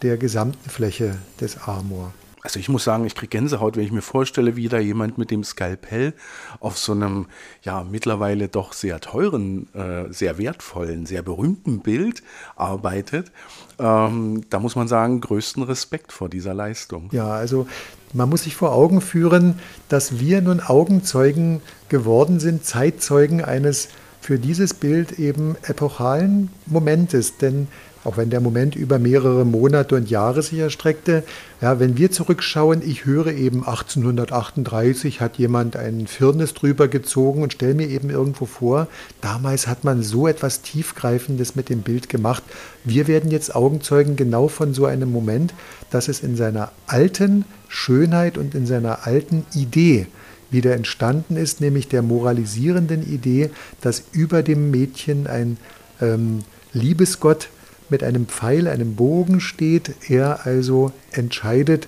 der 0.00 0.16
gesamten 0.16 0.68
Fläche 0.70 1.18
des 1.40 1.58
Amor. 1.58 2.12
Also 2.44 2.58
ich 2.58 2.68
muss 2.68 2.82
sagen, 2.82 3.06
ich 3.06 3.14
kriege 3.14 3.28
Gänsehaut, 3.28 3.76
wenn 3.76 3.84
ich 3.84 3.92
mir 3.92 4.02
vorstelle, 4.02 4.56
wie 4.56 4.68
da 4.68 4.78
jemand 4.78 5.16
mit 5.16 5.30
dem 5.30 5.44
Skalpell 5.44 6.12
auf 6.58 6.76
so 6.76 6.90
einem 6.90 7.26
ja 7.62 7.84
mittlerweile 7.88 8.48
doch 8.48 8.72
sehr 8.72 8.98
teuren, 9.00 9.72
äh, 9.74 10.12
sehr 10.12 10.38
wertvollen, 10.38 11.06
sehr 11.06 11.22
berühmten 11.22 11.80
Bild 11.80 12.24
arbeitet. 12.56 13.30
Ähm, 13.78 14.42
da 14.50 14.58
muss 14.58 14.74
man 14.74 14.88
sagen, 14.88 15.20
größten 15.20 15.62
Respekt 15.62 16.12
vor 16.12 16.28
dieser 16.28 16.52
Leistung. 16.52 17.10
Ja, 17.12 17.28
also 17.28 17.68
man 18.12 18.28
muss 18.28 18.42
sich 18.42 18.56
vor 18.56 18.72
Augen 18.72 19.00
führen, 19.00 19.60
dass 19.88 20.18
wir 20.18 20.42
nun 20.42 20.60
Augenzeugen 20.60 21.62
geworden 21.88 22.40
sind, 22.40 22.64
Zeitzeugen 22.64 23.44
eines 23.44 23.88
für 24.20 24.38
dieses 24.38 24.74
Bild 24.74 25.18
eben 25.18 25.56
epochalen 25.62 26.50
Momentes. 26.66 27.38
Denn 27.38 27.68
auch 28.04 28.16
wenn 28.16 28.30
der 28.30 28.40
Moment 28.40 28.74
über 28.74 28.98
mehrere 28.98 29.44
Monate 29.44 29.94
und 29.94 30.10
Jahre 30.10 30.42
sich 30.42 30.58
erstreckte. 30.58 31.22
Ja, 31.60 31.78
wenn 31.78 31.96
wir 31.96 32.10
zurückschauen, 32.10 32.82
ich 32.84 33.04
höre 33.04 33.28
eben 33.28 33.60
1838 33.60 35.20
hat 35.20 35.38
jemand 35.38 35.76
einen 35.76 36.06
Firnis 36.06 36.54
drüber 36.54 36.88
gezogen 36.88 37.42
und 37.42 37.52
stelle 37.52 37.74
mir 37.74 37.88
eben 37.88 38.10
irgendwo 38.10 38.46
vor, 38.46 38.88
damals 39.20 39.66
hat 39.66 39.84
man 39.84 40.02
so 40.02 40.26
etwas 40.26 40.62
Tiefgreifendes 40.62 41.54
mit 41.54 41.68
dem 41.68 41.82
Bild 41.82 42.08
gemacht. 42.08 42.42
Wir 42.84 43.06
werden 43.06 43.30
jetzt 43.30 43.54
Augenzeugen 43.54 44.16
genau 44.16 44.48
von 44.48 44.74
so 44.74 44.86
einem 44.86 45.12
Moment, 45.12 45.54
dass 45.90 46.08
es 46.08 46.20
in 46.20 46.36
seiner 46.36 46.72
alten 46.86 47.44
Schönheit 47.68 48.36
und 48.36 48.54
in 48.54 48.66
seiner 48.66 49.06
alten 49.06 49.46
Idee 49.54 50.06
wieder 50.50 50.74
entstanden 50.74 51.36
ist, 51.36 51.60
nämlich 51.60 51.88
der 51.88 52.02
moralisierenden 52.02 53.02
Idee, 53.10 53.50
dass 53.80 54.02
über 54.12 54.42
dem 54.42 54.70
Mädchen 54.70 55.26
ein 55.26 55.56
ähm, 56.00 56.40
Liebesgott 56.72 57.48
mit 57.92 58.02
einem 58.02 58.26
Pfeil, 58.26 58.66
einem 58.66 58.96
Bogen 58.96 59.40
steht. 59.40 59.94
Er 60.08 60.46
also 60.46 60.90
entscheidet, 61.12 61.86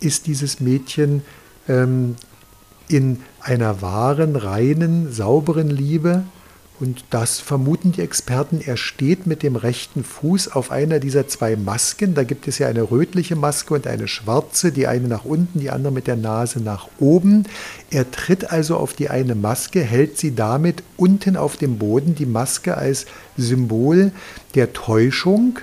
ist 0.00 0.26
dieses 0.26 0.58
Mädchen 0.58 1.22
ähm, 1.68 2.16
in 2.88 3.20
einer 3.40 3.80
wahren, 3.80 4.34
reinen, 4.34 5.12
sauberen 5.12 5.70
Liebe 5.70 6.24
Und 6.80 7.04
das 7.10 7.38
vermuten 7.38 7.92
die 7.92 8.00
Experten. 8.00 8.60
Er 8.60 8.76
steht 8.76 9.26
mit 9.26 9.42
dem 9.42 9.56
rechten 9.56 10.02
Fuß 10.02 10.48
auf 10.48 10.70
einer 10.70 10.98
dieser 10.98 11.28
zwei 11.28 11.54
Masken. 11.54 12.14
Da 12.14 12.24
gibt 12.24 12.48
es 12.48 12.58
ja 12.58 12.66
eine 12.66 12.90
rötliche 12.90 13.36
Maske 13.36 13.74
und 13.74 13.86
eine 13.86 14.08
schwarze, 14.08 14.72
die 14.72 14.86
eine 14.86 15.06
nach 15.06 15.24
unten, 15.24 15.60
die 15.60 15.70
andere 15.70 15.92
mit 15.92 16.06
der 16.06 16.16
Nase 16.16 16.60
nach 16.60 16.88
oben. 16.98 17.44
Er 17.90 18.10
tritt 18.10 18.50
also 18.50 18.76
auf 18.76 18.94
die 18.94 19.10
eine 19.10 19.34
Maske, 19.34 19.80
hält 19.80 20.18
sie 20.18 20.34
damit 20.34 20.82
unten 20.96 21.36
auf 21.36 21.56
dem 21.56 21.78
Boden, 21.78 22.14
die 22.14 22.26
Maske 22.26 22.76
als 22.76 23.06
Symbol 23.36 24.10
der 24.54 24.72
Täuschung 24.72 25.58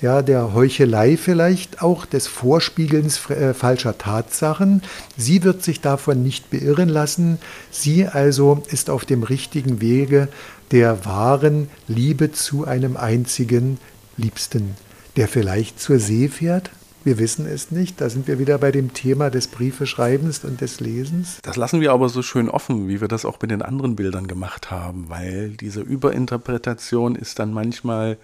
ja, 0.00 0.22
der 0.22 0.54
Heuchelei 0.54 1.16
vielleicht 1.16 1.82
auch, 1.82 2.06
des 2.06 2.26
Vorspiegelns 2.26 3.28
äh, 3.30 3.54
falscher 3.54 3.98
Tatsachen. 3.98 4.82
Sie 5.16 5.42
wird 5.42 5.62
sich 5.62 5.80
davon 5.80 6.22
nicht 6.22 6.50
beirren 6.50 6.88
lassen. 6.88 7.38
Sie 7.70 8.06
also 8.06 8.62
ist 8.70 8.90
auf 8.90 9.04
dem 9.04 9.22
richtigen 9.22 9.80
Wege 9.80 10.28
der 10.70 11.04
wahren 11.04 11.68
Liebe 11.88 12.32
zu 12.32 12.64
einem 12.64 12.96
einzigen 12.96 13.78
Liebsten, 14.16 14.76
der 15.16 15.28
vielleicht 15.28 15.80
zur 15.80 15.98
See 15.98 16.28
fährt. 16.28 16.70
Wir 17.02 17.18
wissen 17.18 17.46
es 17.46 17.70
nicht. 17.70 18.00
Da 18.00 18.10
sind 18.10 18.28
wir 18.28 18.38
wieder 18.38 18.58
bei 18.58 18.70
dem 18.70 18.92
Thema 18.92 19.30
des 19.30 19.48
Briefeschreibens 19.48 20.44
und 20.44 20.60
des 20.60 20.80
Lesens. 20.80 21.38
Das 21.42 21.56
lassen 21.56 21.80
wir 21.80 21.92
aber 21.92 22.10
so 22.10 22.20
schön 22.22 22.50
offen, 22.50 22.88
wie 22.88 23.00
wir 23.00 23.08
das 23.08 23.24
auch 23.24 23.40
mit 23.40 23.50
den 23.50 23.62
anderen 23.62 23.96
Bildern 23.96 24.28
gemacht 24.28 24.70
haben, 24.70 25.06
weil 25.08 25.50
diese 25.50 25.80
Überinterpretation 25.80 27.16
ist 27.16 27.38
dann 27.38 27.52
manchmal 27.54 28.18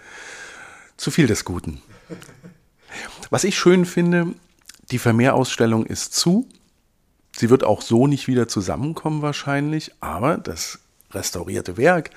zu 0.96 1.10
viel 1.10 1.26
des 1.26 1.44
Guten. 1.44 1.82
Was 3.30 3.44
ich 3.44 3.58
schön 3.58 3.84
finde, 3.84 4.34
die 4.90 4.98
Vermehrausstellung 4.98 5.84
ist 5.84 6.14
zu. 6.14 6.48
Sie 7.36 7.50
wird 7.50 7.64
auch 7.64 7.82
so 7.82 8.06
nicht 8.06 8.28
wieder 8.28 8.48
zusammenkommen 8.48 9.20
wahrscheinlich, 9.22 9.92
aber 10.00 10.38
das 10.38 10.78
restaurierte 11.10 11.76
Werk 11.76 12.10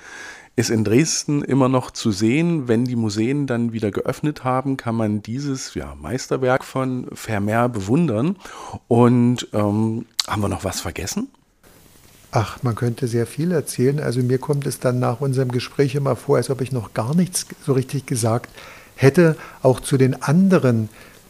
ist 0.56 0.70
in 0.70 0.84
Dresden 0.84 1.42
immer 1.42 1.68
noch 1.68 1.90
zu 1.90 2.10
sehen. 2.10 2.68
Wenn 2.68 2.84
die 2.84 2.96
Museen 2.96 3.46
dann 3.46 3.72
wieder 3.72 3.90
geöffnet 3.90 4.44
haben, 4.44 4.76
kann 4.76 4.94
man 4.94 5.22
dieses 5.22 5.74
ja, 5.74 5.94
Meisterwerk 5.94 6.64
von 6.64 7.08
Vermeer 7.12 7.68
bewundern. 7.68 8.36
Und 8.88 9.48
ähm, 9.52 10.06
haben 10.26 10.42
wir 10.42 10.48
noch 10.48 10.64
was 10.64 10.80
vergessen? 10.80 11.28
Ach, 12.32 12.62
man 12.62 12.76
könnte 12.76 13.08
sehr 13.08 13.26
viel 13.26 13.50
erzählen. 13.50 13.98
Also 13.98 14.20
mir 14.20 14.38
kommt 14.38 14.66
es 14.66 14.78
dann 14.78 15.00
nach 15.00 15.20
unserem 15.20 15.50
Gespräch 15.50 15.94
immer 15.96 16.14
vor, 16.14 16.36
als 16.36 16.50
ob 16.50 16.60
ich 16.60 16.70
noch 16.70 16.94
gar 16.94 17.14
nichts 17.16 17.46
so 17.64 17.72
richtig 17.72 18.06
gesagt 18.06 18.50
hätte. 18.94 19.36
Auch 19.62 19.80
zu 19.80 19.96
den 19.96 20.22
anderen 20.22 20.88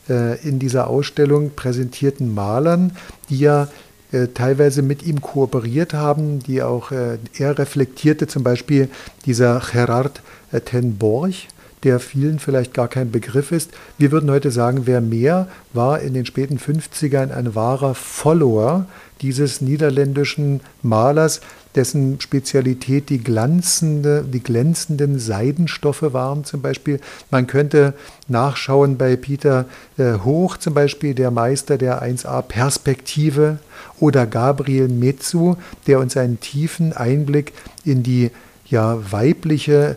äh, 0.09 0.39
in 0.47 0.59
dieser 0.59 0.89
Ausstellung 0.89 1.53
präsentierten 1.57 2.35
Malern, 2.35 2.97
die 3.31 3.39
ja 3.39 3.69
äh, 4.13 4.29
teilweise 4.29 4.83
mit 4.83 5.03
ihm 5.03 5.23
kooperiert 5.23 5.95
haben, 5.95 6.41
die 6.41 6.63
auch 6.63 6.91
äh, 6.91 7.19
er 7.39 7.59
reflektierte, 7.59 8.27
zum 8.27 8.43
Beispiel 8.43 8.91
dieser 9.25 9.63
Gerard 9.73 10.21
äh, 10.53 10.61
ten 10.61 10.97
Borch, 10.99 11.49
der 11.83 12.01
vielen 12.01 12.39
vielleicht 12.39 12.75
gar 12.75 12.89
kein 12.89 13.11
Begriff 13.11 13.53
ist. 13.53 13.71
Wir 13.99 14.13
würden 14.13 14.31
heute 14.31 14.51
sagen, 14.51 14.83
wer 14.85 15.01
mehr 15.01 15.49
war 15.73 16.01
in 16.01 16.15
den 16.15 16.27
späten 16.27 16.59
50ern 16.59 17.33
ein 17.33 17.55
wahrer 17.55 17.95
Follower 17.95 18.87
dieses 19.21 19.61
niederländischen 19.61 20.61
Malers, 20.83 21.41
dessen 21.75 22.21
Spezialität 22.21 23.11
die, 23.11 23.23
glanzende, 23.23 24.25
die 24.25 24.43
glänzenden 24.43 25.19
Seidenstoffe 25.19 26.03
waren 26.03 26.45
zum 26.45 26.63
Beispiel. 26.63 27.01
Man 27.31 27.47
könnte 27.47 27.95
nachschauen 28.29 28.97
bei 28.99 29.17
Peter 29.17 29.67
äh, 29.97 30.15
Hoch 30.25 30.57
zum 30.57 30.75
Beispiel, 30.75 31.15
der 31.15 31.31
Meister 31.31 31.79
der 31.79 32.03
1a 32.03 32.43
Perspektive, 32.43 33.59
oder 33.99 34.27
Gabriel 34.27 34.89
Metzu, 34.89 35.57
der 35.87 36.01
uns 36.01 36.17
einen 36.17 36.41
tiefen 36.41 36.93
Einblick 36.93 37.53
in 37.85 38.03
die 38.03 38.31
ja, 38.67 38.99
weibliche 39.13 39.97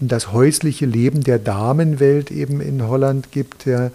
das 0.00 0.32
häusliche 0.32 0.86
Leben 0.86 1.22
der 1.22 1.38
Damenwelt 1.38 2.30
eben 2.30 2.60
in 2.60 2.86
Holland 2.86 3.30
gibt. 3.30 3.66
Der, 3.66 3.90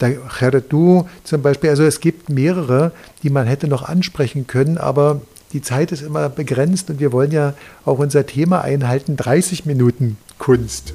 der 0.00 0.16
Gerdu 0.38 1.06
zum 1.24 1.42
Beispiel, 1.42 1.70
also 1.70 1.84
es 1.84 2.00
gibt 2.00 2.28
mehrere, 2.28 2.92
die 3.22 3.30
man 3.30 3.46
hätte 3.46 3.68
noch 3.68 3.82
ansprechen 3.82 4.46
können, 4.46 4.78
aber 4.78 5.20
die 5.52 5.62
Zeit 5.62 5.92
ist 5.92 6.02
immer 6.02 6.28
begrenzt 6.28 6.90
und 6.90 7.00
wir 7.00 7.12
wollen 7.12 7.30
ja 7.30 7.54
auch 7.84 7.98
unser 7.98 8.26
Thema 8.26 8.62
einhalten, 8.62 9.16
30 9.16 9.64
Minuten 9.64 10.16
Kunst. 10.38 10.92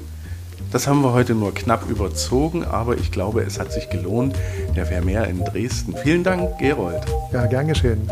Das 0.72 0.86
haben 0.86 1.02
wir 1.02 1.12
heute 1.12 1.34
nur 1.34 1.52
knapp 1.52 1.88
überzogen, 1.90 2.64
aber 2.64 2.96
ich 2.96 3.12
glaube, 3.12 3.42
es 3.42 3.58
hat 3.58 3.72
sich 3.72 3.90
gelohnt. 3.90 4.34
Der 4.74 4.86
Vermeer 4.86 5.26
in 5.26 5.44
Dresden. 5.44 5.94
Vielen 6.02 6.24
Dank, 6.24 6.58
Gerold. 6.58 7.02
Ja, 7.30 7.44
gern 7.44 7.68
geschehen. 7.68 8.08